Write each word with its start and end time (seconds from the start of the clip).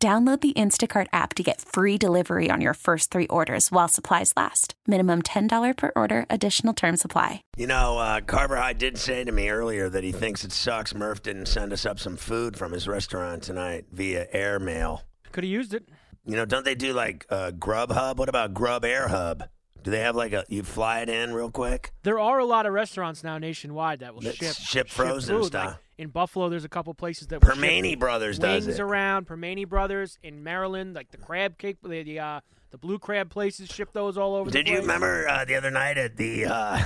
Download 0.00 0.40
the 0.40 0.52
Instacart 0.52 1.08
app 1.12 1.34
to 1.34 1.42
get 1.42 1.60
free 1.60 1.98
delivery 1.98 2.52
on 2.52 2.60
your 2.60 2.74
first 2.74 3.10
three 3.10 3.26
orders 3.26 3.72
while 3.72 3.88
supplies 3.88 4.32
last. 4.36 4.74
Minimum 4.86 5.22
$10 5.22 5.76
per 5.76 5.90
order, 5.96 6.24
additional 6.30 6.72
term 6.72 6.96
supply. 6.96 7.42
You 7.56 7.66
know, 7.66 7.98
uh, 7.98 8.20
Carver 8.20 8.58
High 8.58 8.74
did 8.74 8.96
say 8.96 9.24
to 9.24 9.32
me 9.32 9.48
earlier 9.48 9.88
that 9.88 10.04
he 10.04 10.12
thinks 10.12 10.44
it 10.44 10.52
sucks 10.52 10.94
Murph 10.94 11.24
didn't 11.24 11.46
send 11.46 11.72
us 11.72 11.84
up 11.84 11.98
some 11.98 12.16
food 12.16 12.56
from 12.56 12.70
his 12.70 12.86
restaurant 12.86 13.42
tonight 13.42 13.86
via 13.90 14.28
airmail. 14.30 15.02
Could 15.32 15.42
have 15.42 15.50
used 15.50 15.74
it. 15.74 15.88
You 16.24 16.36
know, 16.36 16.44
don't 16.44 16.64
they 16.64 16.76
do 16.76 16.92
like 16.92 17.26
uh, 17.28 17.50
Grub 17.50 17.90
Hub? 17.90 18.20
What 18.20 18.28
about 18.28 18.54
Grub 18.54 18.84
Air 18.84 19.08
Hub? 19.08 19.48
Do 19.82 19.90
they 19.90 20.00
have 20.00 20.14
like 20.14 20.32
a 20.32 20.44
you 20.48 20.62
fly 20.62 21.00
it 21.00 21.08
in 21.08 21.32
real 21.32 21.50
quick? 21.50 21.90
There 22.04 22.20
are 22.20 22.38
a 22.38 22.44
lot 22.44 22.66
of 22.66 22.72
restaurants 22.72 23.24
now 23.24 23.38
nationwide 23.38 23.98
that 24.00 24.14
will 24.14 24.20
That 24.20 24.36
ship 24.36 24.54
ship 24.54 24.88
frozen 24.90 25.38
food. 25.38 25.46
stuff. 25.46 25.66
Like 25.66 25.76
in 25.98 26.08
Buffalo, 26.10 26.48
there's 26.48 26.64
a 26.64 26.68
couple 26.68 26.94
places 26.94 27.26
that 27.28 27.40
Permane 27.40 27.98
Brothers 27.98 28.38
does 28.38 28.66
wings 28.66 28.78
it. 28.78 28.82
around. 28.82 29.26
Permane 29.26 29.68
Brothers 29.68 30.18
in 30.22 30.42
Maryland, 30.44 30.94
like 30.94 31.10
the 31.10 31.16
crab 31.18 31.58
cake, 31.58 31.78
the 31.82 32.02
the, 32.02 32.18
uh, 32.20 32.40
the 32.70 32.78
blue 32.78 32.98
crab 32.98 33.30
places 33.30 33.68
ship 33.68 33.92
those 33.92 34.16
all 34.16 34.34
over. 34.34 34.50
Did 34.50 34.68
you 34.68 34.78
remember 34.78 35.28
uh, 35.28 35.44
the 35.44 35.56
other 35.56 35.70
night 35.70 35.98
at 35.98 36.16
the 36.16 36.46
uh, 36.46 36.82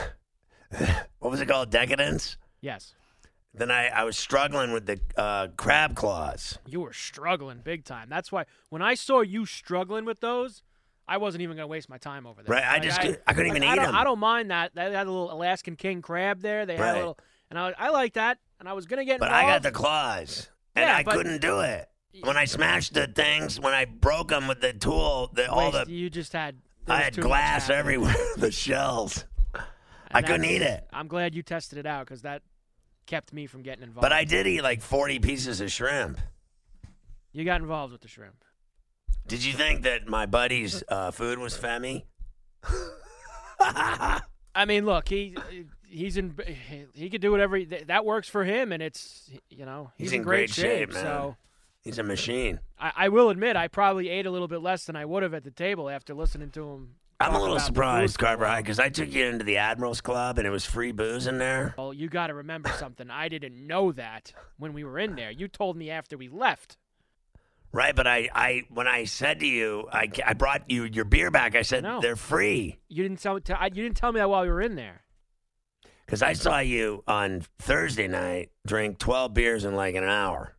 what 1.19 1.31
was 1.31 1.41
it 1.41 1.47
called? 1.49 1.71
Decadence. 1.71 2.37
Yes, 2.61 2.95
Then 3.53 3.71
I, 3.71 3.89
I 3.89 4.05
was 4.05 4.17
struggling 4.17 4.73
with 4.73 4.87
the 4.87 5.01
uh, 5.17 5.49
crab 5.57 5.97
claws. 5.97 6.59
you 6.67 6.81
were 6.81 6.93
struggling 6.93 7.59
big 7.63 7.85
time. 7.85 8.07
That's 8.09 8.31
why 8.31 8.45
when 8.71 8.83
I 8.83 8.95
saw 8.95 9.21
you 9.21 9.47
struggling 9.47 10.05
with 10.05 10.21
those. 10.21 10.63
I 11.09 11.17
wasn't 11.17 11.43
even 11.43 11.57
going 11.57 11.65
to 11.65 11.71
waste 11.71 11.89
my 11.91 11.99
time 11.99 12.27
over 12.29 12.45
there. 12.45 12.55
Right, 12.55 12.65
I 12.65 12.79
just 12.79 13.01
could- 13.01 13.21
I 13.27 13.33
couldn't 13.35 13.49
like, 13.55 13.57
even 13.59 13.69
I 13.69 13.73
eat 13.73 13.77
don't, 13.77 13.89
'em. 13.89 13.95
I 13.97 14.05
don't 14.05 14.21
mind 14.21 14.53
that. 14.53 14.71
They 14.73 14.83
had 14.83 15.09
a 15.09 15.11
little 15.11 15.33
Alaskan 15.33 15.75
king 15.75 16.01
crab 16.01 16.41
there. 16.41 16.65
They 16.65 16.77
had 16.77 16.81
Right. 16.83 16.91
a 16.91 16.97
little, 16.99 17.19
and 17.51 17.59
I, 17.59 17.75
I 17.77 17.89
like 17.91 18.13
that. 18.15 18.39
And 18.63 18.69
I 18.69 18.75
was 18.75 18.87
going 18.87 18.99
to 19.01 19.05
get 19.05 19.19
But 19.19 19.27
involved. 19.27 19.45
I 19.45 19.51
got 19.55 19.63
the 19.65 19.73
claws, 19.73 20.49
and 20.77 20.85
Yeah, 20.85 20.97
I 20.99 21.03
but- 21.03 21.15
couldn't 21.17 21.41
do 21.41 21.59
it. 21.63 21.89
When 22.21 22.37
I 22.37 22.45
smashed 22.45 22.95
the 22.95 23.09
things, 23.09 23.59
when 23.59 23.75
I 23.75 23.87
broke 23.87 24.29
them 24.29 24.47
with 24.47 24.61
the 24.61 24.73
tool, 24.73 25.31
the, 25.33 25.51
all 25.51 25.73
the 25.73 25.85
you 25.89 26.09
just 26.09 26.33
had. 26.33 26.59
there 26.87 26.95
I 26.95 26.99
was 26.99 27.05
had 27.07 27.15
too 27.15 27.21
much 27.23 27.27
glass 27.29 27.63
happening. 27.67 27.79
everywhere, 27.81 28.15
the 28.37 28.53
shells. 28.53 29.25
And 29.55 29.65
I 30.13 30.23
couldn't 30.23 30.45
eat 30.45 30.63
it. 30.63 30.87
I'm 30.93 31.09
glad 31.09 31.35
you 31.35 31.43
tested 31.43 31.77
it 31.79 31.87
out 31.87 32.05
because 32.07 32.23
that 32.23 32.43
kept 33.07 33.33
me 33.33 33.49
from 33.49 33.63
getting 33.63 33.83
involved. 33.83 34.03
But 34.03 34.13
I 34.13 34.23
did 34.23 34.47
eat 34.47 34.63
like 34.63 34.81
40 34.81 35.19
pieces 35.19 35.61
of 35.61 35.73
shrimp. 35.73 36.21
you 37.33 37.45
got 37.45 37.61
involved 37.63 37.91
with 37.93 38.03
the 38.03 38.09
shrimp. 38.09 38.45
Did 39.27 39.43
you 39.43 39.55
think 39.55 39.83
that 39.83 40.07
my 40.07 40.27
buddy's 40.27 40.85
uh, 40.89 41.11
food 41.11 41.41
was 41.41 41.59
Femi? 41.59 42.05
I 43.61 44.65
mean, 44.67 44.85
look, 44.87 45.09
he 45.09 45.35
he's 45.93 46.17
in 46.17 46.35
he 46.95 47.11
could 47.11 47.21
do 47.21 47.31
whatever 47.31 47.57
he, 47.57 47.65
that 47.67 48.05
works 48.05 48.29
for 48.29 48.45
him, 48.45 48.73
and 48.73 48.83
it's 48.83 49.31
you 49.51 49.65
know 49.67 49.91
he's, 49.97 50.11
He's 50.11 50.19
in 50.19 50.23
great 50.23 50.51
shape, 50.51 50.93
man. 50.93 51.03
So 51.03 51.37
He's 51.83 51.99
a 51.99 52.05
machine. 52.05 52.61
I, 52.79 52.93
I 52.97 53.09
will 53.09 53.29
admit, 53.31 53.57
I 53.57 53.67
probably 53.67 54.09
ate 54.09 54.25
a 54.25 54.31
little 54.31 54.47
bit 54.47 54.63
less 54.63 54.85
than 54.85 54.95
I 54.95 55.05
would 55.05 55.25
have 55.25 55.35
at 55.35 55.43
the 55.43 55.51
table 55.51 55.91
after 55.91 56.15
listening 56.15 56.51
to 56.51 56.71
him. 56.71 56.95
I'm 57.19 57.35
a 57.35 57.41
little 57.41 57.59
surprised, 57.59 58.15
food 58.15 58.21
for 58.21 58.25
a 58.25 58.29
Carver 58.29 58.47
High, 58.47 58.61
because 58.63 58.79
I 58.79 58.89
took 58.89 59.13
you 59.13 59.25
into 59.27 59.45
the 59.45 59.57
Admirals 59.57 60.01
Club 60.01 60.39
and 60.39 60.47
it 60.47 60.51
was 60.51 60.65
free 60.65 60.93
booze 60.93 61.27
in 61.27 61.39
there. 61.39 61.75
Well, 61.77 61.93
you 61.93 62.09
got 62.09 62.29
to 62.29 62.35
remember 62.35 62.69
something. 62.79 63.11
I 63.11 63.29
didn't 63.29 63.67
know 63.67 63.91
that 63.93 64.33
when 64.59 64.73
we 64.73 64.85
were 64.85 64.97
in 64.99 65.17
there. 65.17 65.33
You 65.33 65.49
told 65.49 65.77
me 65.77 65.91
after 65.91 66.17
we 66.17 66.29
left. 66.29 66.79
Right, 67.73 67.97
but 67.97 68.07
I, 68.07 68.29
I 68.35 68.63
when 68.69 68.87
I 68.87 69.05
said 69.05 69.41
to 69.41 69.47
you, 69.47 69.89
I, 69.93 70.09
I 70.25 70.35
brought 70.35 70.71
you 70.71 70.85
your 70.85 71.05
beer 71.05 71.31
back. 71.33 71.57
I 71.57 71.63
said 71.63 71.83
No. 71.83 72.01
they're 72.01 72.17
free 72.17 72.79
You 72.89 73.03
didn't 73.03 73.21
tell 73.21 73.41
t- 73.41 73.53
I, 73.55 73.67
you 73.67 73.83
didn't 73.83 73.97
tell 73.97 74.13
me 74.13 74.21
that 74.21 74.29
while 74.31 74.43
we 74.43 74.49
were 74.51 74.61
in 74.61 74.77
there. 74.77 75.03
Because 76.07 76.23
I 76.23 76.33
saw 76.35 76.59
you 76.59 77.03
on 77.07 77.45
Thursday 77.59 78.09
night 78.09 78.51
drink 78.67 78.99
12 78.99 79.35
beers 79.35 79.65
in 79.65 79.75
like 79.75 79.95
an 79.95 80.05
hour. 80.05 80.57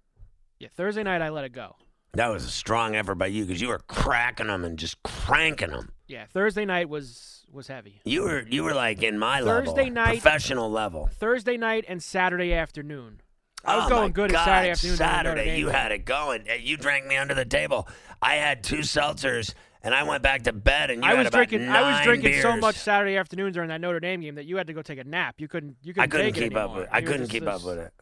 Yeah, 0.59 0.69
Thursday 0.75 1.03
night 1.03 1.21
I 1.21 1.29
let 1.29 1.43
it 1.45 1.51
go. 1.51 1.75
That 2.13 2.29
was 2.29 2.45
a 2.45 2.49
strong 2.49 2.95
effort 2.95 3.15
by 3.15 3.27
you 3.27 3.45
because 3.45 3.59
you 3.59 3.69
were 3.69 3.79
cracking 3.87 4.47
them 4.47 4.63
and 4.63 4.77
just 4.77 5.01
cranking 5.03 5.71
them. 5.71 5.91
Yeah, 6.07 6.25
Thursday 6.31 6.63
night 6.65 6.87
was 6.87 7.43
was 7.51 7.67
heavy. 7.67 8.01
You 8.05 8.23
were 8.23 8.45
you 8.47 8.63
were 8.63 8.73
like 8.73 9.01
in 9.01 9.17
my 9.17 9.41
Thursday 9.41 9.85
level, 9.85 9.91
night- 9.93 10.21
professional 10.21 10.69
level. 10.69 11.09
Thursday 11.13 11.57
night 11.57 11.85
and 11.87 12.01
Saturday 12.01 12.53
afternoon. 12.53 13.21
I 13.65 13.77
was 13.77 13.85
oh 13.85 13.89
going 13.89 14.11
good 14.11 14.31
God, 14.31 14.39
at 14.41 14.45
Saturday 14.45 14.69
afternoon. 14.71 14.97
during 14.97 15.09
the 15.09 15.15
Notre 15.23 15.37
Saturday, 15.39 15.59
you 15.59 15.67
had 15.69 15.91
it 15.93 16.05
going. 16.05 16.45
You 16.59 16.75
drank 16.77 17.05
me 17.07 17.15
under 17.15 17.33
the 17.33 17.45
table. 17.45 17.87
I 18.21 18.35
had 18.35 18.63
two 18.63 18.79
seltzers 18.79 19.53
and 19.83 19.93
I 19.93 20.03
went 20.03 20.23
back 20.23 20.43
to 20.43 20.53
bed. 20.53 20.89
And 20.91 21.03
you 21.03 21.09
I 21.09 21.15
had 21.15 21.25
was 21.25 21.31
drinking. 21.31 21.67
I 21.67 21.91
was 21.91 22.01
drinking 22.03 22.41
so 22.41 22.55
much 22.57 22.75
Saturday 22.75 23.17
afternoon 23.17 23.51
during 23.51 23.69
that 23.69 23.81
Notre 23.81 23.99
Dame 23.99 24.21
game 24.21 24.35
that 24.35 24.45
you 24.45 24.57
had 24.57 24.67
to 24.67 24.73
go 24.73 24.81
take 24.81 24.99
a 24.99 25.03
nap. 25.03 25.35
You 25.39 25.47
couldn't. 25.47 25.77
You 25.83 25.93
couldn't. 25.93 26.03
I 26.03 26.07
couldn't 26.07 26.33
take 26.33 26.37
it 26.37 26.49
keep 26.49 26.55
up 26.57 26.63
anymore. 26.69 26.81
with. 26.81 26.89
I 26.91 26.99
You 26.99 27.05
couldn't 27.07 27.21
just 27.23 27.31
keep 27.31 27.47
up 27.47 27.63
with 27.63 27.77
it. 27.79 27.93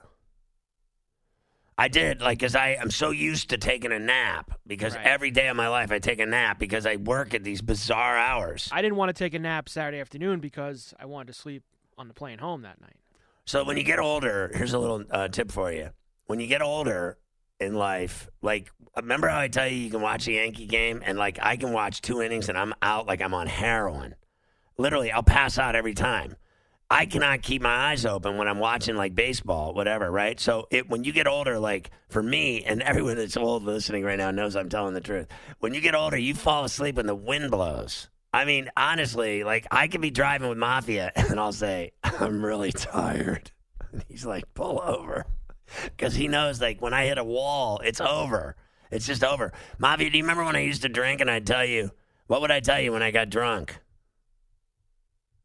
I 1.77 1.87
did 1.87 2.21
like 2.21 2.37
because 2.37 2.55
I 2.55 2.77
I'm 2.79 2.91
so 2.91 3.09
used 3.09 3.49
to 3.49 3.57
taking 3.57 3.91
a 3.91 3.97
nap 3.97 4.51
because 4.67 4.95
Right. 4.95 5.05
every 5.05 5.31
day 5.31 5.47
of 5.47 5.55
my 5.55 5.67
life 5.67 5.91
I 5.91 5.97
take 5.97 6.19
a 6.19 6.25
nap 6.27 6.59
because 6.59 6.85
I 6.85 6.97
work 6.97 7.33
at 7.33 7.43
these 7.43 7.61
bizarre 7.61 8.17
hours. 8.17 8.69
I 8.71 8.83
didn't 8.83 8.97
want 8.97 9.09
to 9.09 9.13
take 9.13 9.33
a 9.33 9.39
nap 9.39 9.67
Saturday 9.67 9.99
afternoon 9.99 10.39
because 10.41 10.93
I 10.99 11.05
wanted 11.05 11.27
to 11.27 11.33
sleep 11.33 11.63
on 11.97 12.07
the 12.07 12.13
plane 12.13 12.37
home 12.37 12.61
that 12.61 12.79
night. 12.79 12.97
So 13.45 13.63
when 13.63 13.77
you 13.77 13.83
get 13.83 13.97
older, 13.97 14.51
here's 14.53 14.73
a 14.73 14.79
little 14.79 15.03
uh, 15.09 15.27
tip 15.29 15.51
for 15.51 15.71
you. 15.71 15.89
When 16.27 16.39
you 16.39 16.45
get 16.45 16.61
older 16.61 17.17
in 17.61 17.75
life, 17.75 18.27
like 18.41 18.71
remember 18.95 19.27
how 19.27 19.39
I 19.39 19.47
tell 19.47 19.67
you 19.67 19.77
you 19.77 19.89
can 19.89 20.01
watch 20.01 20.27
a 20.27 20.33
Yankee 20.33 20.65
game 20.65 21.01
and 21.05 21.17
like 21.17 21.39
I 21.41 21.55
can 21.55 21.71
watch 21.71 22.01
two 22.01 22.21
innings 22.21 22.49
and 22.49 22.57
I'm 22.57 22.73
out 22.81 23.07
like 23.07 23.21
I'm 23.21 23.33
on 23.33 23.47
heroin. 23.47 24.15
Literally, 24.77 25.11
I'll 25.11 25.23
pass 25.23 25.57
out 25.57 25.75
every 25.75 25.93
time. 25.93 26.35
I 26.89 27.05
cannot 27.05 27.41
keep 27.41 27.61
my 27.61 27.91
eyes 27.91 28.05
open 28.05 28.35
when 28.35 28.49
I'm 28.49 28.59
watching 28.59 28.97
like 28.97 29.15
baseball, 29.15 29.73
whatever, 29.73 30.11
right? 30.11 30.37
So 30.37 30.67
it 30.71 30.89
when 30.89 31.05
you 31.05 31.13
get 31.13 31.25
older, 31.25 31.57
like 31.57 31.91
for 32.09 32.21
me 32.21 32.63
and 32.65 32.81
everyone 32.81 33.15
that's 33.15 33.37
old 33.37 33.63
listening 33.63 34.03
right 34.03 34.17
now 34.17 34.31
knows 34.31 34.57
I'm 34.57 34.67
telling 34.67 34.93
the 34.93 34.99
truth. 34.99 35.27
When 35.59 35.73
you 35.73 35.79
get 35.79 35.95
older, 35.95 36.17
you 36.17 36.35
fall 36.35 36.65
asleep 36.65 36.95
when 36.95 37.07
the 37.07 37.15
wind 37.15 37.49
blows. 37.49 38.09
I 38.33 38.43
mean, 38.43 38.69
honestly, 38.75 39.43
like 39.45 39.67
I 39.71 39.87
could 39.87 40.01
be 40.01 40.11
driving 40.11 40.49
with 40.49 40.57
Mafia 40.57 41.11
and 41.15 41.39
I'll 41.39 41.53
say, 41.53 41.91
I'm 42.03 42.43
really 42.43 42.71
tired. 42.71 43.51
And 43.93 44.05
he's 44.07 44.25
like, 44.25 44.45
pull 44.53 44.81
over. 44.81 45.25
Because 45.85 46.15
he 46.15 46.27
knows, 46.27 46.61
like, 46.61 46.81
when 46.81 46.93
I 46.93 47.05
hit 47.05 47.17
a 47.17 47.23
wall, 47.23 47.79
it's 47.83 48.01
over. 48.01 48.55
It's 48.91 49.07
just 49.07 49.23
over. 49.23 49.53
Mafia, 49.79 50.09
do 50.09 50.17
you 50.17 50.23
remember 50.23 50.43
when 50.43 50.55
I 50.55 50.61
used 50.61 50.81
to 50.81 50.89
drink 50.89 51.21
and 51.21 51.31
I'd 51.31 51.47
tell 51.47 51.65
you, 51.65 51.91
what 52.27 52.41
would 52.41 52.51
I 52.51 52.59
tell 52.59 52.79
you 52.79 52.91
when 52.91 53.03
I 53.03 53.11
got 53.11 53.29
drunk? 53.29 53.79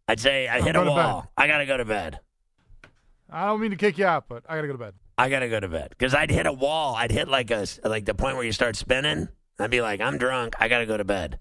I'd 0.08 0.20
say, 0.20 0.48
I 0.48 0.60
hit 0.60 0.70
a 0.70 0.72
going 0.74 0.86
to 0.86 0.90
bed. 0.94 0.96
wall. 0.96 1.32
I 1.36 1.46
got 1.46 1.58
to 1.58 1.66
go 1.66 1.76
to 1.76 1.84
bed. 1.84 2.20
I 3.30 3.46
don't 3.46 3.60
mean 3.60 3.70
to 3.70 3.76
kick 3.76 3.98
you 3.98 4.06
out, 4.06 4.28
but 4.28 4.44
I 4.48 4.54
gotta 4.54 4.68
go 4.68 4.74
to 4.74 4.78
bed. 4.78 4.94
I 5.18 5.28
gotta 5.28 5.48
go 5.48 5.58
to 5.58 5.68
bed 5.68 5.88
because 5.90 6.14
I'd 6.14 6.30
hit 6.30 6.46
a 6.46 6.52
wall. 6.52 6.94
I'd 6.94 7.10
hit 7.10 7.26
like 7.28 7.50
a 7.50 7.66
like 7.84 8.04
the 8.04 8.14
point 8.14 8.36
where 8.36 8.44
you 8.44 8.52
start 8.52 8.76
spinning. 8.76 9.28
I'd 9.58 9.70
be 9.70 9.80
like, 9.80 10.00
I'm 10.00 10.16
drunk. 10.18 10.54
I 10.60 10.68
gotta 10.68 10.86
go 10.86 10.96
to 10.96 11.04
bed. 11.04 11.38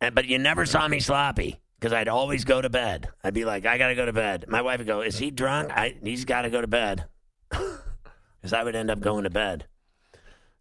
And 0.00 0.14
but 0.14 0.26
you 0.26 0.38
never 0.38 0.64
saw 0.64 0.88
me 0.88 1.00
sloppy 1.00 1.60
because 1.78 1.92
I'd 1.92 2.08
always 2.08 2.44
go 2.44 2.62
to 2.62 2.70
bed. 2.70 3.08
I'd 3.22 3.34
be 3.34 3.44
like, 3.44 3.66
I 3.66 3.76
gotta 3.76 3.94
go 3.94 4.06
to 4.06 4.12
bed. 4.12 4.46
My 4.48 4.62
wife 4.62 4.78
would 4.78 4.86
go, 4.86 5.02
Is 5.02 5.18
he 5.18 5.30
drunk? 5.30 5.70
I 5.70 5.96
he's 6.02 6.24
got 6.24 6.42
to 6.42 6.50
go 6.50 6.60
to 6.60 6.66
bed 6.66 7.04
because 7.50 8.52
I 8.52 8.62
would 8.62 8.76
end 8.76 8.90
up 8.90 9.00
going 9.00 9.24
to 9.24 9.30
bed. 9.30 9.66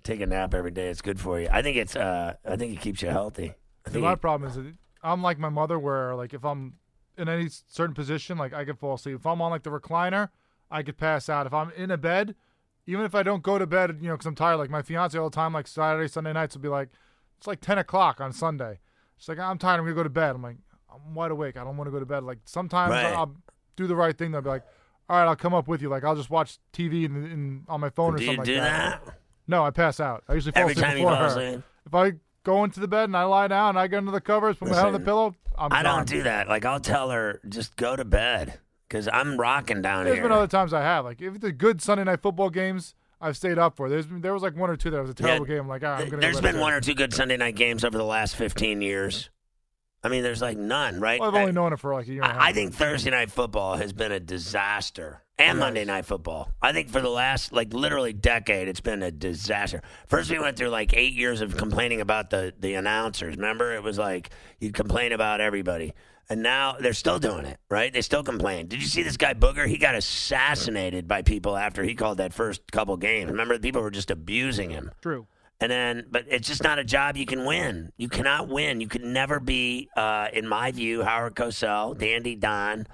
Take 0.04 0.22
a 0.22 0.26
nap 0.26 0.54
every 0.54 0.72
day. 0.72 0.88
It's 0.90 1.02
good 1.02 1.20
for 1.20 1.40
you. 1.40 1.50
I 1.52 1.62
think 1.62 1.78
it's. 1.78 1.96
uh 1.96 2.36
I 2.46 2.56
think 2.56 2.74
it 2.74 2.82
keeps 2.82 3.02
you 3.02 3.10
healthy. 3.10 3.54
I 3.86 3.90
think 3.90 4.04
my 4.04 4.14
it- 4.14 4.22
problem 4.22 4.50
is 4.50 4.56
that 4.56 4.74
I'm 5.04 5.22
like 5.22 5.38
my 5.40 5.50
mother, 5.50 5.78
where 5.78 6.16
like 6.16 6.34
if 6.34 6.46
I'm 6.46 6.76
in 7.18 7.28
any 7.28 7.50
certain 7.50 7.94
position, 7.96 8.38
like 8.38 8.54
I 8.54 8.64
could 8.66 8.78
fall 8.80 8.94
asleep. 8.96 9.16
If 9.16 9.26
I'm 9.26 9.42
on 9.42 9.52
like 9.52 9.64
the 9.64 9.70
recliner, 9.70 10.30
I 10.72 10.84
could 10.84 10.98
pass 10.98 11.30
out. 11.30 11.46
If 11.48 11.54
I'm 11.54 11.72
in 11.72 11.92
a 11.92 11.98
bed, 11.98 12.36
even 12.86 13.04
if 13.06 13.16
I 13.16 13.24
don't 13.24 13.44
go 13.44 13.58
to 13.58 13.68
bed, 13.68 13.98
you 14.02 14.08
know, 14.08 14.14
because 14.14 14.28
I'm 14.28 14.36
tired. 14.36 14.58
Like 14.58 14.70
my 14.70 14.82
fiance 14.82 15.18
all 15.18 15.30
the 15.30 15.36
time, 15.36 15.54
like 15.54 15.68
Saturday, 15.68 16.08
Sunday 16.08 16.32
nights 16.34 16.56
will 16.56 16.62
be 16.62 16.70
like, 16.70 16.90
it's 17.38 17.48
like 17.48 17.60
10 17.60 17.78
o'clock 17.80 18.22
on 18.22 18.32
Sunday. 18.32 18.80
She's 19.18 19.28
like, 19.30 19.40
I'm 19.40 19.58
tired. 19.58 19.80
I'm 19.80 19.84
gonna 19.86 19.96
go 19.96 20.04
to 20.04 20.10
bed. 20.10 20.36
I'm 20.36 20.42
like, 20.42 20.58
I'm 20.94 21.14
wide 21.16 21.32
awake. 21.32 21.58
I 21.58 21.64
don't 21.64 21.76
want 21.76 21.88
to 21.88 21.92
go 21.92 22.00
to 22.00 22.06
bed. 22.06 22.24
Like 22.24 22.40
sometimes 22.46 22.92
Right. 22.92 23.14
I'll 23.14 23.36
do 23.76 23.88
the 23.88 23.96
right 23.96 24.18
thing. 24.18 24.32
They'll 24.32 24.42
be 24.42 24.50
like, 24.50 24.64
all 25.10 25.18
right, 25.18 25.28
I'll 25.28 25.36
come 25.36 25.54
up 25.54 25.68
with 25.68 25.82
you. 25.82 25.90
Like 25.90 26.04
I'll 26.04 26.16
just 26.16 26.30
watch 26.30 26.58
TV 26.74 27.06
in, 27.06 27.16
in, 27.26 27.64
on 27.68 27.80
my 27.82 27.90
phone 27.90 28.16
or 28.16 28.18
do 28.18 28.26
something 28.26 28.46
you 28.46 28.60
like 28.60 28.70
that. 28.70 29.06
that? 29.06 29.20
No, 29.48 29.64
I 29.64 29.72
pass 29.72 30.00
out. 30.00 30.24
I 30.28 30.34
usually 30.34 30.52
fall 30.52 30.62
Every 30.64 30.74
asleep 30.74 30.86
time 30.86 30.98
you 30.98 31.04
before 31.04 31.16
fall 31.16 31.30
her. 31.30 31.46
asleep? 31.48 31.64
If 31.86 31.96
I 31.96 32.12
go 32.44 32.64
into 32.64 32.80
the 32.80 32.88
bed 32.88 33.06
and 33.06 33.16
I 33.16 33.24
lie 33.24 33.48
down 33.48 33.70
and 33.70 33.80
I 33.80 33.88
get 33.88 33.98
under 33.98 34.12
the 34.12 34.22
covers, 34.22 34.58
put 34.58 34.70
my 34.70 34.76
head 34.76 34.86
on 34.86 34.94
the 34.94 35.00
pillow, 35.00 35.36
I'm 35.58 35.72
I 35.72 35.84
gone. 35.84 35.98
don't 35.98 36.08
do 36.10 36.24
that. 36.24 36.48
Like 36.50 36.66
I'll 36.66 36.80
tell 36.80 37.10
her 37.12 37.40
just 37.48 37.76
go 37.78 37.96
to 37.96 38.04
bed 38.06 38.60
because 38.90 39.08
I'm 39.12 39.38
rocking 39.38 39.82
down 39.82 40.04
There's 40.04 40.16
here. 40.16 40.24
There's 40.24 40.30
been 40.30 40.38
other 40.38 40.48
times 40.48 40.74
I 40.74 40.82
have. 40.82 41.06
Like 41.06 41.22
if 41.22 41.36
it's 41.36 41.46
a 41.46 41.52
good 41.52 41.82
Sunday 41.82 42.04
night 42.04 42.22
football 42.22 42.50
games, 42.50 42.94
I've 43.22 43.38
stayed 43.38 43.58
up 43.58 43.76
for. 43.78 43.90
There's 43.90 44.06
been, 44.06 44.22
there 44.22 44.34
was 44.34 44.44
like 44.44 44.56
one 44.56 44.70
or 44.70 44.76
two 44.76 44.92
that 44.92 45.02
was 45.02 45.10
a 45.10 45.14
terrible 45.14 45.46
game. 45.46 45.60
I'm 45.62 45.68
like, 45.68 45.82
right, 45.82 46.02
I'm 46.02 46.10
gonna. 46.10 46.22
There's 46.22 46.42
been 46.42 46.60
one 46.60 46.74
or 46.74 46.82
two 46.82 46.94
good 46.94 47.14
Sunday 47.14 47.38
night 47.38 47.56
games 47.56 47.84
over 47.84 47.98
the 47.98 48.04
last 48.04 48.36
15 48.36 48.82
years. 48.82 49.30
I 50.08 50.10
mean, 50.10 50.24
there's 50.24 50.42
like 50.42 50.58
none, 50.58 51.02
right? 51.02 51.20
Well, 51.20 51.28
I've 51.28 51.36
only 51.36 51.52
known 51.52 51.74
it 51.74 51.80
for 51.80 51.94
like 51.94 52.08
a 52.08 52.14
year. 52.14 52.24
And 52.24 52.32
a 52.32 52.34
half. 52.36 52.42
I, 52.42 52.48
I 52.48 52.54
think 52.54 52.74
Thursday 52.74 53.12
night 53.12 53.30
football 53.30 53.76
has 53.76 53.92
been 53.92 54.14
a 54.14 54.22
disaster, 54.22 55.22
and 55.38 55.58
Yes. 55.58 55.60
Monday 55.60 55.84
night 55.84 56.06
football. 56.06 56.50
I 56.62 56.72
think 56.72 56.90
for 56.90 57.02
the 57.02 57.10
last 57.10 57.52
like 57.52 57.74
literally 57.74 58.14
decade, 58.14 58.70
it's 58.70 58.80
been 58.80 59.04
a 59.04 59.12
disaster. 59.12 59.82
First, 60.08 60.32
we 60.32 60.40
went 60.40 60.56
through 60.56 60.70
like 60.70 60.94
eight 60.96 61.12
years 61.14 61.42
of 61.42 61.58
complaining 61.58 62.00
about 62.00 62.30
the 62.30 62.54
the 62.58 62.76
announcers. 62.76 63.36
Remember, 63.36 63.74
it 63.76 63.84
was 63.84 63.98
like 63.98 64.30
you'd 64.60 64.74
complain 64.74 65.12
about 65.12 65.42
everybody, 65.42 65.94
and 66.30 66.42
now 66.42 66.78
they're 66.80 66.94
still 66.94 67.20
doing 67.20 67.44
it. 67.46 67.60
Right? 67.70 67.92
They 67.92 68.02
still 68.02 68.24
complain. 68.24 68.68
Did 68.68 68.82
you 68.82 68.88
see 68.88 69.04
this 69.04 69.18
guy 69.18 69.34
Booger? 69.34 69.68
He 69.68 69.78
got 69.78 69.94
assassinated 69.94 71.08
by 71.08 71.22
people 71.22 71.58
after 71.58 71.84
he 71.84 71.96
called 71.96 72.20
that 72.20 72.34
first 72.34 72.72
couple 72.72 72.96
games. 72.96 73.30
Remember, 73.30 73.60
people 73.60 73.82
were 73.82 73.92
just 73.92 74.10
abusing 74.10 74.70
him. 74.70 74.92
True. 75.02 75.28
And 75.60 75.72
then, 75.72 76.06
but 76.12 76.26
it's 76.28 76.48
just 76.48 76.64
not 76.64 76.78
a 76.78 76.84
job 76.84 77.18
you 77.18 77.26
can 77.26 77.44
win. 77.46 77.92
You 77.98 78.10
cannot 78.10 78.48
win. 78.48 78.80
You 78.80 78.88
can 78.88 79.12
never 79.12 79.40
be, 79.40 79.90
uh, 79.96 80.28
in 80.32 80.48
my 80.48 80.72
view, 80.72 81.04
Howard 81.04 81.36
Cosell, 81.36 81.98
Dandy 81.98 82.36
Don, 82.36 82.86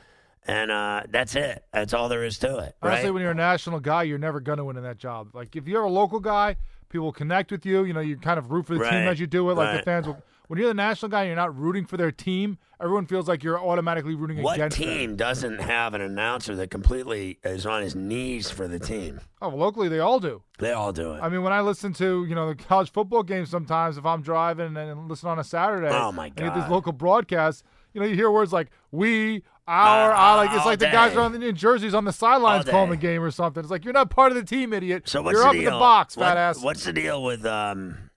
and 0.48 0.72
uh, 0.72 1.04
that's 1.10 1.36
it. 1.36 1.66
That's 1.74 1.94
all 1.94 2.08
there 2.08 2.24
is 2.24 2.38
to 2.40 2.60
it. 2.60 2.76
Honestly, 2.82 3.12
when 3.12 3.22
you're 3.22 3.32
a 3.32 3.36
national 3.36 3.82
guy, 3.82 4.04
you're 4.04 4.18
never 4.18 4.40
gonna 4.40 4.64
win 4.64 4.78
in 4.78 4.84
that 4.84 4.98
job. 4.98 5.36
Like 5.36 5.56
if 5.58 5.68
you're 5.68 5.84
a 5.84 5.90
local 5.90 6.22
guy, 6.22 6.56
people 6.90 7.12
connect 7.12 7.52
with 7.52 7.66
you. 7.66 7.84
You 7.84 7.94
know, 7.94 8.00
you 8.00 8.16
kind 8.18 8.40
of 8.40 8.50
root 8.52 8.68
for 8.68 8.76
the 8.76 8.84
team 8.84 9.08
as 9.10 9.20
you 9.20 9.28
do 9.28 9.50
it. 9.50 9.56
Like 9.56 9.78
the 9.80 9.84
fans 9.84 10.08
will. 10.08 10.22
When 10.48 10.60
you're 10.60 10.68
the 10.68 10.74
national 10.74 11.10
guy, 11.10 11.22
and 11.22 11.28
you're 11.28 11.36
not 11.38 11.58
rooting 11.58 11.86
for 11.86 11.98
their 11.98 12.12
team. 12.12 12.58
Everyone 12.82 13.06
feels 13.06 13.30
like 13.30 13.44
you're 13.46 13.58
automatically 13.58 14.14
rooting 14.14 14.42
what 14.42 14.56
against 14.56 14.76
team 14.78 15.12
them. 15.12 15.16
doesn't 15.16 15.60
have 15.60 15.94
an 15.94 16.02
announcer 16.02 16.54
that 16.58 16.70
completely 16.70 17.40
is 17.42 17.66
on 17.66 17.82
his 17.82 17.96
knees 17.96 18.52
for 18.52 18.68
the 18.68 18.78
team? 18.78 19.22
Oh, 19.42 19.48
well, 19.50 19.58
locally 19.58 19.88
they 19.88 20.00
all 20.00 20.20
do. 20.20 20.44
They 20.60 20.74
all 20.74 20.92
do 20.92 21.14
it. 21.14 21.22
I 21.22 21.30
mean, 21.30 21.44
when 21.44 21.54
I 21.54 21.62
listen 21.62 21.94
to 21.94 22.26
you 22.26 22.36
know 22.36 22.50
the 22.54 22.56
college 22.62 22.92
football 22.92 23.24
games, 23.24 23.50
sometimes 23.50 23.98
if 23.98 24.06
I'm 24.06 24.22
driving 24.22 24.76
and 24.76 25.08
listen 25.10 25.30
on 25.30 25.40
a 25.40 25.46
Saturday, 25.46 25.88
Oh, 25.94 26.12
my 26.12 26.26
and 26.26 26.36
get 26.36 26.54
these 26.56 26.68
local 26.68 26.92
broadcasts, 26.92 27.64
you 27.94 28.02
know, 28.02 28.08
you 28.08 28.16
hear 28.16 28.30
words 28.30 28.52
like 28.52 28.70
"we," 28.92 29.44
"our," 29.66 30.12
Uh, 30.12 30.16
"I." 30.18 30.36
Like 30.36 30.52
it's 30.54 30.66
like 30.66 30.80
the 30.80 30.88
guys 30.88 31.14
day. 31.14 31.20
are 31.20 31.22
on 31.22 31.32
the 31.32 31.40
New 31.40 31.54
Jerseys 31.54 31.94
on 31.94 32.04
the 32.04 32.12
sidelines 32.12 32.66
calling 32.66 32.90
the 32.90 32.98
game 32.98 33.24
or 33.24 33.32
something. 33.32 33.62
It's 33.64 33.72
like 33.72 33.86
you're 33.86 33.94
not 33.94 34.10
part 34.10 34.34
of 34.34 34.36
the 34.36 34.44
team, 34.44 34.74
idiot. 34.74 35.08
so 35.08 35.22
what's 35.22 35.36
you're 35.36 35.44
the 35.44 35.48
up 35.48 35.54
deal? 35.54 35.60
in 35.68 35.74
the 35.74 35.80
box, 35.80 36.18
What- 36.18 36.26
fat 36.26 36.38
ass. 36.38 36.62
What's 36.62 36.84
the 36.84 36.92
deal 36.92 37.24
with 37.24 37.46
um, 37.46 38.10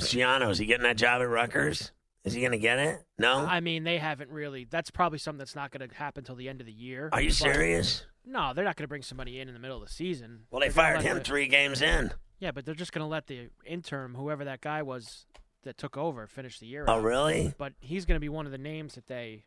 Schiano? 0.00 0.50
Is 0.50 0.58
he 0.58 0.66
getting 0.66 0.84
that 0.84 0.96
job 0.96 1.20
at 1.22 1.28
Rutgers? 1.28 1.92
Is 2.24 2.34
he 2.34 2.40
going 2.40 2.52
to 2.52 2.58
get 2.58 2.78
it? 2.78 3.02
No. 3.18 3.38
I 3.38 3.60
mean, 3.60 3.82
they 3.84 3.98
haven't 3.98 4.30
really. 4.30 4.64
That's 4.70 4.90
probably 4.90 5.18
something 5.18 5.38
that's 5.38 5.56
not 5.56 5.70
going 5.72 5.88
to 5.88 5.94
happen 5.94 6.22
till 6.24 6.36
the 6.36 6.48
end 6.48 6.60
of 6.60 6.66
the 6.66 6.72
year. 6.72 7.08
Are 7.12 7.20
you 7.20 7.30
But- 7.30 7.34
serious? 7.36 8.06
No, 8.24 8.52
they're 8.54 8.64
not 8.64 8.76
going 8.76 8.84
to 8.84 8.88
bring 8.88 9.02
somebody 9.02 9.40
in 9.40 9.48
in 9.48 9.54
the 9.54 9.58
middle 9.60 9.82
of 9.82 9.88
the 9.88 9.92
season. 9.92 10.44
Well, 10.52 10.60
they 10.60 10.66
They're 10.68 10.72
fired 10.74 11.02
him 11.02 11.18
the- 11.18 11.24
three 11.24 11.48
games 11.48 11.82
in. 11.82 12.12
Yeah, 12.38 12.52
but 12.52 12.64
they're 12.64 12.74
just 12.76 12.92
going 12.92 13.02
to 13.04 13.08
let 13.08 13.26
the 13.26 13.48
interim, 13.66 14.14
whoever 14.14 14.44
that 14.44 14.60
guy 14.60 14.82
was 14.82 15.26
that 15.64 15.76
took 15.78 15.96
over, 15.96 16.26
finish 16.28 16.58
the 16.60 16.66
year. 16.66 16.84
Oh, 16.86 16.94
out. 16.94 17.02
really? 17.02 17.54
But 17.58 17.72
he's 17.80 18.04
going 18.04 18.16
to 18.16 18.20
be 18.20 18.28
one 18.28 18.46
of 18.46 18.52
the 18.52 18.58
names 18.58 18.94
that 18.94 19.06
they 19.08 19.44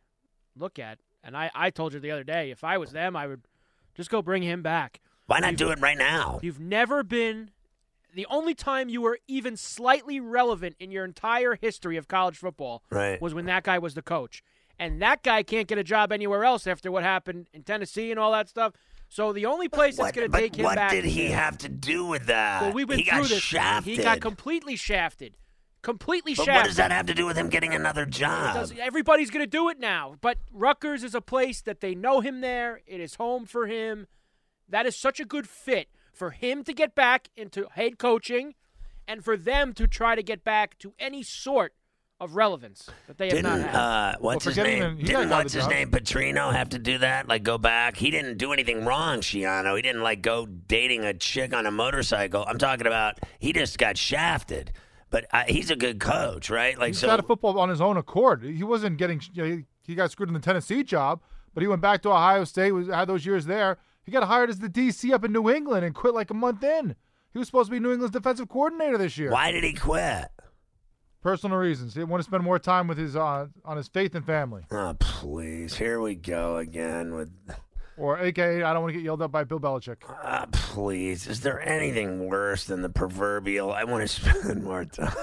look 0.54 0.78
at. 0.78 0.98
And 1.24 1.34
I, 1.36 1.50
I 1.54 1.70
told 1.70 1.94
you 1.94 2.00
the 2.00 2.10
other 2.10 2.24
day, 2.24 2.50
if 2.50 2.62
I 2.64 2.76
was 2.78 2.92
them, 2.92 3.16
I 3.16 3.26
would 3.26 3.42
just 3.94 4.10
go 4.10 4.20
bring 4.22 4.42
him 4.42 4.62
back. 4.62 5.00
Why 5.26 5.40
not 5.40 5.56
do 5.56 5.70
it 5.70 5.80
right 5.80 5.96
now? 5.98 6.38
You've 6.42 6.60
never 6.60 7.02
been. 7.02 7.50
The 8.16 8.26
only 8.30 8.54
time 8.54 8.88
you 8.88 9.02
were 9.02 9.18
even 9.28 9.58
slightly 9.58 10.20
relevant 10.20 10.76
in 10.80 10.90
your 10.90 11.04
entire 11.04 11.54
history 11.54 11.98
of 11.98 12.08
college 12.08 12.38
football 12.38 12.82
Right. 12.90 13.20
was 13.20 13.34
when 13.34 13.44
that 13.44 13.62
guy 13.62 13.78
was 13.78 13.92
the 13.92 14.00
coach. 14.00 14.42
And 14.78 15.02
that 15.02 15.22
guy 15.22 15.42
can't 15.42 15.68
get 15.68 15.76
a 15.76 15.84
job 15.84 16.10
anywhere 16.12 16.42
else 16.42 16.66
after 16.66 16.90
what 16.90 17.02
happened 17.02 17.48
in 17.52 17.62
Tennessee 17.62 18.10
and 18.10 18.18
all 18.18 18.32
that 18.32 18.48
stuff. 18.48 18.72
So 19.10 19.34
the 19.34 19.44
only 19.44 19.68
place 19.68 19.98
that's 19.98 20.12
going 20.12 20.32
to 20.32 20.38
take 20.38 20.56
him 20.56 20.64
what 20.64 20.76
back. 20.76 20.92
did 20.92 21.04
he 21.04 21.26
have 21.26 21.58
to 21.58 21.68
do 21.68 22.06
with 22.06 22.24
that? 22.26 22.62
Well, 22.62 22.72
we 22.72 22.86
went 22.86 23.02
he 23.02 23.10
through 23.10 23.20
got 23.20 23.28
this. 23.28 23.42
shafted. 23.42 23.96
He 23.98 24.02
got 24.02 24.20
completely 24.22 24.76
shafted. 24.76 25.36
Completely 25.82 26.32
but 26.34 26.46
shafted. 26.46 26.54
what 26.62 26.66
does 26.68 26.76
that 26.76 26.90
have 26.92 27.04
to 27.06 27.14
do 27.14 27.26
with 27.26 27.36
him 27.36 27.50
getting 27.50 27.74
another 27.74 28.06
job? 28.06 28.72
Everybody's 28.80 29.30
going 29.30 29.44
to 29.44 29.50
do 29.50 29.68
it 29.68 29.78
now. 29.78 30.16
But 30.22 30.38
Rutgers 30.50 31.04
is 31.04 31.14
a 31.14 31.20
place 31.20 31.60
that 31.60 31.80
they 31.80 31.94
know 31.94 32.20
him 32.22 32.40
there. 32.40 32.80
It 32.86 32.98
is 32.98 33.16
home 33.16 33.44
for 33.44 33.66
him. 33.66 34.06
That 34.70 34.86
is 34.86 34.96
such 34.96 35.20
a 35.20 35.26
good 35.26 35.46
fit 35.46 35.88
for 36.16 36.30
him 36.30 36.64
to 36.64 36.72
get 36.72 36.94
back 36.94 37.28
into 37.36 37.66
head 37.72 37.98
coaching 37.98 38.54
and 39.06 39.22
for 39.24 39.36
them 39.36 39.72
to 39.74 39.86
try 39.86 40.14
to 40.14 40.22
get 40.22 40.42
back 40.42 40.78
to 40.78 40.94
any 40.98 41.22
sort 41.22 41.74
of 42.18 42.34
relevance 42.34 42.88
that 43.06 43.18
they 43.18 43.26
have 43.26 43.34
Didn't 43.36 43.60
not 43.60 43.60
had. 43.60 43.74
uh, 43.74 44.14
what's 44.20 44.46
his 44.46 44.56
name? 44.56 44.82
even- 44.82 45.04
Didn't 45.04 45.28
what's 45.28 45.52
his 45.52 45.64
job. 45.64 45.70
name? 45.72 45.90
Petrino 45.90 46.50
have 46.50 46.70
to 46.70 46.78
do 46.78 46.96
that? 46.98 47.28
Like 47.28 47.42
go 47.42 47.58
back? 47.58 47.98
He 47.98 48.10
didn't 48.10 48.38
do 48.38 48.54
anything 48.54 48.86
wrong, 48.86 49.18
Schiano. 49.20 49.76
He 49.76 49.82
didn't 49.82 50.02
like 50.02 50.22
go 50.22 50.46
dating 50.46 51.04
a 51.04 51.12
chick 51.12 51.52
on 51.52 51.66
a 51.66 51.70
motorcycle. 51.70 52.44
I'm 52.48 52.56
talking 52.58 52.86
about 52.86 53.18
he 53.38 53.52
just 53.52 53.76
got 53.78 53.98
shafted. 53.98 54.72
But 55.10 55.26
uh, 55.32 55.44
he's 55.46 55.70
a 55.70 55.76
good 55.76 56.00
coach, 56.00 56.48
right? 56.50 56.76
Like 56.78 56.88
He's 56.88 56.98
so. 56.98 57.08
out 57.10 57.20
of 57.20 57.26
football 57.26 57.60
on 57.60 57.68
his 57.68 57.80
own 57.80 57.96
accord. 57.96 58.42
He 58.42 58.64
wasn't 58.64 58.96
getting. 58.96 59.20
You 59.34 59.42
know, 59.42 59.56
he, 59.58 59.64
he 59.84 59.94
got 59.94 60.10
screwed 60.10 60.28
in 60.28 60.34
the 60.34 60.40
Tennessee 60.40 60.82
job, 60.82 61.20
but 61.54 61.62
he 61.62 61.68
went 61.68 61.80
back 61.80 62.02
to 62.02 62.10
Ohio 62.10 62.42
State. 62.44 62.72
Was 62.72 62.88
had 62.88 63.04
those 63.08 63.24
years 63.24 63.46
there. 63.46 63.78
He 64.06 64.12
got 64.12 64.22
hired 64.22 64.50
as 64.50 64.60
the 64.60 64.68
DC 64.68 65.12
up 65.12 65.24
in 65.24 65.32
New 65.32 65.50
England 65.50 65.84
and 65.84 65.92
quit 65.94 66.14
like 66.14 66.30
a 66.30 66.34
month 66.34 66.62
in. 66.62 66.94
He 67.32 67.38
was 67.40 67.48
supposed 67.48 67.68
to 67.68 67.72
be 67.72 67.80
New 67.80 67.92
England's 67.92 68.16
defensive 68.16 68.48
coordinator 68.48 68.96
this 68.96 69.18
year. 69.18 69.32
Why 69.32 69.50
did 69.50 69.64
he 69.64 69.72
quit? 69.72 70.28
Personal 71.22 71.58
reasons. 71.58 71.94
He 71.94 72.04
wanted 72.04 72.22
to 72.22 72.28
spend 72.30 72.44
more 72.44 72.60
time 72.60 72.86
with 72.86 72.98
his 72.98 73.16
uh, 73.16 73.48
on 73.64 73.76
his 73.76 73.88
faith 73.88 74.14
and 74.14 74.24
family. 74.24 74.62
Oh, 74.70 74.94
please. 75.00 75.74
Here 75.76 76.00
we 76.00 76.14
go 76.14 76.56
again 76.58 77.14
with. 77.14 77.30
Or 77.98 78.18
AKA, 78.18 78.62
I 78.62 78.72
don't 78.72 78.82
want 78.82 78.90
to 78.92 78.98
get 78.98 79.04
yelled 79.04 79.22
at 79.22 79.32
by 79.32 79.42
Bill 79.44 79.58
Belichick. 79.58 79.96
Ah, 80.08 80.46
please. 80.52 81.26
Is 81.26 81.40
there 81.40 81.60
anything 81.66 82.28
worse 82.28 82.64
than 82.64 82.82
the 82.82 82.90
proverbial? 82.90 83.72
I 83.72 83.84
want 83.84 84.08
to 84.08 84.08
spend 84.40 84.62
more 84.62 84.84
time 84.84 85.14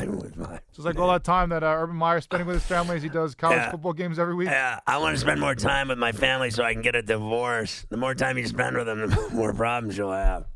with 0.00 0.36
my. 0.36 0.60
Just 0.74 0.84
like 0.86 0.98
all 0.98 1.10
that 1.12 1.24
time 1.24 1.50
that 1.50 1.62
uh, 1.62 1.66
Urban 1.66 1.96
Meyer's 1.96 2.24
spending 2.24 2.46
with 2.46 2.56
his 2.56 2.64
family 2.64 2.96
as 2.96 3.02
he 3.02 3.08
does 3.08 3.34
college 3.34 3.56
Yeah. 3.58 3.70
football 3.70 3.92
games 3.92 4.18
every 4.18 4.34
week. 4.34 4.48
Yeah, 4.48 4.80
I 4.86 4.98
want 4.98 5.14
to 5.14 5.20
spend 5.20 5.40
more 5.40 5.54
time 5.54 5.88
with 5.88 5.98
my 5.98 6.12
family 6.12 6.50
so 6.50 6.62
I 6.64 6.72
can 6.72 6.82
get 6.82 6.94
a 6.94 7.02
divorce. 7.02 7.86
The 7.90 7.96
more 7.96 8.14
time 8.14 8.38
you 8.38 8.46
spend 8.46 8.76
with 8.76 8.86
them, 8.86 9.08
the 9.10 9.28
more 9.32 9.52
problems 9.52 9.96
you'll 9.96 10.12
have. 10.12 10.46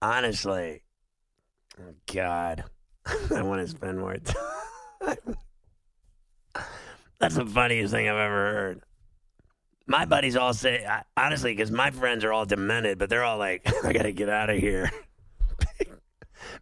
Honestly, 0.00 0.82
oh 1.80 1.94
God, 2.12 2.64
I 3.34 3.42
want 3.42 3.60
to 3.62 3.68
spend 3.68 3.98
more 3.98 4.16
time. 4.16 5.36
That's 7.20 7.36
the 7.36 7.46
funniest 7.46 7.92
thing 7.94 8.08
I've 8.08 8.16
ever 8.16 8.52
heard. 8.52 8.80
My 9.86 10.04
buddies 10.04 10.36
all 10.36 10.54
say, 10.54 10.84
honestly, 11.16 11.52
because 11.52 11.70
my 11.70 11.90
friends 11.92 12.24
are 12.24 12.32
all 12.32 12.46
demented, 12.46 12.98
but 12.98 13.08
they're 13.10 13.22
all 13.24 13.38
like, 13.38 13.62
I 13.84 13.92
got 13.92 14.02
to 14.02 14.12
get 14.12 14.28
out 14.28 14.50
of 14.50 14.58
here. 14.58 14.90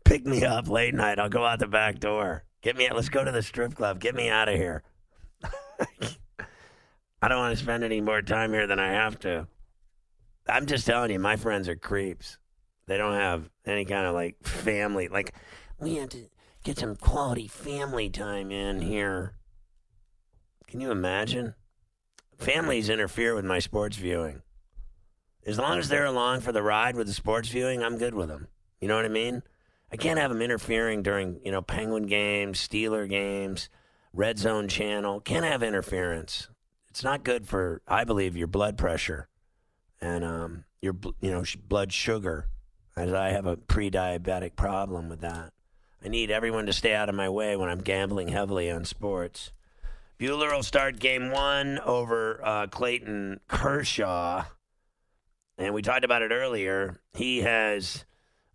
Pick, 0.04 0.26
me 0.26 0.44
up 0.44 0.68
late 0.68 0.94
night. 0.94 1.18
I'll 1.18 1.28
go 1.28 1.44
out 1.44 1.58
the 1.58 1.66
back 1.66 1.98
door. 1.98 2.44
Get 2.62 2.76
me. 2.76 2.88
Out. 2.88 2.96
Let's 2.96 3.08
go 3.08 3.24
to 3.24 3.32
the 3.32 3.42
strip 3.42 3.74
club. 3.74 4.00
Get 4.00 4.14
me 4.14 4.28
out 4.28 4.48
of 4.48 4.56
here. 4.56 4.82
I 7.22 7.28
don't 7.28 7.38
want 7.38 7.56
to 7.56 7.62
spend 7.62 7.84
any 7.84 8.00
more 8.00 8.22
time 8.22 8.52
here 8.52 8.66
than 8.66 8.78
I 8.78 8.92
have 8.92 9.18
to. 9.20 9.46
I'm 10.48 10.66
just 10.66 10.86
telling 10.86 11.10
you, 11.10 11.18
my 11.18 11.36
friends 11.36 11.68
are 11.68 11.76
creeps. 11.76 12.38
They 12.86 12.96
don't 12.96 13.14
have 13.14 13.48
any 13.66 13.84
kind 13.84 14.06
of 14.06 14.14
like 14.14 14.42
family. 14.42 15.08
Like, 15.08 15.34
we 15.78 15.96
have 15.96 16.08
to 16.10 16.28
get 16.64 16.78
some 16.78 16.96
quality 16.96 17.46
family 17.46 18.10
time 18.10 18.50
in 18.50 18.80
here. 18.80 19.34
Can 20.66 20.80
you 20.80 20.90
imagine? 20.90 21.54
Families 22.38 22.88
interfere 22.88 23.34
with 23.34 23.44
my 23.44 23.58
sports 23.58 23.96
viewing. 23.96 24.42
As 25.46 25.58
long 25.58 25.78
as 25.78 25.88
they're 25.88 26.06
along 26.06 26.40
for 26.40 26.52
the 26.52 26.62
ride 26.62 26.96
with 26.96 27.06
the 27.06 27.12
sports 27.12 27.48
viewing, 27.48 27.82
I'm 27.82 27.98
good 27.98 28.14
with 28.14 28.28
them. 28.28 28.48
You 28.80 28.88
know 28.88 28.96
what 28.96 29.04
I 29.04 29.08
mean? 29.08 29.42
I 29.92 29.96
can't 29.96 30.18
have 30.18 30.30
them 30.30 30.42
interfering 30.42 31.02
during, 31.02 31.40
you 31.44 31.52
know, 31.52 31.62
Penguin 31.62 32.06
games, 32.06 32.66
Steeler 32.66 33.08
games, 33.08 33.68
Red 34.12 34.38
Zone 34.38 34.68
channel. 34.68 35.20
Can't 35.20 35.44
have 35.44 35.62
interference. 35.62 36.48
It's 36.88 37.04
not 37.04 37.24
good 37.24 37.46
for, 37.46 37.82
I 37.86 38.04
believe, 38.04 38.36
your 38.36 38.46
blood 38.46 38.78
pressure 38.78 39.28
and 40.00 40.24
um, 40.24 40.64
your, 40.80 40.96
you 41.20 41.30
know, 41.30 41.44
blood 41.68 41.92
sugar. 41.92 42.46
As 42.96 43.12
I 43.12 43.30
have 43.30 43.46
a 43.46 43.56
pre-diabetic 43.56 44.56
problem 44.56 45.08
with 45.08 45.20
that. 45.20 45.52
I 46.04 46.08
need 46.08 46.30
everyone 46.30 46.66
to 46.66 46.72
stay 46.72 46.94
out 46.94 47.08
of 47.08 47.14
my 47.14 47.28
way 47.28 47.56
when 47.56 47.68
I'm 47.68 47.80
gambling 47.80 48.28
heavily 48.28 48.70
on 48.70 48.84
sports. 48.84 49.52
Buehler 50.18 50.52
will 50.52 50.62
start 50.62 50.98
game 50.98 51.30
one 51.30 51.78
over 51.78 52.44
uh, 52.44 52.66
Clayton 52.66 53.40
Kershaw. 53.48 54.44
And 55.56 55.72
we 55.72 55.82
talked 55.82 56.04
about 56.04 56.22
it 56.22 56.32
earlier. 56.32 57.00
He 57.14 57.38
has 57.38 58.04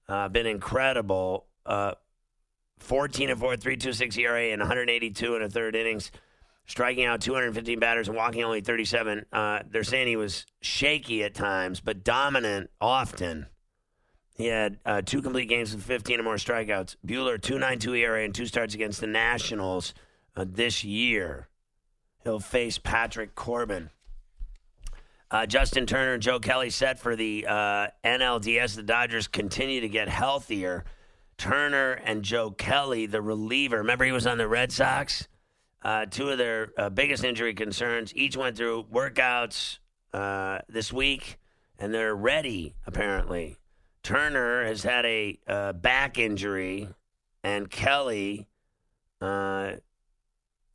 uh, 0.07 0.29
been 0.29 0.45
incredible. 0.45 1.45
Uh, 1.65 1.93
14 2.79 3.29
and 3.29 3.39
4, 3.39 3.55
3.26 3.55 4.17
ERA, 4.17 4.51
and 4.51 4.59
182 4.61 5.35
in 5.35 5.41
a 5.41 5.49
third 5.49 5.75
innings, 5.75 6.11
striking 6.65 7.05
out 7.05 7.21
215 7.21 7.79
batters 7.79 8.07
and 8.07 8.17
walking 8.17 8.43
only 8.43 8.61
37. 8.61 9.25
Uh, 9.31 9.59
they're 9.69 9.83
saying 9.83 10.07
he 10.07 10.15
was 10.15 10.45
shaky 10.61 11.23
at 11.23 11.33
times, 11.33 11.79
but 11.79 12.03
dominant 12.03 12.69
often. 12.79 13.47
He 14.35 14.47
had 14.47 14.79
uh, 14.85 15.01
two 15.01 15.21
complete 15.21 15.47
games 15.47 15.73
with 15.73 15.83
15 15.83 16.19
or 16.19 16.23
more 16.23 16.35
strikeouts. 16.35 16.97
Buehler, 17.07 17.39
2.92 17.39 17.99
ERA 17.99 18.25
and 18.25 18.35
two 18.35 18.45
starts 18.45 18.75
against 18.75 18.99
the 18.99 19.07
Nationals 19.07 19.93
uh, 20.35 20.45
this 20.47 20.83
year. 20.83 21.47
He'll 22.23 22.41
face 22.41 22.77
Patrick 22.77 23.35
Corbin. 23.35 23.91
Uh, 25.31 25.45
Justin 25.45 25.85
Turner 25.85 26.13
and 26.13 26.21
Joe 26.21 26.39
Kelly 26.39 26.69
set 26.69 26.99
for 26.99 27.15
the 27.15 27.45
uh, 27.47 27.87
NLDS. 28.03 28.75
The 28.75 28.83
Dodgers 28.83 29.27
continue 29.27 29.81
to 29.81 29.89
get 29.89 30.07
healthier. 30.07 30.85
Turner 31.37 31.93
and 31.93 32.23
Joe 32.23 32.51
Kelly, 32.51 33.07
the 33.07 33.21
reliever, 33.21 33.77
remember 33.77 34.05
he 34.05 34.11
was 34.11 34.27
on 34.27 34.37
the 34.37 34.47
Red 34.47 34.71
Sox? 34.71 35.27
Uh, 35.81 36.05
two 36.05 36.29
of 36.29 36.37
their 36.37 36.69
uh, 36.77 36.89
biggest 36.89 37.23
injury 37.23 37.53
concerns. 37.53 38.15
Each 38.15 38.37
went 38.37 38.57
through 38.57 38.85
workouts 38.91 39.79
uh, 40.13 40.59
this 40.69 40.91
week, 40.93 41.37
and 41.77 41.93
they're 41.93 42.15
ready, 42.15 42.73
apparently. 42.87 43.57
Turner 44.01 44.63
has 44.65 44.83
had 44.83 45.05
a 45.05 45.39
uh, 45.47 45.73
back 45.73 46.17
injury, 46.17 46.89
and 47.43 47.69
Kelly, 47.69 48.47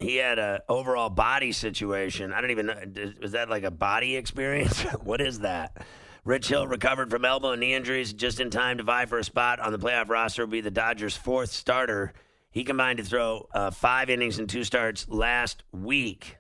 he 0.01 0.17
had 0.17 0.39
a 0.39 0.63
overall 0.69 1.11
body 1.11 1.53
situation. 1.53 2.33
I 2.33 2.41
don't 2.41 2.51
even 2.51 2.67
know. 2.67 3.13
Was 3.21 3.33
that 3.33 3.51
like 3.51 3.65
a 3.65 3.71
body 3.71 4.17
experience? 4.17 4.81
what 5.05 5.21
is 5.21 5.41
that? 5.41 5.85
Rich 6.25 6.49
Hill 6.49 6.67
recovered 6.67 7.11
from 7.11 7.25
elbow 7.25 7.53
and 7.53 7.61
knee 7.61 7.75
injuries 7.75 8.13
just 8.13 8.41
in 8.41 8.51
time 8.51 8.79
to 8.79 8.83
vie 8.83 9.07
for 9.07 9.19
a 9.19 9.25
spot 9.25 9.61
on 9.61 9.73
the 9.73 9.79
playoff 9.79 10.09
roster. 10.09 10.45
Will 10.45 10.53
be 10.53 10.61
the 10.61 10.71
Dodgers' 10.71 11.17
fourth 11.17 11.51
starter. 11.51 12.13
He 12.51 12.65
combined 12.65 12.99
to 12.99 13.05
throw 13.05 13.49
uh, 13.55 13.71
five 13.71 14.11
innings 14.11 14.39
and 14.39 14.49
two 14.49 14.65
starts 14.65 15.09
last 15.09 15.63
week. 15.71 16.39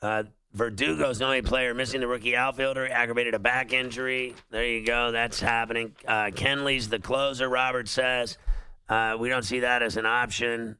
Uh, 0.00 0.24
Verdugo's 0.54 1.18
the 1.18 1.24
only 1.24 1.42
player 1.42 1.74
missing 1.74 2.00
the 2.00 2.06
rookie 2.06 2.36
outfielder, 2.36 2.88
aggravated 2.88 3.34
a 3.34 3.38
back 3.38 3.72
injury. 3.72 4.34
There 4.50 4.64
you 4.64 4.86
go. 4.86 5.10
That's 5.10 5.40
happening. 5.40 5.96
Uh, 6.06 6.26
Kenley's 6.26 6.88
the 6.88 7.00
closer, 7.00 7.48
Robert 7.48 7.88
says. 7.88 8.38
Uh, 8.88 9.16
we 9.18 9.28
don't 9.28 9.42
see 9.42 9.60
that 9.60 9.82
as 9.82 9.96
an 9.96 10.06
option. 10.06 10.76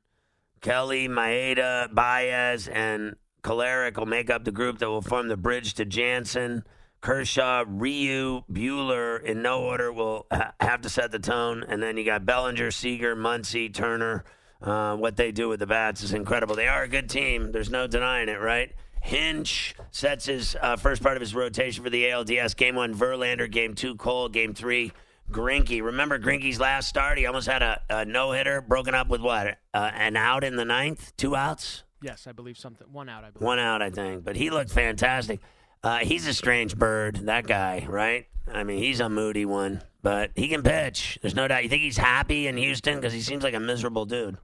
Kelly, 0.64 1.08
Maeda, 1.08 1.94
Baez, 1.94 2.68
and 2.68 3.16
Kolarek 3.42 3.98
will 3.98 4.06
make 4.06 4.30
up 4.30 4.44
the 4.44 4.50
group 4.50 4.78
that 4.78 4.88
will 4.88 5.02
form 5.02 5.28
the 5.28 5.36
bridge 5.36 5.74
to 5.74 5.84
Jansen. 5.84 6.64
Kershaw, 7.02 7.64
Ryu, 7.68 8.44
Buehler, 8.50 9.22
in 9.22 9.42
no 9.42 9.62
order 9.62 9.92
will 9.92 10.26
ha- 10.32 10.54
have 10.60 10.80
to 10.80 10.88
set 10.88 11.12
the 11.12 11.18
tone. 11.18 11.66
And 11.68 11.82
then 11.82 11.98
you 11.98 12.04
got 12.06 12.24
Bellinger, 12.24 12.70
Seager, 12.70 13.14
Muncy, 13.14 13.74
Turner. 13.74 14.24
Uh, 14.62 14.96
what 14.96 15.18
they 15.18 15.32
do 15.32 15.50
with 15.50 15.60
the 15.60 15.66
bats 15.66 16.02
is 16.02 16.14
incredible. 16.14 16.56
They 16.56 16.66
are 16.66 16.84
a 16.84 16.88
good 16.88 17.10
team. 17.10 17.52
There's 17.52 17.68
no 17.68 17.86
denying 17.86 18.30
it, 18.30 18.40
right? 18.40 18.72
Hinch 19.02 19.74
sets 19.90 20.24
his 20.24 20.56
uh, 20.62 20.76
first 20.76 21.02
part 21.02 21.18
of 21.18 21.20
his 21.20 21.34
rotation 21.34 21.84
for 21.84 21.90
the 21.90 22.04
ALDS. 22.04 22.56
Game 22.56 22.76
one, 22.76 22.94
Verlander. 22.94 23.50
Game 23.50 23.74
two, 23.74 23.96
Cole. 23.96 24.30
Game 24.30 24.54
three, 24.54 24.94
Greinke. 25.30 25.82
Remember 25.82 26.18
Greinke's 26.18 26.60
last 26.60 26.88
start? 26.88 27.18
He 27.18 27.26
almost 27.26 27.46
had 27.46 27.62
a, 27.62 27.80
a 27.90 28.04
no 28.04 28.32
hitter, 28.32 28.60
broken 28.60 28.94
up 28.94 29.08
with 29.08 29.20
what? 29.20 29.58
Uh, 29.72 29.90
an 29.94 30.16
out 30.16 30.44
in 30.44 30.56
the 30.56 30.64
ninth? 30.64 31.12
Two 31.16 31.34
outs? 31.34 31.84
Yes, 32.02 32.26
I 32.26 32.32
believe 32.32 32.58
something. 32.58 32.86
One 32.92 33.08
out, 33.08 33.24
I 33.24 33.30
believe. 33.30 33.46
One 33.46 33.58
out, 33.58 33.82
I 33.82 33.90
think. 33.90 34.24
But 34.24 34.36
he 34.36 34.50
looked 34.50 34.70
fantastic. 34.70 35.40
Uh, 35.82 35.98
he's 35.98 36.26
a 36.26 36.34
strange 36.34 36.76
bird, 36.76 37.16
that 37.26 37.46
guy, 37.46 37.86
right? 37.88 38.26
I 38.52 38.62
mean, 38.62 38.78
he's 38.78 39.00
a 39.00 39.08
moody 39.08 39.46
one, 39.46 39.82
but 40.02 40.30
he 40.34 40.48
can 40.48 40.62
pitch. 40.62 41.18
There's 41.22 41.34
no 41.34 41.48
doubt. 41.48 41.62
You 41.62 41.70
think 41.70 41.82
he's 41.82 41.96
happy 41.96 42.46
in 42.46 42.56
Houston 42.58 42.96
because 42.96 43.12
he 43.12 43.20
seems 43.20 43.42
like 43.42 43.54
a 43.54 43.60
miserable 43.60 44.04
dude. 44.04 44.36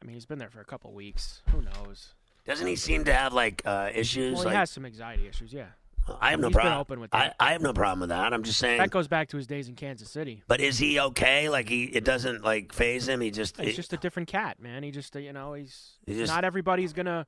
I 0.00 0.06
mean, 0.06 0.14
he's 0.14 0.26
been 0.26 0.38
there 0.38 0.50
for 0.50 0.60
a 0.60 0.64
couple 0.64 0.92
weeks. 0.94 1.42
Who 1.50 1.60
knows? 1.60 2.14
Doesn't 2.46 2.66
he 2.66 2.76
seem 2.76 3.04
to 3.04 3.12
have 3.12 3.34
like 3.34 3.60
uh, 3.66 3.90
issues? 3.94 4.36
Well, 4.36 4.44
like, 4.44 4.52
he 4.52 4.58
has 4.58 4.70
some 4.70 4.86
anxiety 4.86 5.26
issues. 5.26 5.52
Yeah, 5.52 5.66
I 6.20 6.30
have 6.30 6.40
no 6.40 6.50
problem. 6.50 6.74
open 6.78 7.00
with 7.00 7.14
I, 7.14 7.24
that. 7.24 7.36
I 7.40 7.52
have 7.52 7.62
no 7.62 7.72
problem 7.72 8.00
with 8.00 8.08
that. 8.10 8.32
I'm 8.32 8.42
just 8.42 8.58
saying. 8.58 8.78
that 8.78 8.90
goes 8.90 9.08
back 9.08 9.28
to 9.30 9.36
his 9.36 9.46
days 9.46 9.68
in 9.68 9.74
Kansas 9.74 10.10
City. 10.10 10.42
but 10.48 10.60
is 10.60 10.78
he 10.78 10.98
okay? 11.00 11.48
Like 11.48 11.68
he, 11.68 11.84
it 11.84 12.04
doesn't 12.04 12.42
like 12.44 12.72
phase 12.72 13.08
him. 13.08 13.20
He 13.20 13.30
just, 13.30 13.60
He's 13.60 13.76
just 13.76 13.92
a 13.92 13.96
different 13.96 14.28
cat, 14.28 14.60
man. 14.60 14.82
He 14.82 14.90
just, 14.90 15.14
uh, 15.16 15.18
you 15.18 15.32
know, 15.32 15.54
he's 15.54 15.92
He 16.06 16.14
just- 16.14 16.32
not 16.32 16.44
everybody's 16.44 16.92
gonna, 16.92 17.26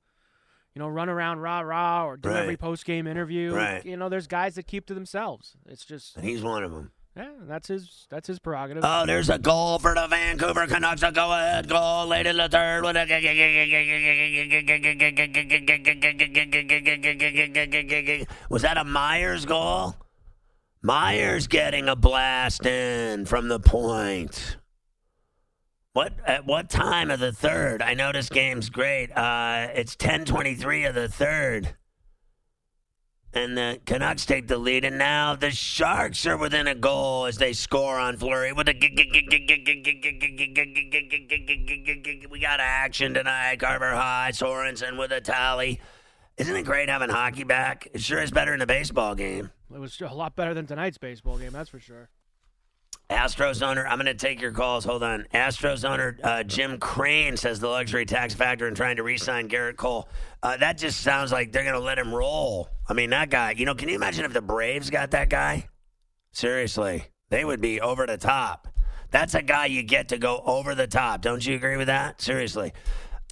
you 0.74 0.80
know, 0.80 0.88
run 0.88 1.08
around 1.08 1.40
rah 1.40 1.60
rah 1.60 2.04
or 2.06 2.16
do 2.16 2.28
Right. 2.28 2.42
every 2.42 2.56
post 2.56 2.84
game 2.84 3.06
interview. 3.06 3.54
Right. 3.54 3.84
You 3.84 3.96
know, 3.96 4.08
there's 4.08 4.26
guys 4.26 4.54
that 4.54 4.66
keep 4.66 4.86
to 4.86 4.94
themselves. 4.94 5.56
It's 5.66 5.84
just, 5.84 6.16
and 6.16 6.24
he's 6.24 6.42
one 6.42 6.62
of 6.64 6.70
them. 6.72 6.92
Yeah, 7.20 7.30
that's 7.46 7.68
his, 7.68 8.06
that's 8.10 8.26
his 8.26 8.38
prerogative. 8.38 8.82
Oh, 8.86 9.04
there's 9.06 9.28
a 9.28 9.38
goal 9.38 9.78
for 9.78 9.94
the 9.94 10.06
Vancouver 10.08 10.66
Canucks. 10.66 11.02
A 11.02 11.12
go 11.12 11.32
ahead 11.32 11.68
goal 11.68 12.06
late 12.06 12.26
in 12.26 12.36
the 12.36 12.48
third. 12.48 12.82
With 12.82 12.96
a 12.96 13.06
was 18.48 18.62
that 18.62 18.78
a 18.78 18.84
Myers 18.84 19.44
goal? 19.44 19.96
Myers 20.82 21.46
getting 21.46 21.88
a 21.88 21.96
blast 21.96 22.64
in 22.64 23.26
from 23.26 23.48
the 23.48 23.60
point. 23.60 24.56
What 25.92 26.14
at 26.26 26.46
what 26.46 26.70
time 26.70 27.10
of 27.10 27.20
the 27.20 27.32
third? 27.32 27.82
I 27.82 27.94
know 27.94 28.12
this 28.12 28.28
game's 28.28 28.70
great. 28.70 29.10
Uh, 29.12 29.68
it's 29.74 29.96
ten 29.96 30.24
twenty 30.24 30.54
three 30.54 30.84
of 30.84 30.94
the 30.94 31.08
third. 31.08 31.74
And 33.32 33.56
the 33.56 33.80
Canucks 33.86 34.26
take 34.26 34.48
the 34.48 34.58
lead, 34.58 34.84
and 34.84 34.98
now 34.98 35.36
the 35.36 35.52
Sharks 35.52 36.26
are 36.26 36.36
within 36.36 36.66
a 36.66 36.74
goal 36.74 37.26
as 37.26 37.36
they 37.36 37.52
score 37.52 37.96
on 37.96 38.16
Fleury 38.16 38.52
with 38.52 38.68
a. 38.68 38.74
We 42.28 42.40
got 42.40 42.58
action 42.58 43.14
tonight. 43.14 43.60
Carver 43.60 43.92
High, 43.92 44.32
Sorensen 44.32 44.98
with 44.98 45.12
a 45.12 45.20
tally. 45.20 45.80
Isn't 46.38 46.56
it 46.56 46.64
great 46.64 46.88
having 46.88 47.10
hockey 47.10 47.44
back? 47.44 47.86
It 47.92 48.00
sure 48.00 48.20
is 48.20 48.32
better 48.32 48.50
than 48.50 48.62
a 48.62 48.66
baseball 48.66 49.14
game. 49.14 49.50
It 49.72 49.78
was 49.78 50.00
a 50.00 50.12
lot 50.12 50.34
better 50.34 50.52
than 50.52 50.66
tonight's 50.66 50.98
baseball 50.98 51.38
game, 51.38 51.52
that's 51.52 51.70
for 51.70 51.78
sure. 51.78 52.08
Astros 53.10 53.60
owner, 53.60 53.86
I'm 53.86 53.98
going 53.98 54.06
to 54.06 54.14
take 54.14 54.40
your 54.40 54.52
calls. 54.52 54.84
Hold 54.84 55.02
on. 55.02 55.26
Astros 55.34 55.88
owner 55.88 56.16
uh, 56.22 56.44
Jim 56.44 56.78
Crane 56.78 57.36
says 57.36 57.58
the 57.58 57.68
luxury 57.68 58.06
tax 58.06 58.34
factor 58.34 58.68
in 58.68 58.74
trying 58.74 58.96
to 58.96 59.02
re-sign 59.02 59.48
Gerrit 59.48 59.76
Cole. 59.76 60.08
Uh, 60.42 60.56
that 60.58 60.78
just 60.78 61.00
sounds 61.00 61.32
like 61.32 61.50
they're 61.50 61.64
going 61.64 61.74
to 61.74 61.80
let 61.80 61.98
him 61.98 62.14
roll. 62.14 62.68
I 62.90 62.92
mean, 62.92 63.10
that 63.10 63.30
guy. 63.30 63.52
You 63.52 63.66
know, 63.66 63.76
can 63.76 63.88
you 63.88 63.94
imagine 63.94 64.24
if 64.24 64.32
the 64.32 64.42
Braves 64.42 64.90
got 64.90 65.12
that 65.12 65.30
guy? 65.30 65.68
Seriously, 66.32 67.04
they 67.28 67.44
would 67.44 67.60
be 67.60 67.80
over 67.80 68.04
the 68.04 68.16
top. 68.16 68.66
That's 69.12 69.34
a 69.34 69.42
guy 69.42 69.66
you 69.66 69.84
get 69.84 70.08
to 70.08 70.18
go 70.18 70.42
over 70.44 70.74
the 70.74 70.88
top. 70.88 71.20
Don't 71.22 71.46
you 71.46 71.54
agree 71.54 71.76
with 71.76 71.86
that? 71.86 72.20
Seriously. 72.20 72.72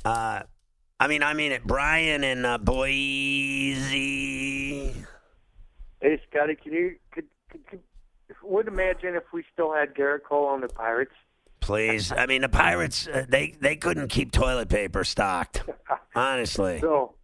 Uh, 0.05 0.43
I 1.01 1.09
mean, 1.09 1.25
I 1.25 1.35
mean 1.35 1.51
it. 1.51 1.65
Brian 1.65 2.23
and 2.23 2.47
uh, 2.47 2.59
Boise. 2.59 2.95
Hey, 6.01 6.23
Scotty, 6.31 6.55
can 6.55 6.73
you 6.73 6.95
could, 7.11 7.27
could, 7.51 7.67
could 7.67 7.81
would 8.45 8.69
imagine 8.69 9.17
if 9.17 9.25
we 9.33 9.43
still 9.53 9.75
had 9.75 9.93
Gerrit 9.95 10.23
Cole 10.23 10.47
on 10.47 10.61
the 10.61 10.69
Pirates? 10.69 11.15
Please. 11.61 12.13
I 12.13 12.27
mean, 12.27 12.43
the 12.43 12.49
Pirates, 12.49 13.09
uh, 13.09 13.25
they, 13.29 13.57
they 13.61 13.75
couldn't 13.75 14.07
keep 14.09 14.31
toilet 14.31 14.69
paper 14.69 15.03
stocked. 15.03 15.65
Honestly. 16.15 16.79
So, 16.81 17.15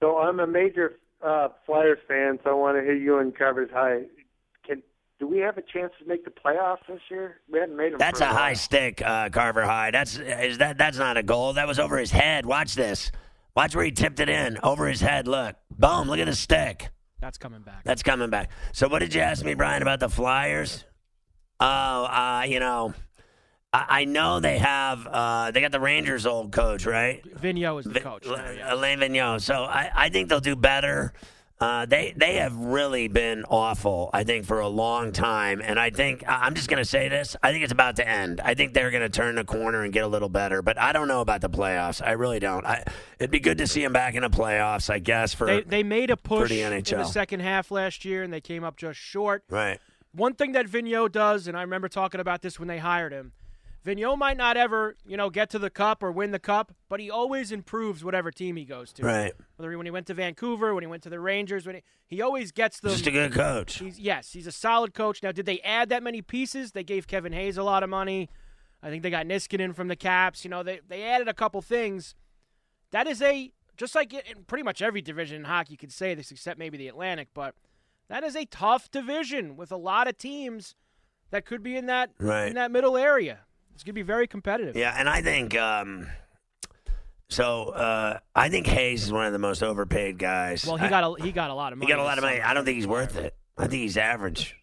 so 0.00 0.18
I'm 0.18 0.38
a 0.40 0.46
major 0.46 0.98
uh, 1.22 1.48
Flyers 1.66 1.98
fan, 2.06 2.38
so 2.44 2.50
I 2.50 2.54
want 2.54 2.76
to 2.76 2.82
hear 2.82 2.94
you 2.94 3.18
and 3.18 3.36
Carver's 3.36 3.70
High. 3.70 4.02
Can 4.66 4.82
do 5.18 5.26
we 5.26 5.38
have 5.38 5.56
a 5.56 5.62
chance 5.62 5.92
to 6.00 6.06
make 6.06 6.24
the 6.24 6.30
playoffs 6.30 6.86
this 6.88 7.00
year? 7.10 7.40
We 7.50 7.58
haven't 7.60 7.76
made 7.76 7.92
them. 7.92 7.98
That's 7.98 8.20
for 8.20 8.26
a 8.26 8.30
a 8.30 8.32
high 8.32 8.50
while. 8.50 8.56
stick, 8.56 9.02
uh, 9.04 9.28
Carver 9.30 9.64
High. 9.64 9.90
That's 9.90 10.18
is 10.18 10.58
that 10.58 10.78
that's 10.78 10.98
not 10.98 11.16
a 11.16 11.22
goal. 11.22 11.52
That 11.54 11.68
was 11.68 11.78
over 11.78 11.98
his 11.98 12.10
head. 12.10 12.46
Watch 12.46 12.74
this. 12.74 13.10
Watch 13.54 13.76
where 13.76 13.84
he 13.84 13.90
tipped 13.90 14.18
it 14.20 14.28
in. 14.28 14.58
Over 14.62 14.88
his 14.88 15.00
head. 15.00 15.28
Look. 15.28 15.56
Boom. 15.78 16.08
Look 16.08 16.18
at 16.18 16.26
the 16.26 16.34
stick. 16.34 16.90
That's 17.20 17.38
coming 17.38 17.62
back. 17.62 17.84
That's 17.84 18.02
coming 18.02 18.30
back. 18.30 18.50
So 18.72 18.88
what 18.88 18.98
did 18.98 19.14
you 19.14 19.20
ask 19.20 19.44
me, 19.44 19.54
Brian, 19.54 19.82
about 19.82 20.00
the 20.00 20.08
Flyers? 20.08 20.84
Oh, 21.60 21.66
uh, 21.66 22.44
you 22.48 22.58
know, 22.58 22.94
I, 23.74 24.04
know 24.04 24.38
they 24.38 24.58
have 24.58 25.06
uh, 25.06 25.50
they 25.50 25.62
got 25.62 25.72
the 25.72 25.80
Rangers 25.80 26.26
old 26.26 26.52
coach, 26.52 26.84
right? 26.84 27.22
Vigneault 27.40 27.80
is 27.80 27.92
the 27.92 28.00
coach. 28.00 28.26
L-. 28.26 28.36
Alain 28.76 28.98
Vigneault. 28.98 29.40
So 29.40 29.64
I, 29.64 29.90
I 29.94 30.08
think 30.10 30.28
they'll 30.28 30.40
do 30.40 30.56
better. 30.56 31.14
Uh, 31.58 31.86
they 31.86 32.12
they 32.16 32.34
have 32.36 32.56
really 32.56 33.06
been 33.06 33.44
awful, 33.44 34.10
I 34.12 34.24
think, 34.24 34.46
for 34.46 34.58
a 34.58 34.66
long 34.66 35.12
time, 35.12 35.62
and 35.64 35.78
I 35.78 35.90
think 35.90 36.24
I'm 36.26 36.54
just 36.54 36.68
going 36.68 36.82
to 36.82 36.84
say 36.84 37.08
this: 37.08 37.36
I 37.40 37.52
think 37.52 37.62
it's 37.62 37.72
about 37.72 37.96
to 37.96 38.08
end. 38.08 38.40
I 38.40 38.54
think 38.54 38.74
they're 38.74 38.90
going 38.90 39.04
to 39.04 39.08
turn 39.08 39.36
the 39.36 39.44
corner 39.44 39.84
and 39.84 39.92
get 39.92 40.02
a 40.02 40.08
little 40.08 40.28
better, 40.28 40.60
but 40.60 40.76
I 40.76 40.92
don't 40.92 41.06
know 41.06 41.20
about 41.20 41.40
the 41.40 41.48
playoffs. 41.48 42.04
I 42.04 42.12
really 42.12 42.40
don't. 42.40 42.66
I, 42.66 42.82
it'd 43.20 43.30
be 43.30 43.38
good 43.38 43.58
to 43.58 43.68
see 43.68 43.80
them 43.80 43.92
back 43.92 44.16
in 44.16 44.22
the 44.22 44.28
playoffs, 44.28 44.90
I 44.90 44.98
guess. 44.98 45.34
For 45.34 45.46
They, 45.46 45.60
they 45.60 45.82
made 45.84 46.10
a 46.10 46.16
push 46.16 46.48
the 46.50 46.62
in 46.62 46.82
the 46.82 47.04
second 47.04 47.40
half 47.40 47.70
last 47.70 48.04
year, 48.04 48.24
and 48.24 48.32
they 48.32 48.40
came 48.40 48.64
up 48.64 48.76
just 48.76 48.98
short. 48.98 49.44
right, 49.48 49.78
One 50.10 50.34
thing 50.34 50.52
that 50.52 50.66
Vigneault 50.66 51.12
does, 51.12 51.46
and 51.46 51.56
I 51.56 51.60
remember 51.62 51.88
talking 51.88 52.20
about 52.20 52.42
this 52.42 52.58
when 52.58 52.66
they 52.66 52.78
hired 52.78 53.12
him, 53.12 53.34
Vigneault 53.84 54.16
might 54.16 54.36
not 54.36 54.56
ever, 54.56 54.94
you 55.04 55.16
know, 55.16 55.28
get 55.28 55.50
to 55.50 55.58
the 55.58 55.70
cup 55.70 56.02
or 56.02 56.12
win 56.12 56.30
the 56.30 56.38
cup, 56.38 56.72
but 56.88 57.00
he 57.00 57.10
always 57.10 57.50
improves 57.50 58.04
whatever 58.04 58.30
team 58.30 58.54
he 58.56 58.64
goes 58.64 58.92
to. 58.92 59.02
right. 59.04 59.32
Whether 59.56 59.76
when 59.76 59.86
he 59.86 59.90
went 59.90 60.06
to 60.06 60.14
Vancouver, 60.14 60.72
when 60.74 60.82
he 60.84 60.86
went 60.86 61.02
to 61.02 61.10
the 61.10 61.18
Rangers, 61.18 61.66
when 61.66 61.76
he, 61.76 61.82
he 62.06 62.22
always 62.22 62.52
gets 62.52 62.78
them. 62.78 62.92
Just 62.92 63.06
a 63.08 63.10
good 63.10 63.32
coach. 63.32 63.78
He's, 63.78 63.98
yes, 63.98 64.32
he's 64.32 64.46
a 64.46 64.52
solid 64.52 64.94
coach. 64.94 65.20
Now, 65.22 65.32
did 65.32 65.46
they 65.46 65.58
add 65.60 65.88
that 65.88 66.02
many 66.02 66.22
pieces? 66.22 66.72
They 66.72 66.84
gave 66.84 67.06
Kevin 67.08 67.32
Hayes 67.32 67.56
a 67.58 67.64
lot 67.64 67.82
of 67.82 67.90
money. 67.90 68.28
I 68.84 68.88
think 68.90 69.02
they 69.02 69.10
got 69.10 69.26
Niskanen 69.26 69.74
from 69.74 69.88
the 69.88 69.96
Caps. 69.96 70.44
You 70.44 70.50
know, 70.50 70.62
they 70.62 70.80
they 70.86 71.02
added 71.02 71.26
a 71.28 71.34
couple 71.34 71.60
things. 71.62 72.14
That 72.92 73.06
is 73.06 73.20
a 73.22 73.50
just 73.76 73.94
like 73.96 74.12
in 74.12 74.44
pretty 74.46 74.62
much 74.64 74.80
every 74.82 75.02
division 75.02 75.38
in 75.38 75.44
hockey, 75.44 75.72
you 75.72 75.78
could 75.78 75.92
say 75.92 76.14
this, 76.14 76.30
except 76.30 76.58
maybe 76.58 76.76
the 76.78 76.88
Atlantic, 76.88 77.28
but 77.34 77.54
that 78.08 78.22
is 78.22 78.36
a 78.36 78.44
tough 78.44 78.90
division 78.90 79.56
with 79.56 79.72
a 79.72 79.76
lot 79.76 80.06
of 80.08 80.18
teams 80.18 80.74
that 81.30 81.44
could 81.46 81.62
be 81.62 81.76
in 81.76 81.86
that 81.86 82.10
Right. 82.18 82.46
in 82.48 82.54
that 82.54 82.70
middle 82.70 82.96
area. 82.96 83.40
It's 83.74 83.82
going 83.84 83.92
to 83.92 83.98
be 83.98 84.02
very 84.02 84.26
competitive. 84.26 84.76
Yeah, 84.76 84.94
and 84.96 85.08
I 85.08 85.22
think 85.22 85.56
um, 85.56 86.06
So 87.28 87.70
uh, 87.70 88.18
I 88.34 88.48
think 88.48 88.66
Hayes 88.66 89.04
is 89.04 89.12
one 89.12 89.26
of 89.26 89.32
the 89.32 89.38
most 89.38 89.62
overpaid 89.62 90.18
guys. 90.18 90.64
Well, 90.66 90.76
he 90.76 90.86
I- 90.86 90.90
got 90.90 91.04
a 91.18 91.22
he 91.22 91.32
got 91.32 91.50
a 91.50 91.54
lot 91.54 91.72
of 91.72 91.78
money. 91.78 91.86
he 91.86 91.92
got 91.92 92.00
a 92.00 92.04
lot 92.04 92.18
of 92.18 92.22
money. 92.24 92.40
I 92.40 92.52
don't 92.54 92.64
think 92.64 92.76
he's 92.76 92.86
worth 92.86 93.16
it. 93.16 93.34
I 93.56 93.62
think 93.66 93.82
he's 93.82 93.96
average. 93.96 94.56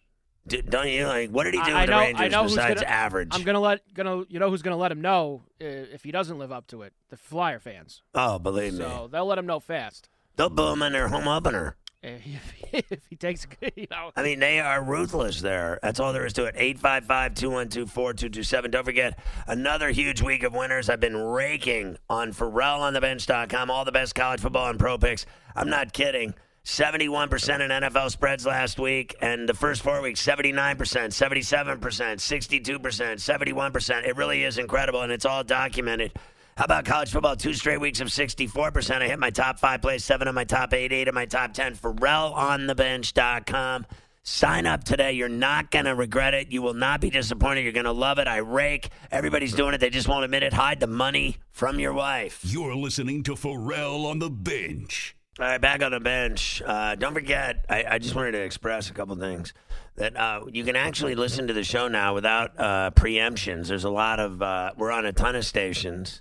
D- 0.46 0.62
don't 0.62 0.88
you? 0.88 1.06
Like, 1.06 1.30
what 1.30 1.44
did 1.44 1.54
he 1.54 1.60
do 1.62 1.72
I- 1.72 1.82
I 1.82 1.86
know- 1.86 1.98
the 1.98 2.16
I 2.18 2.22
Rangers 2.22 2.54
besides 2.54 2.80
gonna- 2.80 2.92
average? 2.92 3.28
I'm 3.32 3.42
gonna 3.42 3.60
let 3.60 3.80
gonna 3.94 4.24
you 4.28 4.38
know 4.38 4.48
who's 4.50 4.62
gonna 4.62 4.76
let 4.76 4.90
him 4.92 5.00
know 5.00 5.42
uh, 5.60 5.64
if 5.64 6.02
he 6.04 6.12
doesn't 6.12 6.38
live 6.38 6.50
up 6.52 6.66
to 6.68 6.82
it. 6.82 6.92
The 7.10 7.16
Flyer 7.16 7.58
fans. 7.58 8.02
oh, 8.14 8.38
believe 8.38 8.72
me, 8.74 8.78
So 8.80 9.08
they'll 9.10 9.26
let 9.26 9.38
him 9.38 9.46
know 9.46 9.60
fast. 9.60 10.08
they'll 10.36 10.48
boo 10.48 10.72
him 10.72 10.82
in 10.82 10.92
their 10.92 11.08
home 11.08 11.28
opener. 11.28 11.76
Eh, 12.02 12.16
if 12.24 12.50
he, 12.52 12.84
if 12.90 13.06
he 13.10 13.16
takes, 13.16 13.46
you 13.76 13.86
know, 13.90 14.10
I 14.16 14.22
mean, 14.22 14.40
they 14.40 14.60
are 14.60 14.82
ruthless 14.82 15.40
there. 15.40 15.78
That's 15.82 16.00
all 16.00 16.12
there 16.12 16.24
is 16.24 16.32
to 16.34 16.44
it. 16.46 16.54
855 16.56 17.34
212 17.34 17.90
4227. 17.90 18.70
Don't 18.70 18.84
forget, 18.84 19.18
another 19.46 19.90
huge 19.90 20.22
week 20.22 20.42
of 20.42 20.54
winners. 20.54 20.88
I've 20.88 21.00
been 21.00 21.16
raking 21.16 21.98
on 22.08 22.32
FerrallOnTheBench.com, 22.32 23.70
all 23.70 23.84
the 23.84 23.92
best 23.92 24.14
college 24.14 24.40
football 24.40 24.68
and 24.70 24.78
pro 24.78 24.96
picks. 24.96 25.26
I'm 25.54 25.68
not 25.68 25.92
kidding. 25.92 26.34
71% 26.64 27.60
in 27.60 27.70
NFL 27.70 28.10
spreads 28.10 28.44
last 28.44 28.78
week, 28.78 29.16
and 29.22 29.48
the 29.48 29.54
first 29.54 29.82
four 29.82 30.02
weeks, 30.02 30.22
79%, 30.24 30.76
77%, 30.76 31.80
62%, 31.80 32.70
71%. 32.78 34.06
It 34.06 34.16
really 34.16 34.44
is 34.44 34.58
incredible, 34.58 35.00
and 35.00 35.10
it's 35.10 35.24
all 35.24 35.42
documented. 35.42 36.12
How 36.60 36.64
about 36.64 36.84
college 36.84 37.10
football? 37.10 37.34
Two 37.36 37.54
straight 37.54 37.80
weeks 37.80 38.00
of 38.00 38.08
64%. 38.08 39.00
I 39.00 39.08
hit 39.08 39.18
my 39.18 39.30
top 39.30 39.58
five 39.58 39.80
plays, 39.80 40.04
seven 40.04 40.28
of 40.28 40.34
my 40.34 40.44
top 40.44 40.74
eight, 40.74 40.92
eight 40.92 41.08
of 41.08 41.14
my 41.14 41.24
top 41.24 41.54
10. 41.54 41.74
FerrallOnTheBench.com. 41.74 43.86
Sign 44.24 44.66
up 44.66 44.84
today. 44.84 45.12
You're 45.12 45.30
not 45.30 45.70
going 45.70 45.86
to 45.86 45.94
regret 45.94 46.34
it. 46.34 46.52
You 46.52 46.60
will 46.60 46.74
not 46.74 47.00
be 47.00 47.08
disappointed. 47.08 47.62
You're 47.62 47.72
going 47.72 47.86
to 47.86 47.92
love 47.92 48.18
it. 48.18 48.28
I 48.28 48.40
rake. 48.40 48.90
Everybody's 49.10 49.54
doing 49.54 49.72
it. 49.72 49.78
They 49.78 49.88
just 49.88 50.06
won't 50.06 50.22
admit 50.22 50.42
it. 50.42 50.52
Hide 50.52 50.80
the 50.80 50.86
money 50.86 51.38
from 51.50 51.80
your 51.80 51.94
wife. 51.94 52.40
You're 52.42 52.76
listening 52.76 53.22
to 53.22 53.36
Ferrall 53.36 54.04
on 54.04 54.18
the 54.18 54.28
bench. 54.28 55.16
All 55.38 55.46
right, 55.46 55.58
back 55.58 55.82
on 55.82 55.92
the 55.92 56.00
bench. 56.00 56.60
Uh, 56.60 56.94
don't 56.94 57.14
forget, 57.14 57.64
I, 57.70 57.84
I 57.92 57.98
just 57.98 58.14
wanted 58.14 58.32
to 58.32 58.42
express 58.42 58.90
a 58.90 58.92
couple 58.92 59.16
things. 59.16 59.54
That 59.96 60.14
uh, 60.14 60.42
you 60.52 60.64
can 60.64 60.76
actually 60.76 61.14
listen 61.14 61.46
to 61.46 61.54
the 61.54 61.64
show 61.64 61.88
now 61.88 62.12
without 62.12 62.60
uh, 62.60 62.90
preemptions. 62.90 63.68
There's 63.68 63.84
a 63.84 63.90
lot 63.90 64.20
of, 64.20 64.42
uh, 64.42 64.72
we're 64.76 64.90
on 64.90 65.06
a 65.06 65.12
ton 65.14 65.36
of 65.36 65.46
stations, 65.46 66.20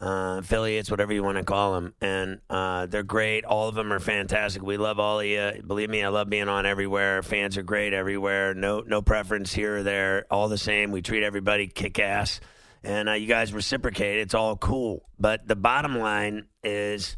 uh, 0.00 0.38
affiliates, 0.40 0.90
whatever 0.90 1.12
you 1.12 1.22
want 1.22 1.38
to 1.38 1.44
call 1.44 1.74
them, 1.74 1.94
and 2.00 2.40
uh, 2.50 2.86
they're 2.86 3.02
great. 3.02 3.44
All 3.44 3.68
of 3.68 3.74
them 3.74 3.92
are 3.92 4.00
fantastic. 4.00 4.62
We 4.62 4.76
love 4.76 4.98
all 4.98 5.20
of 5.20 5.26
you. 5.26 5.62
Believe 5.66 5.88
me, 5.88 6.02
I 6.02 6.08
love 6.08 6.28
being 6.28 6.48
on 6.48 6.66
everywhere. 6.66 7.22
Fans 7.22 7.56
are 7.56 7.62
great 7.62 7.92
everywhere. 7.92 8.54
No, 8.54 8.80
no 8.80 9.02
preference 9.02 9.52
here 9.52 9.78
or 9.78 9.82
there. 9.82 10.26
All 10.30 10.48
the 10.48 10.58
same. 10.58 10.90
We 10.90 11.00
treat 11.00 11.22
everybody 11.22 11.68
kick 11.68 11.98
ass, 11.98 12.40
and 12.82 13.08
uh, 13.08 13.12
you 13.12 13.26
guys 13.26 13.52
reciprocate. 13.52 14.18
It's 14.18 14.34
all 14.34 14.56
cool. 14.56 15.08
But 15.18 15.48
the 15.48 15.56
bottom 15.56 15.98
line 15.98 16.46
is 16.62 17.16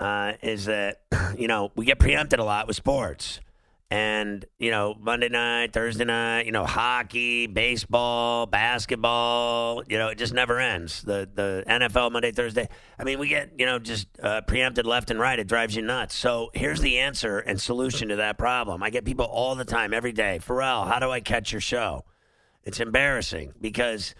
uh, 0.00 0.32
is 0.42 0.66
that 0.66 1.02
you 1.38 1.48
know 1.48 1.72
we 1.76 1.84
get 1.84 1.98
preempted 1.98 2.38
a 2.38 2.44
lot 2.44 2.66
with 2.66 2.76
sports, 2.76 3.40
and 3.90 4.44
you 4.58 4.70
know 4.70 4.94
Monday 5.00 5.28
night, 5.28 5.72
Thursday 5.72 6.04
night, 6.04 6.46
you 6.46 6.52
know 6.52 6.64
hockey, 6.64 7.46
baseball, 7.46 8.46
basketball, 8.46 9.82
you 9.88 9.98
know 9.98 10.08
it 10.08 10.18
just 10.18 10.34
never 10.34 10.58
ends. 10.58 11.02
The 11.02 11.28
the 11.32 11.64
NFL 11.66 12.12
Monday, 12.12 12.32
Thursday. 12.32 12.68
I 12.98 13.04
mean 13.04 13.18
we 13.18 13.28
get 13.28 13.52
you 13.58 13.66
know 13.66 13.78
just 13.78 14.08
uh, 14.22 14.42
preempted 14.42 14.86
left 14.86 15.10
and 15.10 15.18
right. 15.18 15.38
It 15.38 15.46
drives 15.48 15.74
you 15.74 15.82
nuts. 15.82 16.14
So 16.14 16.50
here's 16.54 16.80
the 16.80 16.98
answer 16.98 17.38
and 17.38 17.60
solution 17.60 18.08
to 18.08 18.16
that 18.16 18.38
problem. 18.38 18.82
I 18.82 18.90
get 18.90 19.04
people 19.04 19.26
all 19.26 19.54
the 19.54 19.64
time, 19.64 19.94
every 19.94 20.12
day. 20.12 20.38
Ferrall, 20.38 20.84
how 20.84 20.98
do 20.98 21.10
I 21.10 21.20
catch 21.20 21.52
your 21.52 21.60
show? 21.60 22.04
It's 22.64 22.80
embarrassing 22.80 23.54
because 23.60 24.14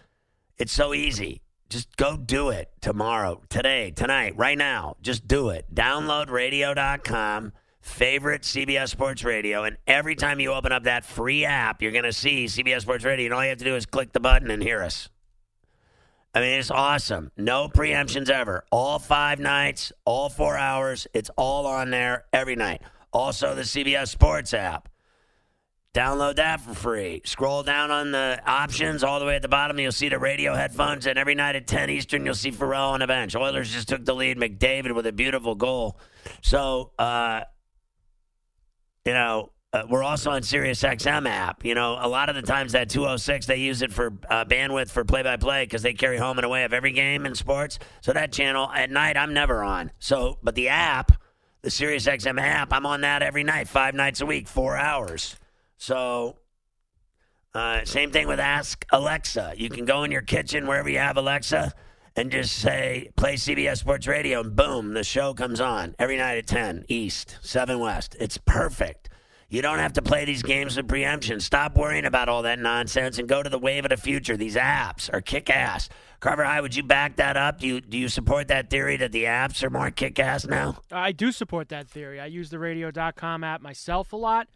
it's 0.56 0.72
so 0.72 0.94
easy. 0.94 1.42
Just 1.68 1.96
go 1.98 2.16
do 2.16 2.48
it 2.48 2.70
tomorrow, 2.80 3.42
today, 3.50 3.90
tonight, 3.90 4.34
right 4.38 4.56
now. 4.56 4.96
Just 5.02 5.28
do 5.28 5.50
it. 5.50 5.66
Download 5.74 6.30
radio.com, 6.30 7.52
favorite 7.88 8.42
CBS 8.42 8.90
Sports 8.90 9.24
Radio, 9.24 9.64
and 9.64 9.76
every 9.86 10.14
time 10.14 10.38
you 10.38 10.52
open 10.52 10.70
up 10.70 10.84
that 10.84 11.04
free 11.04 11.44
app, 11.44 11.82
you're 11.82 11.92
going 11.92 12.04
to 12.04 12.12
see 12.12 12.44
CBS 12.44 12.82
Sports 12.82 13.04
Radio, 13.04 13.26
and 13.26 13.34
all 13.34 13.42
you 13.42 13.48
have 13.48 13.58
to 13.58 13.64
do 13.64 13.74
is 13.74 13.86
click 13.86 14.12
the 14.12 14.20
button 14.20 14.50
and 14.50 14.62
hear 14.62 14.82
us. 14.82 15.08
I 16.34 16.40
mean, 16.40 16.58
it's 16.58 16.70
awesome. 16.70 17.32
No 17.36 17.68
preemptions 17.68 18.28
ever. 18.30 18.64
All 18.70 18.98
five 18.98 19.40
nights, 19.40 19.92
all 20.04 20.28
four 20.28 20.56
hours. 20.56 21.06
It's 21.14 21.30
all 21.36 21.66
on 21.66 21.90
there 21.90 22.26
every 22.32 22.54
night. 22.54 22.82
Also, 23.12 23.54
the 23.54 23.62
CBS 23.62 24.08
Sports 24.08 24.52
app. 24.52 24.88
Download 25.94 26.36
that 26.36 26.60
for 26.60 26.74
free. 26.74 27.22
Scroll 27.24 27.62
down 27.62 27.90
on 27.90 28.12
the 28.12 28.40
options 28.46 29.02
all 29.02 29.18
the 29.18 29.24
way 29.24 29.36
at 29.36 29.42
the 29.42 29.48
bottom. 29.48 29.80
You'll 29.80 29.90
see 29.90 30.10
the 30.10 30.18
radio 30.18 30.54
headphones, 30.54 31.06
and 31.06 31.18
every 31.18 31.34
night 31.34 31.56
at 31.56 31.66
10 31.66 31.88
Eastern, 31.90 32.24
you'll 32.26 32.34
see 32.34 32.50
Ferrall 32.50 32.92
on 32.92 33.00
the 33.00 33.06
bench. 33.06 33.34
Oilers 33.34 33.72
just 33.72 33.88
took 33.88 34.04
the 34.04 34.14
lead. 34.14 34.36
McDavid 34.36 34.94
with 34.94 35.06
a 35.06 35.12
beautiful 35.12 35.54
goal. 35.54 35.98
So, 36.42 36.92
uh, 36.98 37.40
you 39.08 39.14
know, 39.14 39.50
uh, 39.72 39.84
we're 39.88 40.02
also 40.02 40.30
on 40.30 40.42
Sirius 40.42 40.82
XM 40.82 41.26
app. 41.26 41.64
You 41.64 41.74
know, 41.74 41.96
a 41.98 42.06
lot 42.06 42.28
of 42.28 42.34
the 42.34 42.42
times 42.42 42.72
that 42.72 42.90
206, 42.90 43.46
they 43.46 43.56
use 43.56 43.80
it 43.80 43.90
for 43.90 44.12
uh, 44.28 44.44
bandwidth 44.44 44.90
for 44.90 45.02
play 45.02 45.22
by 45.22 45.38
play 45.38 45.64
because 45.64 45.80
they 45.80 45.94
carry 45.94 46.18
home 46.18 46.36
and 46.36 46.44
away 46.44 46.64
of 46.64 46.74
every 46.74 46.92
game 46.92 47.24
in 47.24 47.34
sports. 47.34 47.78
So 48.02 48.12
that 48.12 48.32
channel 48.32 48.70
at 48.70 48.90
night, 48.90 49.16
I'm 49.16 49.32
never 49.32 49.62
on. 49.62 49.92
So, 49.98 50.38
but 50.42 50.54
the 50.56 50.68
app, 50.68 51.12
the 51.62 51.70
Sirius 51.70 52.04
XM 52.04 52.38
app, 52.38 52.70
I'm 52.70 52.84
on 52.84 53.00
that 53.00 53.22
every 53.22 53.44
night, 53.44 53.66
five 53.66 53.94
nights 53.94 54.20
a 54.20 54.26
week, 54.26 54.46
four 54.46 54.76
hours. 54.76 55.36
So, 55.78 56.36
uh, 57.54 57.86
same 57.86 58.10
thing 58.10 58.28
with 58.28 58.40
Ask 58.40 58.84
Alexa. 58.92 59.54
You 59.56 59.70
can 59.70 59.86
go 59.86 60.04
in 60.04 60.12
your 60.12 60.20
kitchen, 60.20 60.66
wherever 60.66 60.90
you 60.90 60.98
have 60.98 61.16
Alexa, 61.16 61.72
and 62.18 62.30
just 62.32 62.56
say, 62.56 63.10
play 63.16 63.34
CBS 63.34 63.78
Sports 63.78 64.06
Radio, 64.06 64.40
and 64.40 64.56
boom, 64.56 64.92
the 64.94 65.04
show 65.04 65.34
comes 65.34 65.60
on 65.60 65.94
every 65.98 66.16
night 66.16 66.38
at 66.38 66.46
10 66.46 66.84
East, 66.88 67.38
7 67.42 67.78
West. 67.78 68.16
It's 68.18 68.36
perfect. 68.38 69.08
You 69.48 69.62
don't 69.62 69.78
have 69.78 69.92
to 69.94 70.02
play 70.02 70.24
these 70.24 70.42
games 70.42 70.76
with 70.76 70.88
preemption. 70.88 71.40
Stop 71.40 71.76
worrying 71.76 72.04
about 72.04 72.28
all 72.28 72.42
that 72.42 72.58
nonsense 72.58 73.18
and 73.18 73.28
go 73.28 73.42
to 73.42 73.48
the 73.48 73.58
wave 73.58 73.84
of 73.84 73.90
the 73.90 73.96
future. 73.96 74.36
These 74.36 74.56
apps 74.56 75.08
are 75.12 75.20
kick 75.22 75.48
ass. 75.48 75.88
Carver 76.20 76.44
High, 76.44 76.60
would 76.60 76.74
you 76.74 76.82
back 76.82 77.16
that 77.16 77.36
up? 77.36 77.60
Do 77.60 77.66
you 77.68 77.80
do 77.80 77.96
you 77.96 78.08
support 78.08 78.48
that 78.48 78.68
theory 78.68 78.96
that 78.98 79.12
the 79.12 79.24
apps 79.24 79.62
are 79.62 79.70
more 79.70 79.90
kick 79.90 80.18
ass 80.18 80.44
now? 80.44 80.82
I 80.92 81.12
do 81.12 81.30
support 81.32 81.68
that 81.70 81.88
theory. 81.88 82.20
I 82.20 82.26
use 82.26 82.50
the 82.50 82.58
radio.com 82.58 83.42
app 83.44 83.62
myself 83.62 84.12
a 84.12 84.16
lot, 84.16 84.48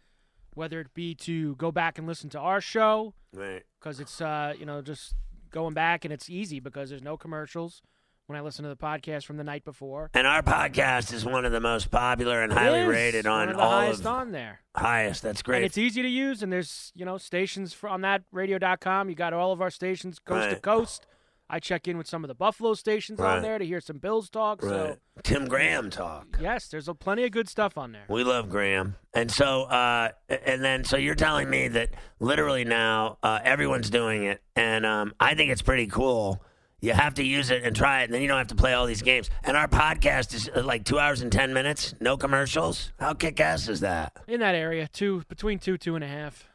whether 0.53 0.79
it 0.81 0.93
be 0.93 1.15
to 1.15 1.55
go 1.55 1.71
back 1.71 1.97
and 1.97 2.05
listen 2.05 2.29
to 2.31 2.39
our 2.39 2.59
show 2.61 3.13
Right. 3.33 3.63
because 3.79 3.99
it's 3.99 4.19
uh, 4.21 4.53
you 4.59 4.65
know 4.67 4.81
just 4.83 5.15
going 5.53 5.73
back 5.73 6.03
and 6.03 6.13
it's 6.13 6.29
easy 6.29 6.59
because 6.59 6.89
there's 6.89 7.01
no 7.01 7.15
commercials 7.15 7.81
when 8.27 8.37
I 8.37 8.41
listen 8.41 8.63
to 8.63 8.69
the 8.69 8.75
podcast 8.77 9.25
from 9.25 9.35
the 9.37 9.43
night 9.43 9.63
before. 9.65 10.09
And 10.13 10.25
our 10.25 10.41
podcast 10.41 11.13
is 11.13 11.25
one 11.25 11.45
of 11.45 11.51
the 11.51 11.59
most 11.59 11.91
popular 11.91 12.41
and 12.41 12.51
highly 12.53 12.79
It 12.79 12.83
is 12.83 12.89
rated 12.89 13.27
on 13.27 13.49
of 13.49 13.57
the 13.57 13.61
all 13.61 13.71
highest 13.71 13.99
of 14.01 14.07
on 14.07 14.31
there. 14.31 14.61
highest. 14.75 15.21
That's 15.23 15.41
And 15.41 15.45
great. 15.45 15.63
it's 15.63 15.77
easy 15.77 16.01
to 16.01 16.07
use, 16.07 16.41
and 16.41 16.51
there's 16.51 16.91
you 16.95 17.05
know 17.05 17.17
stations 17.17 17.73
for, 17.73 17.89
on 17.89 18.01
that 18.01 18.23
radio.com. 18.31 19.09
You 19.09 19.15
got 19.15 19.33
all 19.33 19.51
of 19.51 19.61
our 19.61 19.69
stations 19.69 20.19
coast 20.19 20.49
to 20.49 20.55
coast. 20.57 21.05
I 21.49 21.59
check 21.59 21.87
in 21.87 21.97
with 21.97 22.07
some 22.07 22.23
of 22.23 22.27
the 22.29 22.33
Buffalo 22.35 22.73
stations 22.73 23.19
Right. 23.19 23.35
on 23.37 23.41
there 23.43 23.57
to 23.59 23.65
hear 23.65 23.79
some 23.81 23.97
Bills 23.97 24.29
talk. 24.29 24.63
right. 24.63 24.69
So 24.69 24.97
Tim 25.23 25.47
Graham 25.47 25.89
talk. 25.89 26.37
yes, 26.41 26.67
there's 26.67 26.87
a, 26.87 26.93
plenty 26.95 27.25
of 27.25 27.31
good 27.31 27.47
stuff 27.47 27.77
on 27.77 27.91
there. 27.91 28.05
We 28.09 28.23
love 28.23 28.49
Graham. 28.49 28.95
And 29.13 29.29
so, 29.31 29.63
uh, 29.63 30.09
and 30.29 30.63
then, 30.63 30.83
so 30.83 30.97
you're 30.97 31.13
telling 31.15 31.49
me 31.49 31.67
that 31.67 31.89
literally 32.19 32.65
now 32.65 33.17
uh, 33.21 33.39
everyone's 33.43 33.89
doing 33.89 34.23
it. 34.23 34.41
And 34.55 34.85
um, 34.85 35.13
I 35.19 35.35
think 35.35 35.51
it's 35.51 35.61
pretty 35.61 35.87
cool. 35.87 36.41
You 36.81 36.91
have 36.93 37.13
to 37.13 37.23
use 37.23 37.49
it 37.49 37.63
and 37.63 37.73
try 37.75 38.01
it, 38.01 38.05
and 38.05 38.13
then 38.13 38.21
you 38.21 38.27
don't 38.27 38.39
have 38.39 38.47
to 38.47 38.55
play 38.55 38.73
all 38.73 38.85
these 38.85 39.01
games. 39.03 39.29
And 39.43 39.55
our 39.55 39.69
podcast 39.69 40.33
is 40.33 40.49
uh, 40.53 40.63
like 40.63 40.83
two 40.83 40.99
hours 40.99 41.21
and 41.21 41.31
10 41.31 41.53
minutes, 41.53 41.93
no 42.01 42.17
commercials. 42.17 42.91
How 42.99 43.13
kick 43.13 43.39
ass 43.39 43.69
is 43.69 43.79
that? 43.81 44.11
In 44.27 44.41
that 44.41 44.55
area, 44.55 44.89
two 44.91 45.23
between 45.29 45.59
two 45.59 45.77
two 45.77 45.95
and 45.95 46.03
a 46.03 46.07
half. 46.07 46.49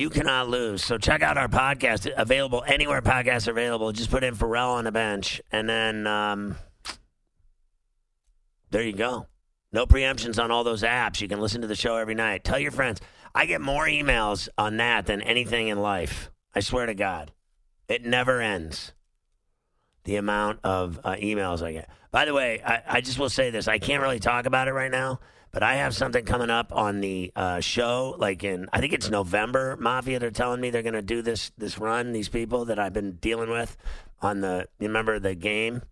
You 0.00 0.08
cannot 0.08 0.48
lose. 0.48 0.82
So 0.82 0.96
check 0.96 1.20
out 1.20 1.36
our 1.36 1.46
podcast, 1.46 2.10
available 2.16 2.64
anywhere 2.66 3.02
podcasts 3.02 3.46
are 3.46 3.50
available. 3.50 3.92
Just 3.92 4.10
put 4.10 4.24
in 4.24 4.34
Ferrall 4.34 4.76
on 4.76 4.84
the 4.84 4.92
bench, 4.92 5.42
and 5.52 5.68
then 5.68 6.06
um, 6.06 6.56
there 8.70 8.80
you 8.80 8.94
go. 8.94 9.26
No 9.72 9.84
preemptions 9.84 10.42
on 10.42 10.50
all 10.50 10.64
those 10.64 10.82
apps. 10.82 11.20
You 11.20 11.28
can 11.28 11.38
listen 11.38 11.60
to 11.60 11.66
the 11.66 11.76
show 11.76 11.96
every 11.96 12.14
night. 12.14 12.44
Tell 12.44 12.58
your 12.58 12.70
friends. 12.70 13.02
I 13.34 13.44
get 13.44 13.60
more 13.60 13.84
emails 13.84 14.48
on 14.56 14.78
that 14.78 15.04
than 15.04 15.20
anything 15.20 15.68
in 15.68 15.78
life. 15.78 16.30
I 16.54 16.60
swear 16.60 16.86
to 16.86 16.94
God, 16.94 17.32
it 17.86 18.02
never 18.02 18.40
ends. 18.40 18.94
The 20.04 20.16
amount 20.16 20.60
of 20.64 20.98
uh, 21.04 21.16
emails 21.16 21.62
I 21.62 21.72
get. 21.72 21.90
By 22.10 22.24
the 22.24 22.32
way, 22.32 22.62
I, 22.64 22.82
I 22.88 23.00
just 23.02 23.18
will 23.18 23.28
say 23.28 23.50
this. 23.50 23.68
I 23.68 23.78
can't 23.78 24.00
really 24.00 24.18
talk 24.18 24.46
about 24.46 24.66
it 24.66 24.72
right 24.72 24.90
now, 24.90 25.20
but 25.52 25.62
I 25.62 25.76
have 25.76 25.94
something 25.94 26.24
coming 26.24 26.50
up 26.50 26.72
on 26.74 27.00
the 27.00 27.32
uh, 27.34 27.60
show. 27.60 28.14
Like 28.18 28.44
in, 28.44 28.68
I 28.72 28.80
think 28.80 28.92
it's 28.92 29.10
November. 29.10 29.76
Mafia. 29.78 30.18
They're 30.18 30.30
telling 30.30 30.60
me 30.60 30.70
they're 30.70 30.82
going 30.82 30.94
to 30.94 31.02
do 31.02 31.22
this 31.22 31.50
this 31.58 31.78
run. 31.78 32.12
These 32.12 32.28
people 32.28 32.66
that 32.66 32.78
I've 32.78 32.92
been 32.92 33.12
dealing 33.12 33.50
with 33.50 33.76
on 34.20 34.40
the. 34.40 34.68
You 34.78 34.88
remember 34.88 35.18
the 35.18 35.34
game? 35.34 35.82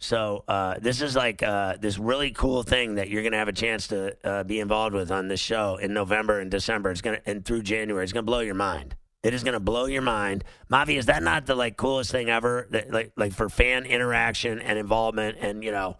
So 0.00 0.44
uh, 0.46 0.76
this 0.80 1.02
is 1.02 1.16
like 1.16 1.42
uh, 1.42 1.76
this 1.80 1.98
really 1.98 2.30
cool 2.30 2.62
thing 2.62 2.94
that 2.96 3.08
you're 3.08 3.22
going 3.22 3.32
to 3.32 3.38
have 3.38 3.48
a 3.48 3.52
chance 3.52 3.88
to 3.88 4.16
uh, 4.24 4.44
be 4.44 4.60
involved 4.60 4.94
with 4.94 5.10
on 5.10 5.26
this 5.26 5.40
show 5.40 5.76
in 5.76 5.92
November 5.92 6.38
and 6.38 6.50
December. 6.50 6.90
It's 6.90 7.00
going 7.00 7.16
to 7.16 7.28
and 7.28 7.44
through 7.44 7.62
January. 7.62 8.04
It's 8.04 8.12
going 8.12 8.24
to 8.24 8.30
blow 8.30 8.40
your 8.40 8.54
mind. 8.54 8.94
It 9.24 9.34
is 9.34 9.42
going 9.42 9.54
to 9.54 9.60
blow 9.60 9.86
your 9.86 10.02
mind. 10.02 10.44
Mavi, 10.70 10.96
is 10.96 11.06
that 11.06 11.24
not 11.24 11.46
the 11.46 11.56
like 11.56 11.76
coolest 11.76 12.12
thing 12.12 12.30
ever? 12.30 12.68
That, 12.70 12.92
like 12.92 13.12
like 13.16 13.32
for 13.32 13.48
fan 13.48 13.84
interaction 13.84 14.60
and 14.60 14.78
involvement 14.78 15.38
and 15.40 15.64
you 15.64 15.72
know 15.72 15.96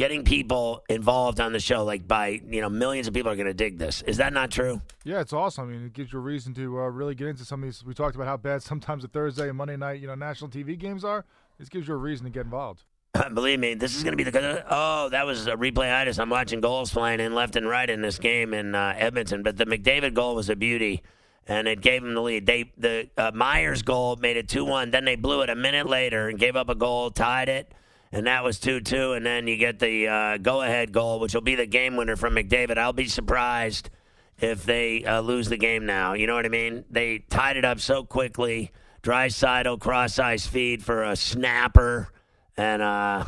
getting 0.00 0.24
people 0.24 0.82
involved 0.88 1.40
on 1.40 1.52
the 1.52 1.60
show 1.60 1.84
like 1.84 2.08
by 2.08 2.40
you 2.48 2.62
know 2.62 2.70
millions 2.70 3.06
of 3.06 3.12
people 3.12 3.30
are 3.30 3.36
going 3.36 3.46
to 3.46 3.52
dig 3.52 3.76
this. 3.76 4.00
Is 4.06 4.16
that 4.16 4.32
not 4.32 4.50
true? 4.50 4.80
Yeah, 5.04 5.20
it's 5.20 5.34
awesome. 5.34 5.68
I 5.68 5.72
mean, 5.72 5.84
it 5.84 5.92
gives 5.92 6.10
you 6.10 6.20
a 6.20 6.22
reason 6.22 6.54
to 6.54 6.80
uh, 6.80 6.86
really 6.88 7.14
get 7.14 7.28
into 7.28 7.44
some 7.44 7.62
of 7.62 7.66
these. 7.66 7.84
We 7.84 7.92
talked 7.92 8.14
about 8.16 8.26
how 8.26 8.38
bad 8.38 8.62
sometimes 8.62 9.02
the 9.02 9.08
Thursday 9.08 9.50
and 9.50 9.58
Monday 9.58 9.76
night, 9.76 10.00
you 10.00 10.06
know, 10.06 10.14
national 10.14 10.48
TV 10.48 10.78
games 10.78 11.04
are. 11.04 11.26
This 11.58 11.68
gives 11.68 11.86
you 11.86 11.92
a 11.92 11.98
reason 11.98 12.24
to 12.24 12.30
get 12.30 12.46
involved. 12.46 12.84
Believe 13.34 13.60
me, 13.60 13.74
this 13.74 13.94
is 13.94 14.02
going 14.02 14.16
to 14.16 14.24
be 14.24 14.24
the. 14.24 14.64
Oh, 14.70 15.10
that 15.10 15.26
was 15.26 15.46
a 15.46 15.50
replayitis. 15.50 16.18
I'm 16.18 16.30
watching 16.30 16.62
goals 16.62 16.90
flying 16.90 17.20
in 17.20 17.34
left 17.34 17.56
and 17.56 17.68
right 17.68 17.90
in 17.90 18.00
this 18.00 18.18
game 18.18 18.54
in 18.54 18.74
uh, 18.74 18.94
Edmonton, 18.96 19.42
but 19.42 19.58
the 19.58 19.66
McDavid 19.66 20.14
goal 20.14 20.34
was 20.34 20.48
a 20.48 20.56
beauty, 20.56 21.02
and 21.46 21.68
it 21.68 21.82
gave 21.82 22.02
them 22.02 22.14
the 22.14 22.22
lead. 22.22 22.46
They 22.46 22.72
the 22.78 23.10
uh, 23.18 23.32
Myers 23.34 23.82
goal 23.82 24.16
made 24.16 24.38
it 24.38 24.48
two 24.48 24.64
one. 24.64 24.92
Then 24.92 25.04
they 25.04 25.16
blew 25.16 25.42
it 25.42 25.50
a 25.50 25.56
minute 25.56 25.86
later 25.86 26.30
and 26.30 26.38
gave 26.38 26.56
up 26.56 26.70
a 26.70 26.74
goal, 26.74 27.10
tied 27.10 27.50
it, 27.50 27.74
and 28.12 28.26
that 28.26 28.44
was 28.44 28.58
two 28.58 28.80
two. 28.80 29.12
And 29.12 29.24
then 29.24 29.46
you 29.46 29.56
get 29.56 29.78
the 29.78 30.08
uh, 30.08 30.36
go 30.38 30.62
ahead 30.62 30.92
goal, 30.92 31.20
which 31.20 31.34
will 31.34 31.40
be 31.40 31.54
the 31.54 31.66
game 31.66 31.96
winner 31.96 32.16
from 32.16 32.34
McDavid. 32.34 32.78
I'll 32.78 32.92
be 32.92 33.06
surprised 33.06 33.90
if 34.38 34.64
they 34.64 35.04
uh, 35.04 35.20
lose 35.20 35.48
the 35.48 35.56
game 35.56 35.86
now. 35.86 36.14
You 36.14 36.26
know 36.26 36.34
what 36.34 36.46
I 36.46 36.50
mean? 36.50 36.84
They 36.90 37.18
tied 37.18 37.56
it 37.56 37.64
up 37.64 37.80
so 37.80 38.04
quickly. 38.04 38.72
Dry 39.02 39.28
side 39.28 39.66
cross 39.80 40.18
ice 40.18 40.46
feed 40.46 40.82
for 40.82 41.02
a 41.02 41.16
snapper. 41.16 42.08
And 42.56 42.82
uh, 42.82 43.24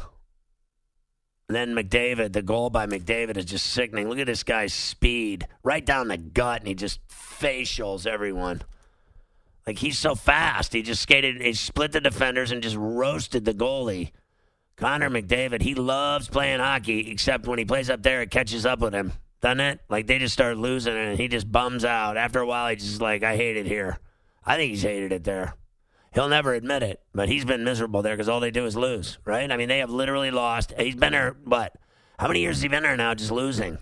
then 1.49 1.75
McDavid, 1.75 2.33
the 2.33 2.43
goal 2.43 2.71
by 2.71 2.87
McDavid 2.87 3.37
is 3.37 3.47
just 3.47 3.67
sickening. 3.67 4.09
Look 4.09 4.19
at 4.19 4.27
this 4.27 4.43
guy's 4.43 4.75
speed 4.75 5.47
right 5.63 5.85
down 5.85 6.09
the 6.09 6.19
gut, 6.19 6.61
and 6.61 6.69
he 6.69 6.75
just 6.75 7.01
facials 7.09 8.07
everyone. 8.07 8.63
Like 9.67 9.79
he's 9.79 9.99
so 9.99 10.15
fast. 10.15 10.73
He 10.73 10.83
just 10.83 11.03
skated, 11.03 11.41
he 11.41 11.53
split 11.55 11.93
the 11.93 12.01
defenders 12.01 12.51
and 12.51 12.63
just 12.63 12.77
roasted 12.77 13.45
the 13.45 13.55
goalie. 13.55 14.11
Connor 14.77 15.11
McDavid, 15.11 15.63
he 15.63 15.75
loves 15.75 16.29
playing 16.29 16.61
hockey, 16.61 17.11
except 17.11 17.47
when 17.47 17.59
he 17.59 17.65
plays 17.65 17.91
up 17.91 18.03
there, 18.03 18.23
it 18.23 18.31
catches 18.31 18.67
up 18.67 18.81
with 18.81 18.95
him. 18.95 19.13
Doesn't 19.41 19.61
it? 19.61 19.81
Like 19.89 20.07
they 20.07 20.19
just 20.19 20.33
start 20.33 20.57
losing 20.57 20.97
and 20.97 21.19
he 21.19 21.29
just 21.29 21.51
bums 21.51 21.85
out. 21.85 22.17
After 22.17 22.41
a 22.41 22.47
while, 22.47 22.69
he's 22.69 22.85
just 22.85 23.01
like, 23.01 23.23
I 23.23 23.37
hate 23.37 23.57
it 23.57 23.67
here. 23.67 23.99
I 24.45 24.57
think 24.57 24.71
he's 24.71 24.83
hated 24.83 25.13
it 25.13 25.25
there. 25.25 25.55
He'll 26.15 26.29
never 26.29 26.55
admit 26.55 26.83
it, 26.83 27.01
but 27.15 27.29
he's 27.29 27.45
been 27.45 27.65
miserable 27.65 28.03
there 28.03 28.15
because 28.15 28.29
all 28.29 28.41
they 28.41 28.51
do 28.51 28.67
is 28.67 28.77
lose, 28.77 29.19
right? 29.25 29.51
I 29.51 29.57
mean, 29.57 29.69
they 29.69 29.79
have 29.79 29.91
literally 29.91 30.31
lost. 30.31 30.73
He's 30.79 30.95
been 30.95 31.13
there, 31.13 31.37
what? 31.45 31.75
How 32.19 32.29
many 32.29 32.41
years 32.41 32.57
has 32.57 32.63
he 32.63 32.69
been 32.69 32.83
there 32.83 32.97
now, 32.97 33.15
just 33.15 33.31
losing? 33.31 33.79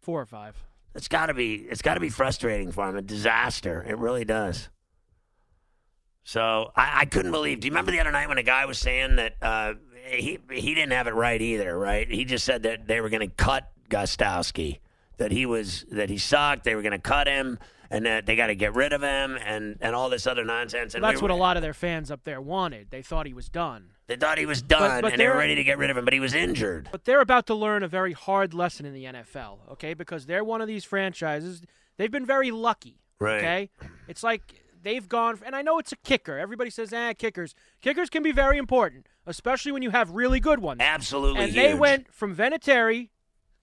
Four 0.00 0.20
or 0.20 0.26
five. 0.26 0.56
It's 0.94 1.08
got 1.08 1.26
to 1.26 1.34
be. 1.34 1.54
It's 1.54 1.80
got 1.80 1.94
to 1.94 2.00
be 2.00 2.10
frustrating 2.10 2.72
for 2.72 2.88
him. 2.88 2.96
A 2.96 3.02
disaster. 3.02 3.82
It 3.88 3.96
really 3.96 4.24
does. 4.24 4.68
So 6.24 6.70
I, 6.76 7.00
I, 7.00 7.04
couldn't 7.06 7.32
believe. 7.32 7.60
Do 7.60 7.66
you 7.66 7.72
remember 7.72 7.90
the 7.90 8.00
other 8.00 8.12
night 8.12 8.28
when 8.28 8.38
a 8.38 8.42
guy 8.42 8.66
was 8.66 8.78
saying 8.78 9.16
that 9.16 9.34
uh, 9.42 9.74
he 10.04 10.38
he 10.50 10.74
didn't 10.74 10.92
have 10.92 11.06
it 11.06 11.14
right 11.14 11.40
either? 11.40 11.78
Right? 11.78 12.10
He 12.10 12.24
just 12.24 12.44
said 12.44 12.64
that 12.64 12.86
they 12.86 13.00
were 13.00 13.08
going 13.08 13.28
to 13.28 13.34
cut 13.34 13.70
Gostkowski. 13.88 14.78
That 15.18 15.30
he 15.30 15.46
was 15.46 15.84
that 15.90 16.10
he 16.10 16.18
sucked. 16.18 16.64
They 16.64 16.74
were 16.74 16.82
going 16.82 16.92
to 16.92 16.98
cut 16.98 17.26
him 17.26 17.58
and 17.92 18.06
that 18.06 18.24
they 18.24 18.34
got 18.34 18.46
to 18.46 18.54
get 18.54 18.74
rid 18.74 18.94
of 18.94 19.02
him 19.02 19.36
and, 19.36 19.76
and 19.82 19.94
all 19.94 20.08
this 20.08 20.26
other 20.26 20.44
nonsense. 20.44 20.94
And 20.94 21.02
well, 21.02 21.12
that's 21.12 21.20
we 21.20 21.26
what 21.26 21.30
a 21.30 21.36
lot 21.36 21.58
of 21.58 21.62
their 21.62 21.74
fans 21.74 22.10
up 22.10 22.24
there 22.24 22.40
wanted. 22.40 22.90
They 22.90 23.02
thought 23.02 23.26
he 23.26 23.34
was 23.34 23.50
done. 23.50 23.90
They 24.06 24.16
thought 24.16 24.38
he 24.38 24.46
was 24.46 24.62
done, 24.62 24.80
but, 24.80 25.02
but 25.02 25.12
and 25.12 25.20
they 25.20 25.28
were 25.28 25.36
ready 25.36 25.54
to 25.54 25.62
get 25.62 25.76
rid 25.76 25.90
of 25.90 25.96
him, 25.96 26.04
but 26.04 26.14
he 26.14 26.20
was 26.20 26.34
injured. 26.34 26.88
But 26.90 27.04
they're 27.04 27.20
about 27.20 27.46
to 27.48 27.54
learn 27.54 27.82
a 27.82 27.88
very 27.88 28.12
hard 28.12 28.54
lesson 28.54 28.86
in 28.86 28.94
the 28.94 29.04
NFL, 29.04 29.58
okay? 29.72 29.92
Because 29.94 30.24
they're 30.24 30.42
one 30.42 30.62
of 30.62 30.68
these 30.68 30.84
franchises. 30.84 31.62
They've 31.98 32.10
been 32.10 32.26
very 32.26 32.50
lucky, 32.50 32.98
right. 33.20 33.36
okay? 33.36 33.70
It's 34.08 34.22
like 34.22 34.61
they've 34.82 35.08
gone, 35.08 35.38
and 35.44 35.54
I 35.54 35.62
know 35.62 35.78
it's 35.78 35.92
a 35.92 35.96
kicker. 35.96 36.38
Everybody 36.38 36.70
says, 36.70 36.92
ah, 36.92 37.12
kickers. 37.16 37.54
Kickers 37.80 38.10
can 38.10 38.22
be 38.22 38.32
very 38.32 38.58
important, 38.58 39.06
especially 39.26 39.72
when 39.72 39.82
you 39.82 39.90
have 39.90 40.10
really 40.10 40.40
good 40.40 40.60
ones. 40.60 40.80
Absolutely. 40.80 41.44
And 41.44 41.52
huge. 41.52 41.54
they 41.54 41.74
went 41.74 42.12
from 42.12 42.34
Vinatieri 42.34 43.10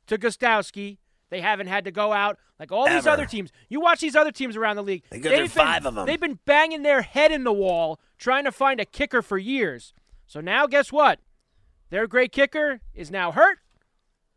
to 0.08 0.18
Gostkowski 0.18 0.98
they 1.30 1.42
haven't 1.42 1.68
had 1.68 1.86
to 1.86 1.92
go 1.92 2.12
out 2.12 2.40
like 2.60 2.72
all 2.72 2.88
Ever. 2.88 2.96
these 2.96 3.08
other 3.08 3.26
teams. 3.26 3.52
You 3.70 3.80
watch 3.80 4.00
these 4.00 4.16
other 4.16 4.32
teams 4.32 4.56
around 4.56 4.76
the 4.76 4.84
league. 4.84 5.04
They 5.10 5.20
they've 5.20 5.40
been, 5.40 5.48
five 5.48 5.86
of 5.86 5.96
them. 5.96 6.06
They've 6.06 6.20
been 6.20 6.40
banging 6.46 6.82
their 6.82 7.02
head 7.02 7.32
in 7.32 7.44
the 7.44 7.54
wall 7.54 8.00
trying 8.18 8.44
to 8.46 8.52
find 8.52 8.80
a 8.80 8.86
kicker 8.86 9.22
for 9.22 9.38
years. 9.38 9.94
So 10.26 10.42
now, 10.42 10.68
guess 10.68 10.92
what? 10.92 11.20
Their 11.90 12.08
great 12.08 12.32
kicker 12.32 12.82
is 12.94 13.10
now 13.10 13.32
hurt. 13.32 13.60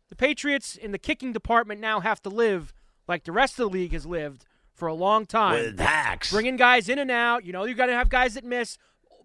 The 0.09 0.15
Patriots 0.15 0.75
in 0.75 0.91
the 0.91 0.99
kicking 0.99 1.33
department 1.33 1.81
now 1.81 1.99
have 1.99 2.21
to 2.23 2.29
live 2.29 2.73
like 3.07 3.23
the 3.23 3.31
rest 3.31 3.53
of 3.53 3.69
the 3.69 3.77
league 3.77 3.93
has 3.93 4.05
lived 4.05 4.45
for 4.73 4.87
a 4.87 4.93
long 4.93 5.25
time. 5.25 5.53
With 5.53 5.79
hacks. 5.79 6.31
Bringing 6.31 6.55
guys 6.55 6.89
in 6.89 6.99
and 6.99 7.11
out. 7.11 7.45
You 7.45 7.53
know, 7.53 7.65
you 7.65 7.75
got 7.75 7.87
to 7.87 7.93
have 7.93 8.09
guys 8.09 8.33
that 8.33 8.43
miss. 8.43 8.77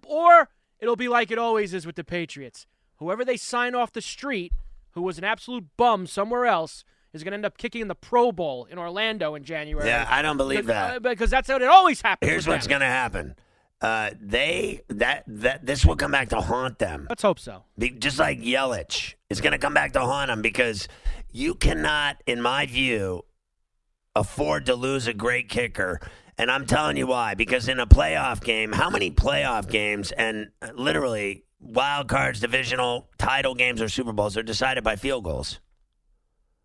Or 0.06 0.48
it'll 0.78 0.96
be 0.96 1.08
like 1.08 1.30
it 1.30 1.38
always 1.38 1.74
is 1.74 1.87
with 1.87 1.96
the 1.96 2.04
Patriots. 2.04 2.66
Whoever 2.96 3.24
they 3.24 3.37
sign 3.37 3.74
off 3.74 3.92
the 3.92 4.00
street, 4.00 4.52
who 4.92 5.02
was 5.02 5.18
an 5.18 5.24
absolute 5.24 5.66
bum 5.76 6.06
somewhere 6.06 6.46
else, 6.46 6.84
is 7.12 7.22
going 7.22 7.32
to 7.32 7.37
end 7.37 7.46
up 7.46 7.56
kicking 7.56 7.82
in 7.82 7.88
the 7.88 7.94
Pro 7.94 8.32
Bowl 8.32 8.66
in 8.70 8.78
Orlando 8.78 9.34
in 9.34 9.44
January. 9.44 9.88
Yeah, 9.88 10.06
I 10.08 10.22
don't 10.22 10.37
believe 10.37 10.66
because, 10.66 10.68
that 10.68 10.96
uh, 10.96 11.00
because 11.00 11.30
that's 11.30 11.48
how 11.48 11.56
it 11.56 11.62
always 11.62 12.00
happens. 12.00 12.30
Here's 12.30 12.46
what's 12.46 12.66
going 12.66 12.80
to 12.80 12.87
happen. 12.87 13.37
Uh, 13.80 14.11
they 14.20 14.82
that 14.88 15.22
that 15.28 15.64
this 15.64 15.87
will 15.87 15.94
come 15.94 16.11
back 16.11 16.30
to 16.30 16.40
haunt 16.40 16.80
them. 16.80 17.06
Let's 17.08 17.22
hope 17.22 17.38
so. 17.38 17.62
Be, 17.78 17.90
just 17.90 18.18
like 18.18 18.40
Yelich 18.40 19.14
is 19.30 19.40
going 19.40 19.52
to 19.52 19.58
come 19.58 19.72
back 19.72 19.92
to 19.92 20.00
haunt 20.00 20.28
them 20.28 20.42
because 20.42 20.88
you 21.30 21.54
cannot, 21.54 22.20
in 22.26 22.42
my 22.42 22.66
view, 22.66 23.24
afford 24.18 24.66
to 24.66 24.74
lose 24.74 25.07
a 25.07 25.14
great 25.14 25.48
kicker. 25.48 26.00
And 26.37 26.50
I'm 26.50 26.66
telling 26.66 26.96
you 26.96 27.07
why. 27.07 27.35
Because 27.35 27.68
in 27.68 27.81
a 27.81 27.87
playoff 27.87 28.42
game, 28.42 28.72
how 28.72 28.90
many 28.90 29.11
playoff 29.11 29.68
games 29.70 30.12
and 30.12 30.48
literally 30.74 31.44
wild 31.61 32.09
cards, 32.09 32.40
divisional 32.40 33.09
title 33.18 33.54
games, 33.54 33.83
or 33.83 33.88
Super 33.88 34.12
Bowls 34.12 34.37
are 34.37 34.42
decided 34.42 34.85
by 34.85 34.96
field 34.96 35.24
goals? 35.24 35.61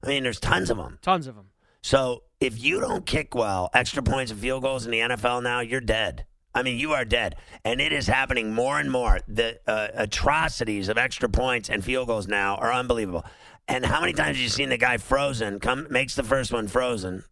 I 0.04 0.08
mean, 0.08 0.24
there's 0.24 0.40
tons 0.40 0.70
of 0.70 0.78
them. 0.78 1.00
Tons 1.02 1.28
of 1.28 1.36
them. 1.36 1.48
So 1.82 2.24
if 2.40 2.62
you 2.62 2.80
don't 2.80 3.06
kick 3.06 3.36
well, 3.36 3.70
extra 3.74 4.04
points 4.04 4.32
and 4.32 4.40
field 4.40 4.64
goals 4.64 4.86
in 4.86 4.92
the 4.92 5.00
NFL 5.00 5.44
now, 5.44 5.62
you're 5.62 5.82
dead. 5.82 6.26
I 6.56 6.62
mean, 6.62 6.78
you 6.78 6.92
are 6.94 7.06
dead. 7.06 7.36
And 7.66 7.82
it 7.82 7.92
is 7.92 8.06
happening 8.06 8.54
more 8.54 8.80
and 8.80 8.92
more. 8.92 9.20
The 9.28 9.60
uh, 9.66 9.88
atrocities 9.96 10.88
of 10.88 10.98
extra 10.98 11.30
points 11.30 11.70
and 11.70 11.84
field 11.84 12.08
goals 12.08 12.28
now 12.28 12.56
are 12.58 12.72
unbelievable. 12.72 13.26
And 13.68 13.86
how 13.86 14.02
many 14.02 14.14
times 14.14 14.38
have 14.38 14.44
you 14.44 14.50
seen 14.50 14.70
the 14.70 14.78
guy 14.78 14.98
frozen, 14.98 15.60
come 15.60 15.88
makes 15.90 16.16
the 16.16 16.24
first 16.24 16.52
one 16.52 16.68
frozen, 16.68 17.24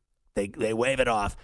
they, 0.41 0.47
they 0.47 0.73
wave 0.73 0.99
it 0.99 1.07
off, 1.07 1.35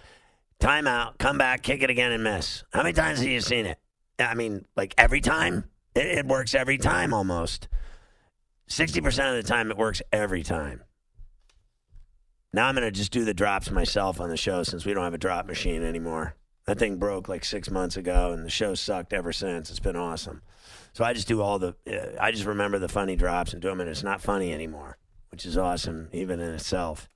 timeout, 0.60 1.18
come 1.18 1.38
back, 1.38 1.62
kick 1.62 1.82
it 1.82 1.90
again, 1.90 2.12
and 2.12 2.24
miss? 2.24 2.64
How 2.72 2.82
many 2.82 2.92
times 2.92 3.20
have 3.20 3.28
you 3.28 3.40
seen 3.40 3.66
it? 3.66 3.78
I 4.18 4.34
mean, 4.34 4.66
like 4.76 4.94
every 4.98 5.20
time? 5.20 5.64
It, 5.94 6.06
it 6.18 6.26
works 6.26 6.54
every 6.54 6.78
time 6.78 7.14
almost. 7.14 7.68
60% 8.68 9.06
of 9.06 9.42
the 9.42 9.48
time, 9.48 9.70
it 9.70 9.76
works 9.76 10.02
every 10.12 10.42
time. 10.42 10.82
Now 12.52 12.66
I'm 12.66 12.74
to 12.76 12.90
just 12.90 13.12
do 13.12 13.24
the 13.24 13.34
drops 13.34 13.70
myself 13.70 14.20
on 14.20 14.30
the 14.30 14.36
show 14.36 14.62
since 14.62 14.84
we 14.84 14.94
don't 14.94 15.04
have 15.04 15.14
a 15.14 15.18
drop 15.18 15.46
machine 15.46 15.82
anymore. 15.82 16.34
That 16.66 16.78
thing 16.78 16.96
broke 16.96 17.28
like 17.28 17.44
six 17.44 17.70
months 17.70 17.96
ago, 17.96 18.32
and 18.32 18.44
the 18.44 18.50
show 18.50 18.74
sucked 18.74 19.12
ever 19.12 19.32
since. 19.32 19.70
It's 19.70 19.80
been 19.80 19.96
awesome. 19.96 20.42
So 20.92 21.04
I 21.04 21.12
just 21.12 21.28
do 21.28 21.40
all 21.40 21.58
the, 21.58 21.76
uh, 21.86 22.20
I 22.20 22.30
just 22.30 22.44
remember 22.44 22.78
the 22.78 22.88
funny 22.88 23.16
drops 23.16 23.52
and 23.52 23.62
do 23.62 23.68
them, 23.68 23.80
and 23.80 23.88
it's 23.88 24.02
not 24.02 24.20
funny 24.20 24.52
anymore, 24.52 24.98
which 25.30 25.46
is 25.46 25.56
awesome 25.56 26.08
even 26.12 26.40
in 26.40 26.52
itself. 26.52 27.08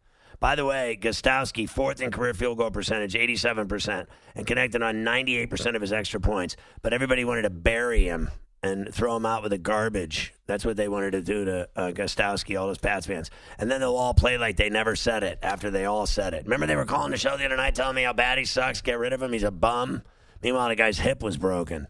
By 0.42 0.56
the 0.56 0.64
way, 0.64 0.98
Gostkowski, 1.00 1.68
fourth 1.68 2.00
in 2.00 2.10
career 2.10 2.34
field 2.34 2.58
goal 2.58 2.72
percentage, 2.72 3.14
87%, 3.14 4.06
and 4.34 4.44
connected 4.44 4.82
on 4.82 5.04
98% 5.04 5.76
of 5.76 5.80
his 5.80 5.92
extra 5.92 6.18
points. 6.18 6.56
But 6.82 6.92
everybody 6.92 7.24
wanted 7.24 7.42
to 7.42 7.50
bury 7.50 8.02
him 8.02 8.28
and 8.60 8.92
throw 8.92 9.14
him 9.14 9.24
out 9.24 9.44
with 9.44 9.52
the 9.52 9.58
garbage. 9.58 10.34
That's 10.48 10.64
what 10.64 10.76
they 10.76 10.88
wanted 10.88 11.12
to 11.12 11.22
do 11.22 11.44
to 11.44 11.68
uh, 11.76 11.92
Gostkowski, 11.92 12.60
all 12.60 12.66
those 12.66 12.78
Pats 12.78 13.06
fans. 13.06 13.30
And 13.56 13.70
then 13.70 13.78
they'll 13.78 13.94
all 13.94 14.14
play 14.14 14.36
like 14.36 14.56
they 14.56 14.68
never 14.68 14.96
said 14.96 15.22
it 15.22 15.38
after 15.44 15.70
they 15.70 15.84
all 15.84 16.06
said 16.06 16.34
it. 16.34 16.42
Remember 16.42 16.66
they 16.66 16.74
were 16.74 16.86
calling 16.86 17.12
the 17.12 17.18
show 17.18 17.36
the 17.36 17.46
other 17.46 17.56
night 17.56 17.76
telling 17.76 17.94
me 17.94 18.02
how 18.02 18.12
bad 18.12 18.36
he 18.36 18.44
sucks, 18.44 18.80
get 18.80 18.98
rid 18.98 19.12
of 19.12 19.22
him, 19.22 19.32
he's 19.32 19.44
a 19.44 19.52
bum. 19.52 20.02
Meanwhile, 20.42 20.70
the 20.70 20.74
guy's 20.74 20.98
hip 20.98 21.22
was 21.22 21.36
broken. 21.36 21.86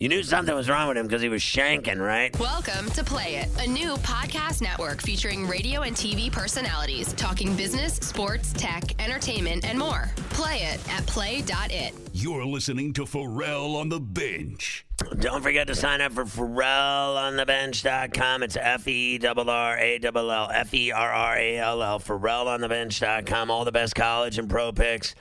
You 0.00 0.08
knew 0.08 0.22
something 0.22 0.54
was 0.54 0.70
wrong 0.70 0.88
with 0.88 0.96
him 0.96 1.06
because 1.06 1.20
he 1.20 1.28
was 1.28 1.42
shanking, 1.42 1.98
right? 1.98 2.34
Welcome 2.40 2.88
to 2.92 3.04
Play 3.04 3.34
It, 3.34 3.50
a 3.58 3.66
new 3.66 3.96
podcast 3.96 4.62
network 4.62 5.02
featuring 5.02 5.46
radio 5.46 5.82
and 5.82 5.94
TV 5.94 6.32
personalities 6.32 7.12
talking 7.12 7.54
business, 7.54 7.96
sports, 7.96 8.54
tech, 8.54 8.98
entertainment, 8.98 9.66
and 9.66 9.78
more. 9.78 10.10
Play 10.30 10.62
it 10.62 10.80
at 10.90 11.04
play.it. 11.04 11.92
You're 12.14 12.46
listening 12.46 12.94
to 12.94 13.04
Ferrall 13.04 13.76
on 13.76 13.90
the 13.90 14.00
Bench. 14.00 14.86
Don't 15.18 15.42
forget 15.42 15.66
to 15.66 15.74
sign 15.74 16.00
up 16.00 16.12
for 16.12 16.24
FerrallOnTheBench.com. 16.24 18.42
It's 18.42 18.56
F 18.56 18.88
E 18.88 19.20
R 19.22 19.50
R 19.50 19.78
A 19.78 20.00
L 20.02 20.30
L 20.30 20.50
F 20.50 20.72
E 20.72 20.92
R 20.92 21.12
R 21.12 21.36
A 21.36 21.58
L 21.58 21.82
L. 21.82 22.00
FerrallOnTheBench.com. 22.00 23.50
All 23.50 23.66
the 23.66 23.72
best 23.72 23.94
college 23.94 24.38
and 24.38 24.48
pro 24.48 24.72
picks 24.72 25.14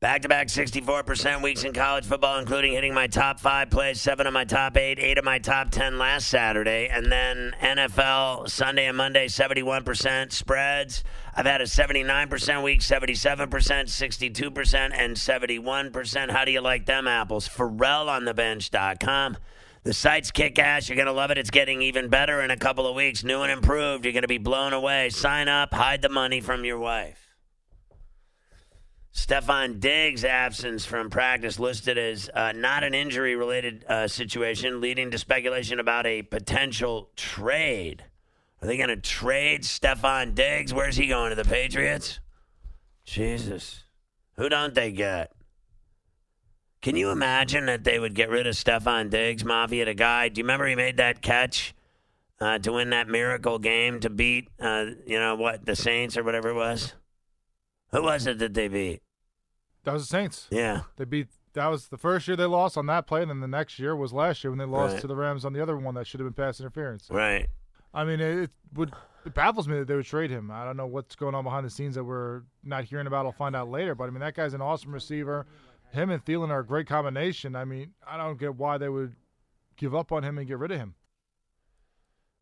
Back 0.00 0.22
to 0.22 0.28
back 0.28 0.46
64% 0.46 1.42
weeks 1.42 1.64
in 1.64 1.72
college 1.72 2.06
football, 2.06 2.38
including 2.38 2.70
hitting 2.72 2.94
my 2.94 3.08
top 3.08 3.40
five 3.40 3.68
plays, 3.68 4.00
seven 4.00 4.28
of 4.28 4.32
my 4.32 4.44
top 4.44 4.76
eight, 4.76 5.00
eight 5.00 5.18
of 5.18 5.24
my 5.24 5.40
top 5.40 5.72
10 5.72 5.98
last 5.98 6.28
Saturday. 6.28 6.86
And 6.86 7.10
then 7.10 7.52
NFL 7.60 8.48
Sunday 8.48 8.86
and 8.86 8.96
Monday, 8.96 9.26
71% 9.26 10.30
spreads. 10.30 11.02
I've 11.34 11.46
had 11.46 11.60
a 11.60 11.64
79% 11.64 12.62
week, 12.62 12.80
77%, 12.80 13.48
62%, 13.48 14.90
and 14.94 15.16
71%. 15.16 16.30
How 16.30 16.44
do 16.44 16.52
you 16.52 16.60
like 16.60 16.86
them 16.86 17.08
apples? 17.08 17.48
FerrallOnTheBench.com. 17.48 19.36
The 19.82 19.92
site's 19.92 20.30
kick 20.30 20.60
ass. 20.60 20.88
You're 20.88 20.94
going 20.94 21.06
to 21.06 21.12
love 21.12 21.32
it. 21.32 21.38
It's 21.38 21.50
getting 21.50 21.82
even 21.82 22.08
better 22.08 22.40
in 22.40 22.52
a 22.52 22.56
couple 22.56 22.86
of 22.86 22.94
weeks. 22.94 23.24
New 23.24 23.42
and 23.42 23.50
improved. 23.50 24.04
You're 24.04 24.12
going 24.12 24.22
to 24.22 24.28
be 24.28 24.38
blown 24.38 24.72
away. 24.72 25.10
Sign 25.10 25.48
up, 25.48 25.74
hide 25.74 26.02
the 26.02 26.08
money 26.08 26.40
from 26.40 26.64
your 26.64 26.78
wife. 26.78 27.27
Stefon 29.18 29.80
Diggs' 29.80 30.24
absence 30.24 30.86
from 30.86 31.10
practice 31.10 31.58
listed 31.58 31.98
as 31.98 32.30
uh, 32.32 32.52
not 32.52 32.84
an 32.84 32.94
injury 32.94 33.34
related 33.34 33.84
uh, 33.88 34.06
situation, 34.06 34.80
leading 34.80 35.10
to 35.10 35.18
speculation 35.18 35.80
about 35.80 36.06
a 36.06 36.22
potential 36.22 37.10
trade. 37.16 38.04
Are 38.62 38.68
they 38.68 38.76
going 38.76 38.90
to 38.90 38.96
trade 38.96 39.62
Stefon 39.62 40.36
Diggs? 40.36 40.72
Where's 40.72 40.96
he 40.96 41.08
going 41.08 41.30
to 41.30 41.36
the 41.36 41.44
Patriots? 41.44 42.20
Jesus. 43.04 43.82
Who 44.36 44.48
don't 44.48 44.74
they 44.74 44.92
get? 44.92 45.32
Can 46.80 46.94
you 46.94 47.10
imagine 47.10 47.66
that 47.66 47.82
they 47.82 47.98
would 47.98 48.14
get 48.14 48.30
rid 48.30 48.46
of 48.46 48.54
Stefon 48.54 49.10
Diggs, 49.10 49.44
Mafia, 49.44 49.84
the 49.84 49.94
guy? 49.94 50.28
Do 50.28 50.38
you 50.38 50.44
remember 50.44 50.68
he 50.68 50.76
made 50.76 50.98
that 50.98 51.22
catch 51.22 51.74
uh, 52.40 52.58
to 52.60 52.72
win 52.72 52.90
that 52.90 53.08
miracle 53.08 53.58
game 53.58 53.98
to 53.98 54.10
beat, 54.10 54.48
uh, 54.60 54.86
you 55.06 55.18
know, 55.18 55.34
what, 55.34 55.66
the 55.66 55.74
Saints 55.74 56.16
or 56.16 56.22
whatever 56.22 56.50
it 56.50 56.54
was? 56.54 56.94
Who 57.90 58.04
was 58.04 58.28
it 58.28 58.38
that 58.38 58.54
they 58.54 58.68
beat? 58.68 59.02
That 59.88 59.94
was 59.94 60.02
the 60.02 60.08
Saints. 60.08 60.46
Yeah. 60.50 60.82
They 60.96 61.04
beat. 61.06 61.28
That 61.54 61.68
was 61.68 61.88
the 61.88 61.96
first 61.96 62.28
year 62.28 62.36
they 62.36 62.44
lost 62.44 62.76
on 62.76 62.84
that 62.86 63.06
play, 63.06 63.22
and 63.22 63.30
then 63.30 63.40
the 63.40 63.48
next 63.48 63.78
year 63.78 63.96
was 63.96 64.12
last 64.12 64.44
year 64.44 64.50
when 64.50 64.58
they 64.58 64.66
lost 64.66 64.92
Right. 64.92 65.00
to 65.00 65.06
the 65.06 65.16
Rams 65.16 65.44
on 65.46 65.54
the 65.54 65.62
other 65.62 65.76
one 65.78 65.94
that 65.94 66.06
should 66.06 66.20
have 66.20 66.26
been 66.26 66.44
pass 66.44 66.60
interference. 66.60 67.08
Right. 67.10 67.46
I 67.94 68.04
mean, 68.04 68.20
it, 68.20 68.38
it 68.44 68.50
would 68.74 68.92
it 69.24 69.32
baffles 69.32 69.66
me 69.66 69.78
that 69.78 69.88
they 69.88 69.94
would 69.96 70.04
trade 70.04 70.30
him. 70.30 70.50
I 70.50 70.64
don't 70.66 70.76
know 70.76 70.86
what's 70.86 71.16
going 71.16 71.34
on 71.34 71.44
behind 71.44 71.64
the 71.64 71.70
scenes 71.70 71.94
that 71.94 72.04
we're 72.04 72.42
not 72.62 72.84
hearing 72.84 73.06
about. 73.06 73.24
I'll 73.24 73.32
find 73.32 73.56
out 73.56 73.70
later. 73.70 73.94
But 73.94 74.04
I 74.04 74.10
mean, 74.10 74.20
that 74.20 74.34
guy's 74.34 74.52
an 74.54 74.60
awesome 74.60 74.92
receiver. 74.92 75.46
Him 75.92 76.10
and 76.10 76.22
Thielen 76.22 76.50
are 76.50 76.60
a 76.60 76.66
great 76.66 76.86
combination. 76.86 77.56
I 77.56 77.64
mean, 77.64 77.94
I 78.06 78.18
don't 78.18 78.38
get 78.38 78.54
why 78.56 78.76
they 78.76 78.90
would 78.90 79.16
give 79.76 79.94
up 79.94 80.12
on 80.12 80.22
him 80.22 80.36
and 80.36 80.46
get 80.46 80.58
rid 80.58 80.70
of 80.70 80.78
him. 80.78 80.96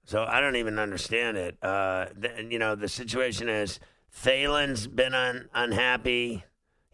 So 0.04 0.24
I 0.24 0.40
don't 0.40 0.56
even 0.56 0.78
understand 0.80 1.36
it. 1.36 1.56
Uh, 1.62 2.06
you 2.48 2.58
know, 2.58 2.74
the 2.74 2.88
situation 2.88 3.48
is 3.48 3.78
Thielen's 4.12 4.86
been 4.88 5.14
un- 5.14 5.48
unhappy. 5.54 6.44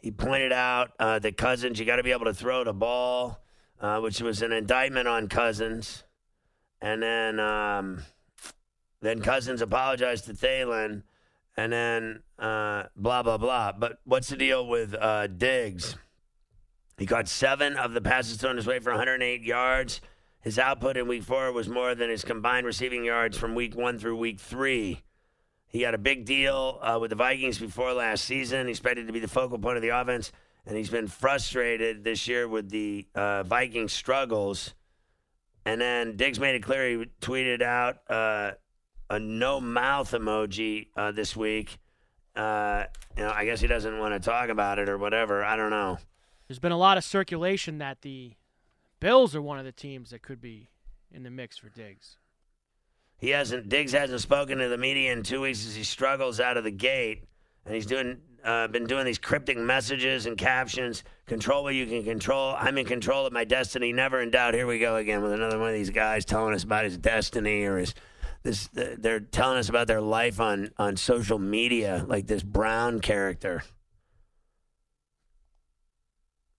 He 0.03 0.11
pointed 0.11 0.53
out 0.53 0.91
uh, 0.99 1.21
that 1.21 1.37
Cousins, 1.37 1.79
you 1.79 1.87
got 1.87 1.97
to 1.97 2.03
be 2.03 2.11
able 2.11 2.25
to 2.25 2.35
throw 2.35 2.65
the 2.65 2.73
ball, 2.73 3.41
uh, 3.81 4.01
which 4.01 4.21
was 4.21 4.43
an 4.43 4.51
indictment 4.51 5.07
on 5.07 5.29
Cousins. 5.29 6.03
And 6.81 7.01
then, 7.01 7.39
um, 7.39 8.03
then 9.01 9.21
Cousins 9.21 9.63
apologized 9.63 10.25
to 10.25 10.33
Thielen, 10.33 11.05
and 11.57 11.73
then 11.73 12.23
uh, 12.37 12.85
blah 12.97 13.23
blah 13.23 13.39
blah. 13.39 13.71
But 13.71 13.99
what's 14.05 14.29
the 14.29 14.37
deal 14.37 14.67
with 14.67 14.97
uh, 15.01 15.29
Diggs? 15.29 15.97
He 16.99 17.07
caught 17.07 17.29
seven 17.29 17.77
of 17.77 17.93
the 17.93 18.01
passes 18.01 18.39
thrown 18.39 18.57
his 18.57 18.67
way 18.67 18.81
for 18.81 18.91
108 18.91 19.43
yards. 19.43 20.01
His 20.41 20.59
output 20.59 20.97
in 20.97 21.07
week 21.07 21.23
four 21.23 21.53
was 21.53 21.69
more 21.69 21.95
than 21.95 22.11
his 22.11 22.25
combined 22.25 22.67
receiving 22.67 23.05
yards 23.05 23.39
from 23.39 23.55
week 23.55 23.77
one 23.77 24.01
through 24.01 24.17
week 24.17 24.41
three. 24.41 25.03
He 25.73 25.81
had 25.81 25.95
a 25.95 25.99
big 25.99 26.27
deal 26.27 26.79
uh, 26.83 26.99
with 27.01 27.11
the 27.11 27.17
Vikings 27.17 27.59
before 27.59 27.95
last 27.95 28.27
season. 28.27 28.67
He's 28.67 28.77
expected 28.77 29.07
to 29.07 29.13
be 29.13 29.21
the 29.21 29.29
focal 29.29 29.59
point 29.59 29.77
of 29.77 29.83
the 29.83 29.89
offense, 29.89 30.31
and 30.67 30.77
he's 30.77 30.91
been 30.91 31.09
frustrated 31.09 32.05
this 32.05 32.29
year 32.29 32.47
with 32.47 32.69
the 32.69 33.07
uh, 33.15 33.43
Vikings 33.45 33.93
struggles. 33.93 34.75
And 35.65 35.81
then 35.81 36.17
Diggs 36.17 36.39
made 36.39 36.57
it 36.57 36.63
clear 36.63 36.99
he 36.99 37.07
tweeted 37.23 37.63
out 37.63 37.99
uh, 38.11 38.53
a 39.09 39.19
no 39.19 39.61
mouth 39.61 40.11
emoji 40.11 40.89
uh, 40.95 41.13
this 41.13 41.35
week. 41.35 41.79
Uh, 42.37 42.85
you 43.17 43.23
know, 43.23 43.31
I 43.31 43.47
guess 43.47 43.61
he 43.61 43.67
doesn't 43.67 43.99
want 43.99 44.15
to 44.15 44.21
talk 44.21 44.51
about 44.51 44.79
it 44.79 44.91
or 44.91 44.99
whatever. 44.99 45.43
I 45.43 45.57
don't 45.57 45.71
know. 45.71 45.99
There's 46.49 46.59
been 46.59 46.73
a 46.73 46.79
lot 46.79 46.99
of 46.99 47.05
circulation 47.05 47.79
that 47.79 48.03
the 48.03 48.35
Bills 49.01 49.35
are 49.35 49.43
one 49.43 49.59
of 49.59 49.65
the 49.65 49.73
teams 49.73 50.11
that 50.11 50.23
could 50.23 50.41
be 50.41 50.69
in 51.11 51.23
the 51.23 51.31
mix 51.31 51.57
for 51.57 51.71
Diggs. 51.71 52.19
He 53.23 53.31
hasn't. 53.31 53.69
Diggs 53.69 53.93
hasn't 53.93 54.21
spoken 54.21 54.59
to 54.59 54.69
the 54.69 54.77
media 54.77 55.13
in 55.13 55.23
two 55.23 55.41
weeks 55.41 55.65
as 55.65 55.77
he 55.77 55.85
struggles 55.85 56.41
out 56.41 56.57
of 56.57 56.65
the 56.65 56.73
gate, 56.73 57.23
and 57.65 57.75
he's 57.75 57.87
doing. 57.87 58.19
Uh, 58.45 58.67
been 58.67 58.89
doing 58.89 59.05
these 59.05 59.21
cryptic 59.21 59.57
messages 59.57 60.27
and 60.27 60.37
captions. 60.37 61.05
Control 61.27 61.63
what 61.63 61.77
you 61.77 61.87
can 61.87 62.03
control. 62.03 62.57
I'm 62.59 62.77
in 62.77 62.85
control 62.85 63.25
of 63.25 63.33
my 63.33 63.45
destiny. 63.45 63.93
Never 63.93 64.21
in 64.21 64.33
doubt. 64.33 64.55
Here 64.55 64.67
we 64.67 64.81
go 64.81 64.97
again 64.97 65.23
with 65.23 65.31
another 65.31 65.61
one 65.61 65.69
of 65.69 65.75
these 65.77 65.91
guys 65.91 66.25
telling 66.25 66.53
us 66.53 66.65
about 66.65 66.83
his 66.83 66.99
destiny 66.99 67.63
or 67.63 67.79
his. 67.79 67.95
This 68.43 68.69
they're 68.73 69.21
telling 69.21 69.59
us 69.59 69.69
about 69.69 69.87
their 69.87 70.01
life 70.01 70.41
on 70.41 70.73
on 70.77 70.97
social 70.97 71.39
media, 71.39 72.05
like 72.09 72.27
this 72.27 72.43
Brown 72.43 72.99
character. 72.99 73.63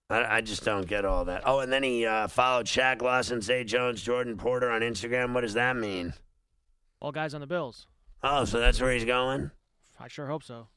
I, 0.09 0.41
just 0.41 0.63
don't 0.63 0.87
get 0.87 1.05
all 1.05 1.25
that. 1.25 1.41
Oh, 1.43 1.59
and 1.59 1.73
then 1.73 1.81
he 1.81 2.05
uh, 2.05 2.27
followed 2.27 2.67
Shaq 2.67 3.01
Lawson, 3.01 3.41
Zay 3.41 3.63
Jones, 3.63 4.03
Jordan 4.03 4.37
Poyer 4.37 4.71
on 4.71 4.81
Instagram. 4.81 5.33
What 5.33 5.41
does 5.41 5.55
that 5.55 5.75
mean? 5.75 6.13
All 7.03 7.11
guys 7.11 7.33
on 7.33 7.41
the 7.41 7.47
Bills. 7.47 7.85
Oh, 8.23 8.45
so 8.45 8.61
that's 8.61 8.79
where 8.79 8.93
he's 8.93 9.03
going? 9.03 9.51
I 9.99 10.07
sure 10.07 10.27
hope 10.27 10.41
so. 10.41 10.69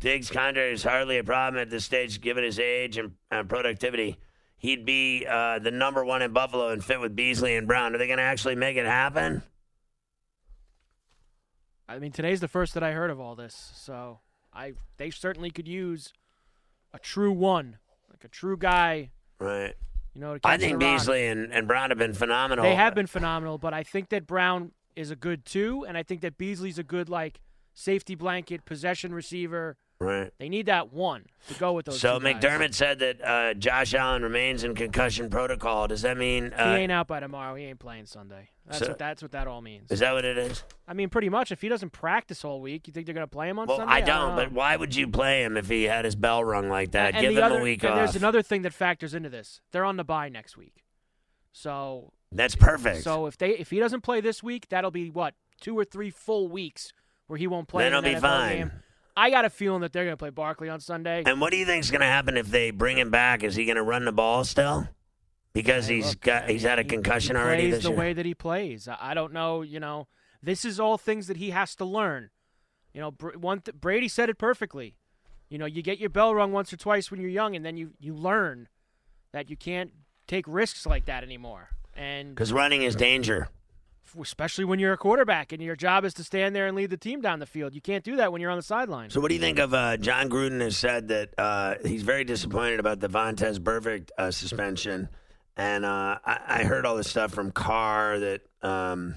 Diggs' 0.00 0.28
contract 0.28 0.74
is 0.74 0.82
hardly 0.82 1.18
a 1.18 1.24
problem 1.24 1.62
at 1.62 1.70
this 1.70 1.84
stage, 1.84 2.20
given 2.20 2.42
his 2.42 2.58
age 2.58 2.98
and 2.98 3.12
uh, 3.30 3.44
productivity. 3.44 4.18
He'd 4.56 4.84
be 4.84 5.24
uh, 5.24 5.60
the 5.60 5.70
number 5.70 6.04
one 6.04 6.20
in 6.20 6.32
Buffalo 6.32 6.70
and 6.70 6.84
fit 6.84 7.00
with 7.00 7.14
Beasley 7.14 7.54
and 7.54 7.68
Brown. 7.68 7.94
Are 7.94 7.98
they 7.98 8.08
going 8.08 8.18
to 8.18 8.24
actually 8.24 8.56
make 8.56 8.76
it 8.76 8.84
happen? 8.84 9.44
I 11.88 12.00
mean, 12.00 12.10
today's 12.10 12.40
the 12.40 12.48
first 12.48 12.74
that 12.74 12.82
I 12.82 12.90
heard 12.90 13.10
of 13.10 13.20
all 13.20 13.36
this, 13.36 13.70
so 13.76 14.18
I 14.52 14.72
they 14.96 15.10
certainly 15.10 15.50
could 15.50 15.68
use 15.68 16.12
a 16.92 16.98
true 16.98 17.32
one, 17.32 17.78
like 18.10 18.24
a 18.24 18.28
true 18.28 18.56
guy. 18.56 19.10
Right. 19.38 19.74
You 20.14 20.20
know, 20.20 20.38
I 20.44 20.58
think. 20.58 20.78
Beasley 20.78 21.26
and, 21.26 21.52
and 21.52 21.66
Brown 21.66 21.90
have 21.90 21.98
been 21.98 22.12
phenomenal. 22.12 22.64
They 22.64 22.74
have 22.74 22.94
been 22.94 23.06
phenomenal, 23.06 23.58
but 23.58 23.72
I 23.72 23.82
think 23.82 24.10
that 24.10 24.26
Brown 24.26 24.72
is 24.94 25.10
a 25.10 25.16
good 25.16 25.44
two, 25.44 25.84
and 25.86 25.96
I 25.96 26.02
think 26.02 26.20
that 26.20 26.36
Beasley's 26.36 26.78
a 26.78 26.82
good 26.82 27.08
like 27.08 27.40
safety 27.74 28.14
blanket 28.14 28.64
possession 28.64 29.14
receiver. 29.14 29.76
Right. 30.02 30.30
They 30.38 30.48
need 30.48 30.66
that 30.66 30.92
one 30.92 31.26
to 31.48 31.54
go 31.54 31.72
with 31.72 31.86
those. 31.86 32.00
So. 32.00 32.18
McDermott 32.18 32.74
said 32.74 32.98
that 32.98 33.22
uh, 33.24 33.54
Josh 33.54 33.94
Allen 33.94 34.22
remains 34.22 34.64
in 34.64 34.74
concussion 34.74 35.30
protocol. 35.30 35.86
Does 35.88 36.02
that 36.02 36.16
mean? 36.16 36.52
Uh, 36.52 36.74
he 36.76 36.82
ain't 36.82 36.92
out 36.92 37.06
by 37.06 37.20
tomorrow, 37.20 37.54
he 37.54 37.64
ain't 37.64 37.78
playing 37.78 38.06
Sunday. 38.06 38.48
That's 38.66 38.78
So- 38.78 38.88
what 38.88 38.98
that's 38.98 39.22
what 39.22 39.32
that 39.32 39.46
all 39.48 39.60
means. 39.60 39.90
is 39.90 40.00
that 40.00 40.12
what 40.12 40.24
it 40.24 40.38
is? 40.38 40.62
I 40.86 40.94
mean, 40.94 41.08
pretty 41.08 41.28
much. 41.28 41.50
If 41.52 41.60
he 41.62 41.68
doesn't 41.68 41.90
practice 41.90 42.44
all 42.44 42.60
week, 42.60 42.86
you 42.86 42.92
think 42.92 43.06
they're 43.06 43.14
gonna 43.14 43.26
play 43.26 43.48
him 43.48 43.58
on 43.58 43.66
Well, 43.66 43.78
Sunday? 43.78 43.92
I 43.92 44.00
don't. 44.00 44.30
know. 44.36 44.42
But 44.44 44.52
why 44.52 44.76
would 44.76 44.94
you 44.94 45.08
play 45.08 45.42
him 45.42 45.56
if 45.56 45.68
he 45.68 45.84
had 45.84 46.04
his 46.04 46.14
bell 46.16 46.44
rung 46.44 46.68
like 46.68 46.92
that? 46.92 47.14
and 47.14 47.22
Give 47.22 47.36
him 47.36 47.42
other, 47.44 47.58
a 47.58 47.62
week 47.62 47.82
and 47.82 47.92
off. 47.92 47.98
There's 47.98 48.16
another 48.16 48.42
thing 48.42 48.62
that 48.62 48.72
factors 48.72 49.14
into 49.14 49.28
this. 49.28 49.60
They're 49.72 49.84
on 49.84 49.96
the 49.96 50.04
bye 50.04 50.28
next 50.28 50.56
week, 50.56 50.84
so 51.52 52.12
That's 52.30 52.54
perfect. 52.54 53.02
so 53.02 53.26
if 53.26 53.36
they 53.38 53.50
if 53.50 53.70
he 53.70 53.78
doesn't 53.80 54.00
play 54.02 54.20
this 54.20 54.42
week, 54.42 54.68
that'll 54.68 54.90
be 54.90 55.10
what 55.10 55.34
two 55.60 55.78
or 55.78 55.84
three 55.84 56.10
full 56.10 56.48
weeks 56.48 56.92
where 57.26 57.38
he 57.38 57.46
won't 57.46 57.68
play. 57.68 57.84
Then 57.84 57.92
he'll 57.92 58.02
be 58.02 58.10
NFL 58.16 58.20
fine. 58.20 58.56
Game. 58.58 58.72
I 59.16 59.30
got 59.30 59.44
a 59.44 59.50
feeling 59.50 59.82
that 59.82 59.92
they're 59.92 60.04
going 60.04 60.14
to 60.14 60.18
play 60.18 60.30
Barkley 60.30 60.68
on 60.68 60.80
Sunday. 60.80 61.22
And 61.26 61.40
what 61.40 61.50
do 61.50 61.56
you 61.58 61.66
think 61.66 61.84
is 61.84 61.90
going 61.90 62.00
to 62.00 62.06
happen 62.06 62.36
if 62.36 62.48
they 62.48 62.70
bring 62.70 62.96
him 62.98 63.10
back? 63.10 63.42
Is 63.42 63.54
he 63.54 63.64
going 63.66 63.76
to 63.76 63.82
run 63.82 64.04
the 64.04 64.12
ball 64.12 64.44
still? 64.44 64.88
Because 65.52 65.86
Hey, 65.88 65.96
he's 65.96 66.08
look, 66.10 66.20
got 66.20 66.44
uh, 66.44 66.46
he's 66.48 66.62
had 66.62 66.78
a 66.78 66.82
he- 66.82 66.88
concussion 66.88 67.36
he 67.36 67.42
already 67.42 67.62
plays 67.64 67.74
this 67.74 67.82
the 67.84 67.90
year. 67.90 67.98
way 67.98 68.12
that 68.14 68.24
he 68.24 68.34
plays. 68.34 68.88
I 68.88 68.96
I 69.00 69.14
don't 69.14 69.32
know. 69.32 69.60
You 69.62 69.80
know, 69.80 70.08
this 70.42 70.64
is 70.64 70.80
all 70.80 70.96
things 70.96 71.26
that 71.26 71.36
he 71.36 71.50
has 71.50 71.74
to 71.76 71.84
learn. 71.84 72.30
You 72.94 73.00
know, 73.02 73.10
one 73.38 73.60
th- 73.60 73.74
Brady 73.78 74.08
said 74.08 74.28
it 74.30 74.38
perfectly. 74.38 74.96
You 75.50 75.58
know, 75.58 75.66
you 75.66 75.82
get 75.82 75.98
your 75.98 76.08
bell 76.08 76.34
rung 76.34 76.52
once 76.52 76.72
or 76.72 76.78
twice 76.78 77.10
when 77.10 77.20
you're 77.20 77.28
young, 77.30 77.54
and 77.54 77.64
then 77.66 77.76
you 77.76 77.92
you 78.00 78.14
learn 78.14 78.68
that 79.32 79.50
you 79.50 79.56
can't 79.56 79.90
take 80.26 80.46
risks 80.48 80.86
like 80.86 81.04
that 81.04 81.22
anymore. 81.22 81.68
And 81.94 82.34
Because 82.34 82.52
running 82.54 82.82
is 82.82 82.96
danger. 82.96 83.48
Especially 84.20 84.64
when 84.64 84.78
you're 84.78 84.92
a 84.92 84.98
quarterback 84.98 85.52
and 85.52 85.62
your 85.62 85.76
job 85.76 86.04
is 86.04 86.12
to 86.14 86.24
stand 86.24 86.54
there 86.54 86.66
and 86.66 86.76
lead 86.76 86.90
the 86.90 86.96
team 86.96 87.20
down 87.20 87.38
the 87.38 87.46
field, 87.46 87.74
you 87.74 87.80
can't 87.80 88.04
do 88.04 88.16
that 88.16 88.30
when 88.30 88.40
you're 88.40 88.50
on 88.50 88.58
the 88.58 88.62
sideline. 88.62 89.10
So 89.10 89.20
what 89.20 89.28
do 89.28 89.34
you 89.34 89.40
think 89.40 89.58
of 89.58 89.72
uh, 89.72 89.96
Jon 89.96 90.28
Gruden 90.28 90.60
has 90.60 90.76
said 90.76 91.08
that 91.08 91.30
uh, 91.38 91.74
he's 91.84 92.02
very 92.02 92.24
disappointed 92.24 92.80
about 92.80 93.00
the 93.00 93.08
Vontaze 93.08 93.58
Burfict 93.58 94.10
uh, 94.18 94.30
suspension, 94.30 95.08
and 95.56 95.84
uh, 95.84 96.18
I, 96.24 96.40
I 96.46 96.64
heard 96.64 96.84
all 96.84 96.96
this 96.96 97.08
stuff 97.08 97.32
from 97.32 97.52
Carr 97.52 98.18
that 98.18 98.42
um, 98.62 99.14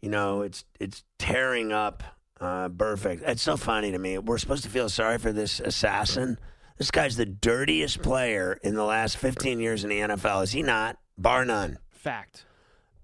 you 0.00 0.08
know 0.08 0.42
it's 0.42 0.64
it's 0.78 1.02
tearing 1.18 1.72
up 1.72 2.02
uh, 2.40 2.68
Burfict. 2.68 3.22
It's 3.26 3.42
so 3.42 3.56
funny 3.56 3.90
to 3.90 3.98
me. 3.98 4.18
We're 4.18 4.38
supposed 4.38 4.64
to 4.64 4.70
feel 4.70 4.88
sorry 4.88 5.18
for 5.18 5.32
this 5.32 5.60
assassin. 5.60 6.38
This 6.76 6.90
guy's 6.92 7.16
the 7.16 7.26
dirtiest 7.26 8.02
player 8.02 8.58
in 8.62 8.74
the 8.74 8.84
last 8.84 9.16
15 9.16 9.58
years 9.58 9.82
in 9.82 9.90
the 9.90 9.98
NFL. 9.98 10.44
Is 10.44 10.52
he 10.52 10.62
not? 10.62 10.96
Bar 11.16 11.44
none. 11.44 11.78
Fact. 11.90 12.44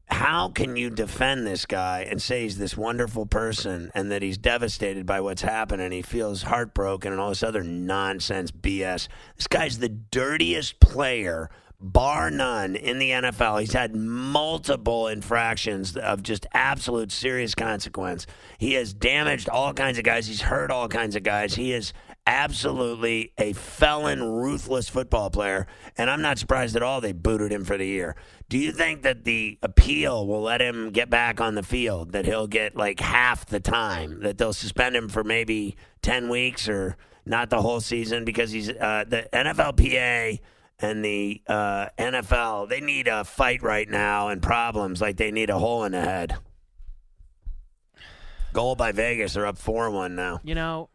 How 0.06 0.48
can 0.48 0.76
you 0.76 0.90
defend 0.90 1.46
this 1.46 1.66
guy 1.66 2.06
and 2.08 2.20
say 2.20 2.42
he's 2.42 2.58
this 2.58 2.76
wonderful 2.76 3.26
person 3.26 3.90
and 3.94 4.10
that 4.10 4.22
he's 4.22 4.38
devastated 4.38 5.06
by 5.06 5.20
what's 5.20 5.42
happened 5.42 5.80
and 5.80 5.92
he 5.92 6.02
feels 6.02 6.42
heartbroken 6.42 7.10
and 7.10 7.20
all 7.20 7.30
this 7.30 7.42
other 7.42 7.62
nonsense 7.62 8.50
BS? 8.50 9.08
This 9.36 9.46
guy's 9.48 9.78
the 9.78 9.88
dirtiest 9.88 10.78
player, 10.78 11.50
bar 11.80 12.30
none, 12.30 12.76
in 12.76 12.98
the 12.98 13.10
NFL. 13.10 13.60
He's 13.60 13.72
had 13.72 13.96
multiple 13.96 15.08
infractions 15.08 15.96
of 15.96 16.22
just 16.22 16.46
absolute 16.52 17.10
serious 17.10 17.54
consequence. 17.54 18.26
He 18.58 18.74
has 18.74 18.92
damaged 18.92 19.48
all 19.48 19.72
kinds 19.72 19.96
of 19.98 20.04
guys, 20.04 20.26
he's 20.26 20.42
hurt 20.42 20.70
all 20.70 20.88
kinds 20.88 21.16
of 21.16 21.22
guys. 21.22 21.54
He 21.54 21.72
is 21.72 21.94
absolutely 22.26 23.32
a 23.38 23.52
felon, 23.52 24.22
ruthless 24.22 24.88
football 24.88 25.30
player, 25.30 25.66
and 25.96 26.10
I'm 26.10 26.22
not 26.22 26.38
surprised 26.38 26.76
at 26.76 26.82
all 26.82 27.00
they 27.00 27.12
booted 27.12 27.52
him 27.52 27.64
for 27.64 27.76
the 27.76 27.86
year. 27.86 28.16
Do 28.48 28.58
you 28.58 28.72
think 28.72 29.02
that 29.02 29.24
the 29.24 29.58
appeal 29.62 30.26
will 30.26 30.42
let 30.42 30.60
him 30.60 30.90
get 30.90 31.10
back 31.10 31.40
on 31.40 31.54
the 31.54 31.62
field? 31.62 32.12
That 32.12 32.24
he'll 32.24 32.46
get 32.46 32.76
like 32.76 33.00
half 33.00 33.46
the 33.46 33.60
time? 33.60 34.22
That 34.22 34.38
they'll 34.38 34.52
suspend 34.52 34.96
him 34.96 35.08
for 35.08 35.24
maybe 35.24 35.76
ten 36.02 36.28
weeks 36.28 36.68
or 36.68 36.96
not 37.26 37.50
the 37.50 37.62
whole 37.62 37.80
season 37.80 38.24
because 38.24 38.50
he's 38.50 38.68
uh, 38.68 39.04
the 39.06 39.28
NFLPA 39.32 40.40
and 40.78 41.04
the 41.04 41.42
uh, 41.46 41.88
NFL. 41.98 42.68
They 42.68 42.80
need 42.80 43.08
a 43.08 43.24
fight 43.24 43.62
right 43.62 43.88
now 43.88 44.28
and 44.28 44.42
problems 44.42 45.00
like 45.00 45.16
they 45.16 45.30
need 45.30 45.50
a 45.50 45.58
hole 45.58 45.84
in 45.84 45.92
the 45.92 46.00
head. 46.00 46.36
Goal 48.52 48.76
by 48.76 48.92
Vegas. 48.92 49.34
They're 49.34 49.46
up 49.46 49.58
four 49.58 49.90
one 49.90 50.14
now. 50.14 50.40
You 50.44 50.54
know, 50.54 50.88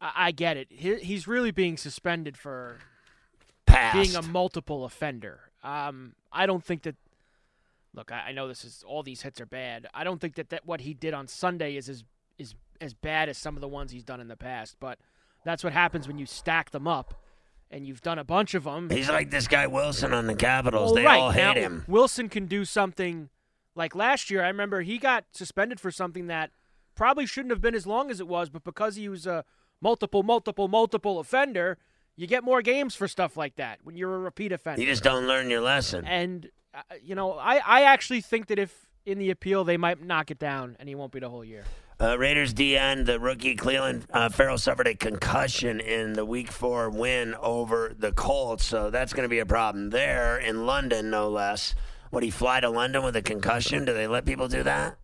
I, 0.00 0.12
I 0.16 0.30
get 0.32 0.56
it. 0.56 0.68
He, 0.70 0.96
he's 0.96 1.26
really 1.26 1.50
being 1.50 1.76
suspended 1.76 2.36
for 2.36 2.78
Passed. 3.66 3.94
being 3.94 4.16
a 4.16 4.22
multiple 4.22 4.84
offender. 4.84 5.40
Um, 5.62 6.14
I 6.32 6.46
don't 6.46 6.64
think 6.64 6.82
that. 6.82 6.96
Look, 7.94 8.12
I, 8.12 8.28
I 8.28 8.32
know 8.32 8.48
this 8.48 8.64
is 8.64 8.84
all 8.86 9.02
these 9.02 9.22
hits 9.22 9.40
are 9.40 9.46
bad. 9.46 9.86
I 9.94 10.04
don't 10.04 10.20
think 10.20 10.34
that, 10.36 10.50
that 10.50 10.66
what 10.66 10.82
he 10.82 10.94
did 10.94 11.14
on 11.14 11.26
Sunday 11.26 11.76
is 11.76 11.88
as 11.88 12.04
is 12.38 12.54
as 12.80 12.94
bad 12.94 13.28
as 13.28 13.38
some 13.38 13.56
of 13.56 13.60
the 13.60 13.68
ones 13.68 13.90
he's 13.90 14.04
done 14.04 14.20
in 14.20 14.28
the 14.28 14.36
past. 14.36 14.76
But 14.78 14.98
that's 15.44 15.64
what 15.64 15.72
happens 15.72 16.06
when 16.06 16.18
you 16.18 16.26
stack 16.26 16.70
them 16.70 16.86
up, 16.86 17.14
and 17.70 17.86
you've 17.86 18.02
done 18.02 18.18
a 18.18 18.24
bunch 18.24 18.54
of 18.54 18.64
them. 18.64 18.90
He's 18.90 19.08
like 19.08 19.30
this 19.30 19.48
guy 19.48 19.66
Wilson 19.66 20.12
on 20.12 20.26
the 20.26 20.34
Capitals. 20.34 20.92
Well, 20.92 20.94
they 20.94 21.04
right. 21.04 21.20
all 21.20 21.30
hate 21.30 21.42
now, 21.42 21.54
him. 21.54 21.84
Wilson 21.88 22.28
can 22.28 22.46
do 22.46 22.64
something 22.64 23.30
like 23.74 23.94
last 23.94 24.30
year. 24.30 24.44
I 24.44 24.48
remember 24.48 24.82
he 24.82 24.98
got 24.98 25.24
suspended 25.32 25.80
for 25.80 25.90
something 25.90 26.26
that 26.26 26.50
probably 26.94 27.26
shouldn't 27.26 27.52
have 27.52 27.60
been 27.60 27.74
as 27.74 27.86
long 27.86 28.10
as 28.10 28.20
it 28.20 28.28
was, 28.28 28.50
but 28.50 28.64
because 28.64 28.96
he 28.96 29.08
was 29.08 29.26
a 29.26 29.44
multiple, 29.80 30.22
multiple, 30.22 30.68
multiple 30.68 31.18
offender, 31.18 31.78
you 32.16 32.26
get 32.26 32.42
more 32.44 32.62
games 32.62 32.94
for 32.94 33.06
stuff 33.06 33.36
like 33.36 33.56
that 33.56 33.78
when 33.84 33.96
you're 33.96 34.14
a 34.14 34.18
repeat 34.18 34.52
offender. 34.52 34.80
You 34.80 34.86
just 34.86 35.04
don't 35.04 35.26
learn 35.26 35.50
your 35.50 35.60
lesson. 35.60 36.04
And 36.06 36.50
uh, 36.74 36.82
you 37.02 37.14
know, 37.14 37.32
I 37.32 37.60
I 37.64 37.82
actually 37.84 38.20
think 38.20 38.48
that 38.48 38.58
if 38.58 38.86
in 39.06 39.18
the 39.18 39.30
appeal 39.30 39.64
they 39.64 39.76
might 39.76 40.02
knock 40.02 40.30
it 40.30 40.38
down 40.38 40.76
and 40.78 40.88
he 40.88 40.94
won't 40.94 41.12
be 41.12 41.20
the 41.20 41.30
whole 41.30 41.44
year. 41.44 41.64
Uh, 42.00 42.16
Raiders 42.16 42.54
DN, 42.54 43.06
the 43.06 43.18
rookie 43.18 43.56
Clelin 43.56 44.04
uh, 44.12 44.28
Ferrell 44.28 44.58
suffered 44.58 44.86
a 44.86 44.94
concussion 44.94 45.80
in 45.80 46.12
the 46.12 46.24
Week 46.24 46.52
Four 46.52 46.90
win 46.90 47.34
over 47.34 47.92
the 47.96 48.12
Colts, 48.12 48.64
so 48.64 48.88
that's 48.90 49.12
going 49.12 49.24
to 49.24 49.28
be 49.28 49.40
a 49.40 49.46
problem 49.46 49.90
there 49.90 50.38
in 50.38 50.64
London, 50.64 51.10
no 51.10 51.28
less. 51.28 51.74
Would 52.12 52.22
he 52.22 52.30
fly 52.30 52.60
to 52.60 52.70
London 52.70 53.02
with 53.02 53.16
a 53.16 53.22
concussion? 53.22 53.84
Do 53.84 53.94
they 53.94 54.06
let 54.06 54.24
people 54.24 54.46
do 54.46 54.62
that? 54.62 54.96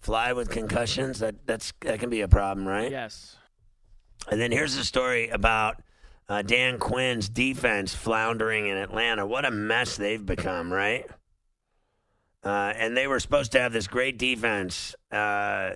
Fly 0.00 0.32
with 0.32 0.50
concussions? 0.50 1.18
That 1.18 1.46
that's 1.46 1.72
that 1.80 1.98
can 1.98 2.10
be 2.10 2.20
a 2.20 2.28
problem, 2.28 2.66
right? 2.66 2.90
Yes. 2.90 3.36
And 4.30 4.40
then 4.40 4.52
here's 4.52 4.76
a 4.76 4.84
story 4.84 5.28
about 5.28 5.82
uh, 6.28 6.42
Dan 6.42 6.78
Quinn's 6.78 7.28
defense 7.28 7.94
floundering 7.94 8.66
in 8.66 8.76
Atlanta. 8.76 9.26
What 9.26 9.44
a 9.44 9.50
mess 9.50 9.96
they've 9.96 10.24
become, 10.24 10.72
right? 10.72 11.06
Uh, 12.44 12.72
and 12.76 12.96
they 12.96 13.06
were 13.06 13.20
supposed 13.20 13.52
to 13.52 13.60
have 13.60 13.72
this 13.72 13.86
great 13.86 14.18
defense. 14.18 14.94
Uh, 15.10 15.72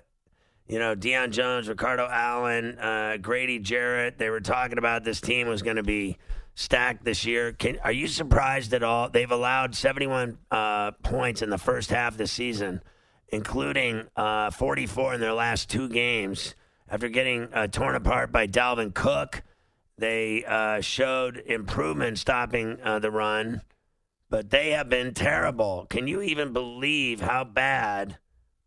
you 0.66 0.78
know, 0.78 0.94
Deion 0.94 1.30
Jones, 1.30 1.68
Ricardo 1.68 2.06
Allen, 2.10 2.78
uh, 2.78 3.16
Grady 3.20 3.58
Jarrett. 3.58 4.18
They 4.18 4.30
were 4.30 4.40
talking 4.40 4.78
about 4.78 5.04
this 5.04 5.20
team 5.20 5.48
was 5.48 5.62
going 5.62 5.76
to 5.76 5.82
be 5.82 6.18
stacked 6.54 7.04
this 7.04 7.24
year. 7.24 7.52
Can, 7.52 7.78
are 7.82 7.92
you 7.92 8.06
surprised 8.06 8.72
at 8.74 8.82
all? 8.82 9.08
They've 9.08 9.30
allowed 9.30 9.74
71 9.74 10.38
uh, 10.50 10.92
points 11.02 11.42
in 11.42 11.50
the 11.50 11.58
first 11.58 11.90
half 11.90 12.12
of 12.12 12.18
the 12.18 12.26
season, 12.26 12.82
including 13.28 14.08
uh, 14.14 14.50
44 14.50 15.14
in 15.14 15.20
their 15.20 15.32
last 15.32 15.68
two 15.68 15.88
games. 15.88 16.54
After 16.92 17.08
getting 17.08 17.48
uh, 17.54 17.68
torn 17.68 17.94
apart 17.94 18.30
by 18.32 18.46
Dalvin 18.46 18.92
Cook, 18.92 19.42
they 19.96 20.44
uh, 20.44 20.82
showed 20.82 21.38
improvement 21.38 22.18
stopping 22.18 22.76
uh, 22.84 22.98
the 22.98 23.10
run, 23.10 23.62
but 24.28 24.50
they 24.50 24.72
have 24.72 24.90
been 24.90 25.14
terrible. 25.14 25.86
Can 25.88 26.06
you 26.06 26.20
even 26.20 26.52
believe 26.52 27.22
how 27.22 27.44
bad 27.44 28.18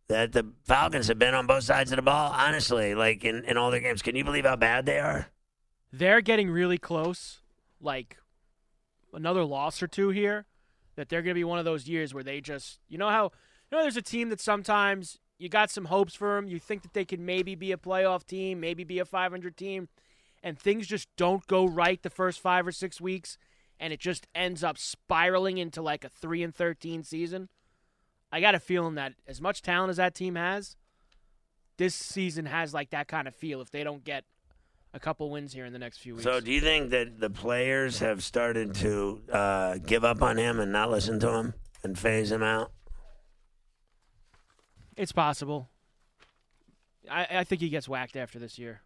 that 0.07 0.31
the 0.31 0.53
Falcons 0.63 1.07
have 1.07 1.19
been 1.19 1.35
on 1.35 1.45
both 1.45 1.65
sides 1.65 1.91
of 1.91 1.97
the 1.97 2.01
ball? 2.01 2.31
Honestly, 2.35 2.95
like 2.95 3.23
in, 3.23 3.43
in 3.45 3.57
all 3.57 3.69
their 3.69 3.79
games, 3.79 4.01
can 4.01 4.15
you 4.15 4.23
believe 4.23 4.45
how 4.45 4.55
bad 4.55 4.87
they 4.87 4.97
are? 4.97 5.27
They're 5.93 6.21
getting 6.21 6.49
really 6.49 6.79
close. 6.79 7.41
Like 7.79 8.17
another 9.13 9.43
loss 9.43 9.83
or 9.83 9.87
two 9.87 10.09
here, 10.09 10.47
that 10.95 11.09
they're 11.09 11.21
going 11.21 11.35
to 11.35 11.39
be 11.39 11.43
one 11.43 11.59
of 11.59 11.65
those 11.65 11.87
years 11.87 12.11
where 12.11 12.23
they 12.23 12.41
just, 12.41 12.79
you 12.89 12.97
know 12.97 13.09
how, 13.09 13.25
you 13.69 13.77
know, 13.77 13.83
there's 13.83 13.97
a 13.97 14.01
team 14.01 14.29
that 14.29 14.41
sometimes 14.41 15.19
you 15.45 15.49
got 15.49 15.69
some 15.69 15.85
hopes 15.85 16.15
for 16.15 16.35
them. 16.35 16.47
You 16.47 16.57
think 16.57 16.81
that 16.81 16.93
they 16.93 17.05
could 17.05 17.19
maybe 17.19 17.53
be 17.53 17.71
a 17.71 17.77
playoff 17.77 18.25
team, 18.25 18.59
maybe 18.59 18.83
be 18.83 18.97
a 18.97 19.05
500 19.05 19.55
team, 19.55 19.89
and 20.41 20.57
things 20.57 20.87
just 20.87 21.07
don't 21.17 21.45
go 21.45 21.67
right 21.67 22.01
the 22.01 22.09
first 22.09 22.39
five 22.39 22.65
or 22.65 22.71
six 22.71 22.99
weeks, 22.99 23.37
and 23.79 23.93
it 23.93 23.99
just 23.99 24.25
ends 24.33 24.63
up 24.63 24.79
spiraling 24.79 25.59
into 25.59 25.83
like 25.83 26.03
a 26.03 26.09
three 26.09 26.41
and 26.41 26.55
13 26.55 27.03
season. 27.03 27.49
I 28.31 28.41
got 28.41 28.55
a 28.55 28.59
feeling 28.59 28.95
that 28.95 29.13
as 29.27 29.39
much 29.39 29.61
talent 29.61 29.91
as 29.91 29.97
that 29.97 30.15
team 30.15 30.33
has, 30.33 30.77
this 31.77 31.93
season 31.93 32.47
has 32.47 32.73
like 32.73 32.89
that 32.89 33.07
kind 33.07 33.27
of 33.27 33.35
feel 33.35 33.61
if 33.61 33.69
they 33.69 33.83
don't 33.83 34.03
get 34.03 34.23
a 34.95 34.99
couple 34.99 35.29
wins 35.29 35.53
here 35.53 35.65
in 35.65 35.73
the 35.73 35.79
next 35.79 35.99
few 35.99 36.15
weeks. 36.15 36.23
So, 36.23 36.39
do 36.39 36.51
you 36.51 36.61
think 36.61 36.89
that 36.89 37.19
the 37.19 37.29
players 37.29 37.99
have 37.99 38.23
started 38.23 38.73
to 38.75 39.21
uh, 39.31 39.77
give 39.77 40.03
up 40.03 40.23
on 40.23 40.37
him 40.37 40.59
and 40.59 40.71
not 40.71 40.89
listen 40.89 41.19
to 41.19 41.29
him 41.33 41.53
and 41.83 41.99
phase 41.99 42.31
him 42.31 42.41
out? 42.41 42.71
It's 44.97 45.11
possible. 45.11 45.69
I, 47.09 47.27
I 47.29 47.43
think 47.43 47.61
he 47.61 47.69
gets 47.69 47.87
whacked 47.87 48.15
after 48.15 48.39
this 48.39 48.57
year. 48.57 48.81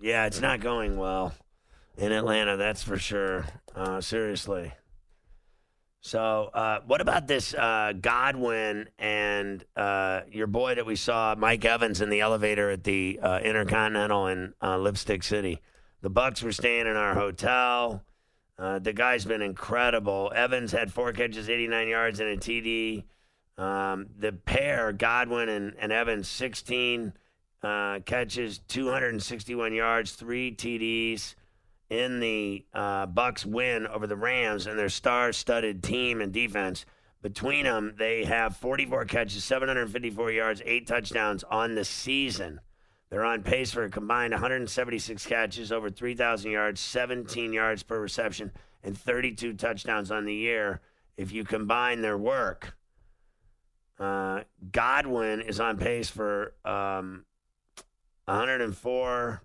Yeah, 0.00 0.26
it's 0.26 0.40
not 0.40 0.60
going 0.60 0.96
well 0.96 1.34
in 1.96 2.12
Atlanta, 2.12 2.56
that's 2.56 2.82
for 2.82 2.98
sure. 2.98 3.46
Uh, 3.74 4.00
seriously. 4.00 4.72
So, 6.02 6.50
uh, 6.54 6.80
what 6.86 7.02
about 7.02 7.26
this 7.26 7.52
uh, 7.52 7.92
Godwin 8.00 8.88
and 8.98 9.62
uh, 9.76 10.22
your 10.32 10.46
boy 10.46 10.76
that 10.76 10.86
we 10.86 10.96
saw, 10.96 11.34
Mike 11.36 11.64
Evans, 11.64 12.00
in 12.00 12.08
the 12.08 12.20
elevator 12.20 12.70
at 12.70 12.84
the 12.84 13.20
uh, 13.22 13.40
Intercontinental 13.40 14.26
in 14.28 14.54
uh, 14.62 14.78
Lipstick 14.78 15.22
City? 15.22 15.60
The 16.00 16.10
Bucs 16.10 16.42
were 16.42 16.52
staying 16.52 16.86
in 16.86 16.96
our 16.96 17.14
hotel. 17.14 18.02
The 18.56 18.92
guy's 18.92 19.24
been 19.24 19.40
incredible. 19.40 20.32
Evans 20.34 20.72
had 20.72 20.92
four 20.92 21.12
catches, 21.12 21.48
89 21.48 21.88
yards, 21.88 22.20
and 22.20 22.28
a 22.28 22.36
TD. 22.36 23.04
Um, 23.58 24.06
the 24.18 24.32
pair, 24.32 24.92
Godwin 24.92 25.48
and, 25.48 25.74
and 25.78 25.92
Evans, 25.92 26.28
16 26.28 27.12
uh, 27.62 28.00
catches, 28.06 28.58
261 28.58 29.74
yards, 29.74 30.12
three 30.12 30.54
TDs 30.54 31.34
in 31.90 32.20
the 32.20 32.64
uh, 32.72 33.06
Bucs 33.06 33.44
win 33.44 33.86
over 33.86 34.06
the 34.06 34.16
Rams 34.16 34.66
and 34.66 34.78
their 34.78 34.88
star-studded 34.88 35.82
team 35.82 36.20
and 36.20 36.32
defense. 36.32 36.86
Between 37.20 37.64
them, 37.64 37.94
they 37.98 38.24
have 38.24 38.56
44 38.56 39.04
catches, 39.04 39.44
754 39.44 40.30
yards, 40.30 40.62
eight 40.64 40.86
touchdowns 40.86 41.44
on 41.44 41.74
the 41.74 41.84
season. 41.84 42.60
They're 43.10 43.24
on 43.24 43.42
pace 43.42 43.72
for 43.72 43.84
a 43.84 43.90
combined 43.90 44.32
176 44.32 45.26
catches, 45.26 45.72
over 45.72 45.90
3,000 45.90 46.50
yards, 46.50 46.80
17 46.80 47.52
yards 47.52 47.82
per 47.82 48.00
reception, 48.00 48.52
and 48.84 48.96
32 48.96 49.54
touchdowns 49.54 50.10
on 50.10 50.24
the 50.24 50.34
year. 50.34 50.80
If 51.16 51.32
you 51.32 51.44
combine 51.44 52.00
their 52.00 52.16
work, 52.16 52.76
uh, 54.00 54.40
Godwin 54.72 55.40
is 55.42 55.60
on 55.60 55.76
pace 55.78 56.08
for 56.10 56.54
um, 56.64 57.24
104 58.24 59.42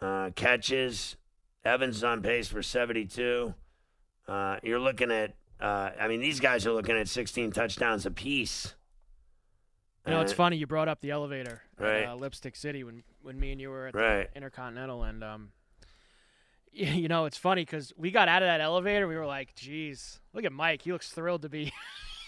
uh, 0.00 0.30
catches. 0.34 1.16
Evans 1.64 1.96
is 1.96 2.04
on 2.04 2.22
pace 2.22 2.48
for 2.48 2.62
72. 2.62 3.54
Uh, 4.28 4.56
you're 4.62 4.78
looking 4.78 5.10
at, 5.10 5.34
uh, 5.60 5.90
I 6.00 6.06
mean, 6.08 6.20
these 6.20 6.38
guys 6.40 6.66
are 6.66 6.72
looking 6.72 6.96
at 6.96 7.08
16 7.08 7.52
touchdowns 7.52 8.06
apiece. 8.06 8.74
You 10.06 10.12
know, 10.12 10.20
it's 10.20 10.32
Uh, 10.32 10.36
funny 10.36 10.56
you 10.56 10.66
brought 10.68 10.86
up 10.88 11.00
the 11.00 11.10
elevator 11.10 11.62
Right. 11.78 12.02
at 12.02 12.08
uh, 12.10 12.14
Lipstick 12.14 12.54
City 12.54 12.84
when 12.84 13.02
when 13.22 13.40
me 13.40 13.50
and 13.50 13.60
you 13.60 13.70
were 13.70 13.88
at 13.88 13.94
Right. 13.96 14.30
the 14.30 14.36
Intercontinental, 14.36 15.02
and 15.02 15.24
um, 15.24 15.50
you 16.72 17.08
know, 17.08 17.24
it's 17.24 17.36
funny 17.36 17.62
because 17.62 17.92
we 17.96 18.12
got 18.12 18.28
out 18.28 18.40
of 18.42 18.46
that 18.46 18.60
elevator, 18.60 19.08
we 19.08 19.16
were 19.16 19.26
like, 19.26 19.56
"Geez, 19.56 20.20
look 20.32 20.44
at 20.44 20.52
Mike. 20.52 20.82
He 20.82 20.92
looks 20.92 21.10
thrilled 21.10 21.42
to 21.42 21.48
be." 21.48 21.72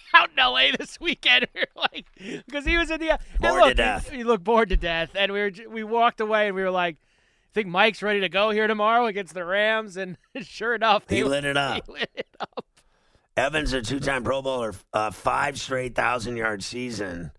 Out 0.15 0.31
in 0.31 0.37
LA 0.37 0.77
this 0.77 0.99
weekend, 1.01 1.47
we 1.55 1.61
were 1.61 1.83
like, 1.93 2.07
because 2.47 2.65
he 2.65 2.77
was 2.79 2.91
in 2.91 3.01
the 3.01 3.19
Bored 3.41 3.53
to 3.53 3.59
look, 3.61 3.69
he- 3.69 3.75
death. 3.75 4.11
He, 4.11 4.25
looked 4.25 4.45
bored 4.45 4.69
to 4.71 4.77
death, 4.77 5.11
and 5.15 5.33
we 5.33 5.41
were 5.41 5.51
we 5.71 5.85
walked 5.85 6.21
away, 6.21 6.47
and 6.47 6.57
we 6.57 6.63
were 6.63 6.71
like, 6.71 6.97
"I 6.97 7.53
think 7.55 7.67
Mike's 7.69 8.03
ready 8.03 8.21
to 8.21 8.29
go 8.29 8.51
here 8.51 8.67
tomorrow 8.67 9.07
against 9.07 9.35
the 9.35 9.45
Rams," 9.45 9.97
and 9.97 10.17
sure 10.43 10.75
enough, 10.75 11.05
He 11.09 11.17
they- 11.17 11.25
lit 11.25 11.45
it 11.45 11.57
up. 11.57 11.85
He 11.87 11.93
lit 11.93 12.11
it 12.15 12.27
up. 12.41 12.65
Evans, 13.37 13.73
a 13.73 13.81
two-time 13.83 14.25
Pro 14.25 14.43
Bowler, 14.43 14.75
uh, 14.93 15.11
five 15.13 15.61
straight 15.61 15.95
thousand-yard 15.95 16.63
season. 16.65 17.31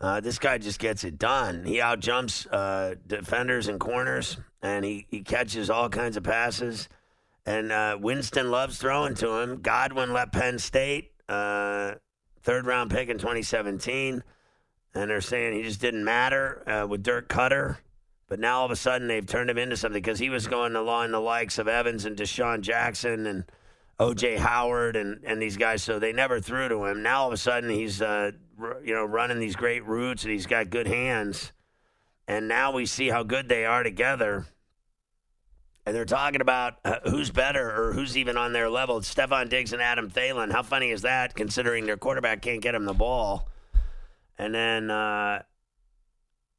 Uh, 0.00 0.20
this 0.20 0.38
guy 0.38 0.56
just 0.58 0.78
gets 0.78 1.02
it 1.04 1.18
done. 1.18 1.64
He 1.64 1.76
outjumps 1.78 2.46
uh, 2.50 2.94
defenders 3.06 3.66
and 3.68 3.78
corners, 3.80 4.38
and 4.62 4.84
he, 4.84 5.06
he 5.10 5.22
catches 5.22 5.68
all 5.68 5.88
kinds 5.88 6.16
of 6.16 6.22
passes. 6.22 6.88
And 7.44 7.72
uh, 7.72 7.98
Winston 8.00 8.50
loves 8.50 8.78
throwing 8.78 9.14
to 9.16 9.38
him. 9.40 9.60
Godwin 9.60 10.12
left 10.12 10.32
Penn 10.32 10.58
State, 10.58 11.10
uh, 11.28 11.94
third 12.42 12.66
round 12.66 12.90
pick 12.90 13.08
in 13.08 13.18
2017. 13.18 14.22
And 14.94 15.10
they're 15.10 15.20
saying 15.20 15.54
he 15.54 15.62
just 15.62 15.80
didn't 15.80 16.04
matter 16.04 16.68
uh, 16.68 16.86
with 16.86 17.02
Dirk 17.02 17.28
Koetter. 17.28 17.78
But 18.28 18.38
now 18.38 18.60
all 18.60 18.64
of 18.64 18.70
a 18.70 18.76
sudden 18.76 19.08
they've 19.08 19.26
turned 19.26 19.50
him 19.50 19.58
into 19.58 19.76
something 19.76 20.00
because 20.00 20.18
he 20.18 20.30
was 20.30 20.46
going 20.46 20.76
along 20.76 21.10
the 21.10 21.20
likes 21.20 21.58
of 21.58 21.68
Evans 21.68 22.04
and 22.04 22.16
DeSean 22.16 22.60
Jackson 22.60 23.26
and 23.26 23.44
OJ 23.98 24.38
Howard 24.38 24.96
and, 24.96 25.20
and 25.24 25.42
these 25.42 25.56
guys. 25.56 25.82
So 25.82 25.98
they 25.98 26.12
never 26.12 26.40
threw 26.40 26.68
to 26.68 26.84
him. 26.86 27.02
Now 27.02 27.22
all 27.22 27.26
of 27.26 27.32
a 27.32 27.36
sudden 27.36 27.70
he's 27.70 28.00
uh, 28.00 28.32
r- 28.60 28.80
you 28.84 28.94
know 28.94 29.04
running 29.04 29.40
these 29.40 29.56
great 29.56 29.84
routes 29.84 30.22
and 30.22 30.32
he's 30.32 30.46
got 30.46 30.70
good 30.70 30.86
hands. 30.86 31.52
And 32.26 32.46
now 32.46 32.72
we 32.72 32.86
see 32.86 33.08
how 33.08 33.24
good 33.24 33.48
they 33.48 33.64
are 33.64 33.82
together. 33.82 34.46
And 35.86 35.96
they're 35.96 36.04
talking 36.04 36.40
about 36.40 36.74
uh, 36.84 36.96
who's 37.04 37.30
better 37.30 37.70
or 37.74 37.92
who's 37.92 38.16
even 38.16 38.36
on 38.36 38.52
their 38.52 38.68
level. 38.68 38.98
It's 38.98 39.12
Stefon 39.12 39.48
Diggs 39.48 39.72
and 39.72 39.80
Adam 39.80 40.10
Thielen. 40.10 40.52
How 40.52 40.62
funny 40.62 40.90
is 40.90 41.02
that, 41.02 41.34
considering 41.34 41.86
their 41.86 41.96
quarterback 41.96 42.42
can't 42.42 42.60
get 42.60 42.74
him 42.74 42.84
the 42.84 42.94
ball? 42.94 43.48
And 44.38 44.54
then 44.54 44.90
uh, 44.90 45.42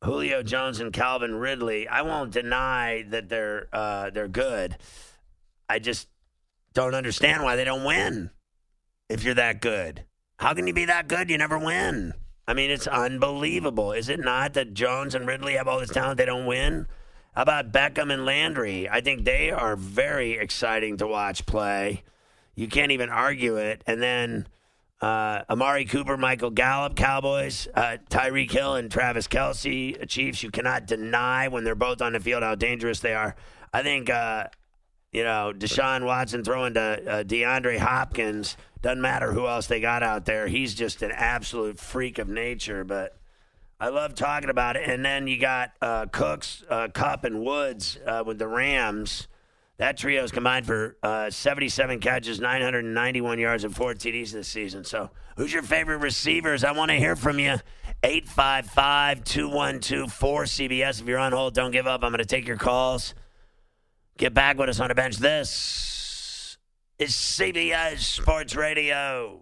Julio 0.03 0.41
Jones 0.41 0.79
and 0.79 0.91
Calvin 0.91 1.35
Ridley. 1.35 1.87
I 1.87 2.01
won't 2.01 2.31
deny 2.31 3.03
that 3.09 3.29
they're 3.29 3.67
uh, 3.71 4.09
they're 4.09 4.27
good. 4.27 4.77
I 5.69 5.79
just 5.79 6.07
don't 6.73 6.95
understand 6.95 7.43
why 7.43 7.55
they 7.55 7.63
don't 7.63 7.83
win. 7.83 8.31
If 9.09 9.23
you're 9.23 9.35
that 9.35 9.61
good, 9.61 10.05
how 10.37 10.53
can 10.53 10.67
you 10.67 10.73
be 10.73 10.85
that 10.85 11.07
good? 11.07 11.29
You 11.29 11.37
never 11.37 11.57
win. 11.57 12.13
I 12.47 12.53
mean, 12.53 12.71
it's 12.71 12.87
unbelievable, 12.87 13.91
is 13.91 14.09
it 14.09 14.19
not? 14.19 14.53
That 14.55 14.73
Jones 14.73 15.13
and 15.13 15.27
Ridley 15.27 15.53
have 15.53 15.67
all 15.67 15.79
this 15.79 15.91
talent, 15.91 16.17
they 16.17 16.25
don't 16.25 16.45
win. 16.45 16.87
How 17.33 17.43
about 17.43 17.71
Beckham 17.71 18.11
and 18.11 18.25
Landry? 18.25 18.89
I 18.89 18.99
think 18.99 19.23
they 19.23 19.51
are 19.51 19.75
very 19.77 20.33
exciting 20.33 20.97
to 20.97 21.07
watch 21.07 21.45
play. 21.45 22.03
You 22.55 22.67
can't 22.67 22.91
even 22.91 23.09
argue 23.09 23.55
it. 23.55 23.83
And 23.87 24.01
then 24.01 24.47
uh, 25.01 25.43
Amari 25.49 25.85
Cooper, 25.85 26.17
Michael 26.17 26.49
Gallup, 26.49 26.95
Cowboys, 26.95 27.69
uh, 27.73 27.97
Tyreek 28.09 28.51
Hill, 28.51 28.75
and 28.75 28.91
Travis 28.91 29.29
Kelce, 29.29 30.07
Chiefs. 30.09 30.43
You 30.43 30.51
cannot 30.51 30.85
deny 30.85 31.47
when 31.47 31.63
they're 31.63 31.73
both 31.73 32.01
on 32.01 32.13
the 32.13 32.19
field 32.19 32.43
how 32.43 32.55
dangerous 32.55 32.99
they 32.99 33.13
are. 33.13 33.35
I 33.73 33.81
think, 33.81 34.09
uh, 34.09 34.47
you 35.13 35.23
know, 35.23 35.53
Deshaun 35.55 36.05
Watson 36.05 36.43
throwing 36.43 36.73
to 36.73 36.81
uh, 36.81 37.23
DeAndre 37.23 37.77
Hopkins. 37.77 38.57
Doesn't 38.81 39.01
matter 39.01 39.31
who 39.31 39.47
else 39.47 39.67
they 39.67 39.79
got 39.79 40.03
out 40.03 40.25
there. 40.25 40.47
He's 40.47 40.75
just 40.75 41.01
an 41.01 41.11
absolute 41.11 41.79
freak 41.79 42.19
of 42.19 42.27
nature. 42.27 42.83
But 42.83 43.17
I 43.81 43.89
love 43.89 44.13
talking 44.13 44.51
about 44.51 44.75
it. 44.75 44.87
And 44.87 45.03
then 45.03 45.25
you 45.25 45.39
got 45.39 45.71
uh, 45.81 46.05
Cooks, 46.05 46.63
uh, 46.69 46.89
Kupp, 46.93 47.23
and 47.23 47.43
Woods 47.43 47.97
uh, 48.05 48.23
with 48.23 48.37
the 48.37 48.47
Rams. 48.47 49.27
That 49.77 49.97
trio 49.97 50.23
is 50.23 50.31
combined 50.31 50.67
for 50.67 50.97
uh, 51.01 51.31
77 51.31 51.99
catches, 51.99 52.39
991 52.39 53.39
yards, 53.39 53.63
and 53.63 53.75
four 53.75 53.95
TDs 53.95 54.31
this 54.31 54.47
season. 54.47 54.83
So, 54.83 55.09
who's 55.35 55.51
your 55.51 55.63
favorite 55.63 55.97
receivers? 55.97 56.63
I 56.63 56.73
want 56.73 56.91
to 56.91 56.97
hear 56.97 57.15
from 57.15 57.39
you. 57.39 57.55
855 58.03 59.23
212 59.23 60.11
4CBS. 60.11 61.01
If 61.01 61.07
you're 61.07 61.17
on 61.17 61.31
hold, 61.31 61.55
don't 61.55 61.71
give 61.71 61.87
up. 61.87 62.03
I'm 62.03 62.11
going 62.11 62.19
to 62.19 62.25
take 62.25 62.47
your 62.47 62.57
calls. 62.57 63.15
Get 64.19 64.35
back 64.35 64.59
with 64.59 64.69
us 64.69 64.79
on 64.79 64.89
the 64.89 64.95
bench. 64.95 65.17
This 65.17 66.59
is 66.99 67.13
CBS 67.13 67.97
Sports 67.97 68.55
Radio. 68.55 69.41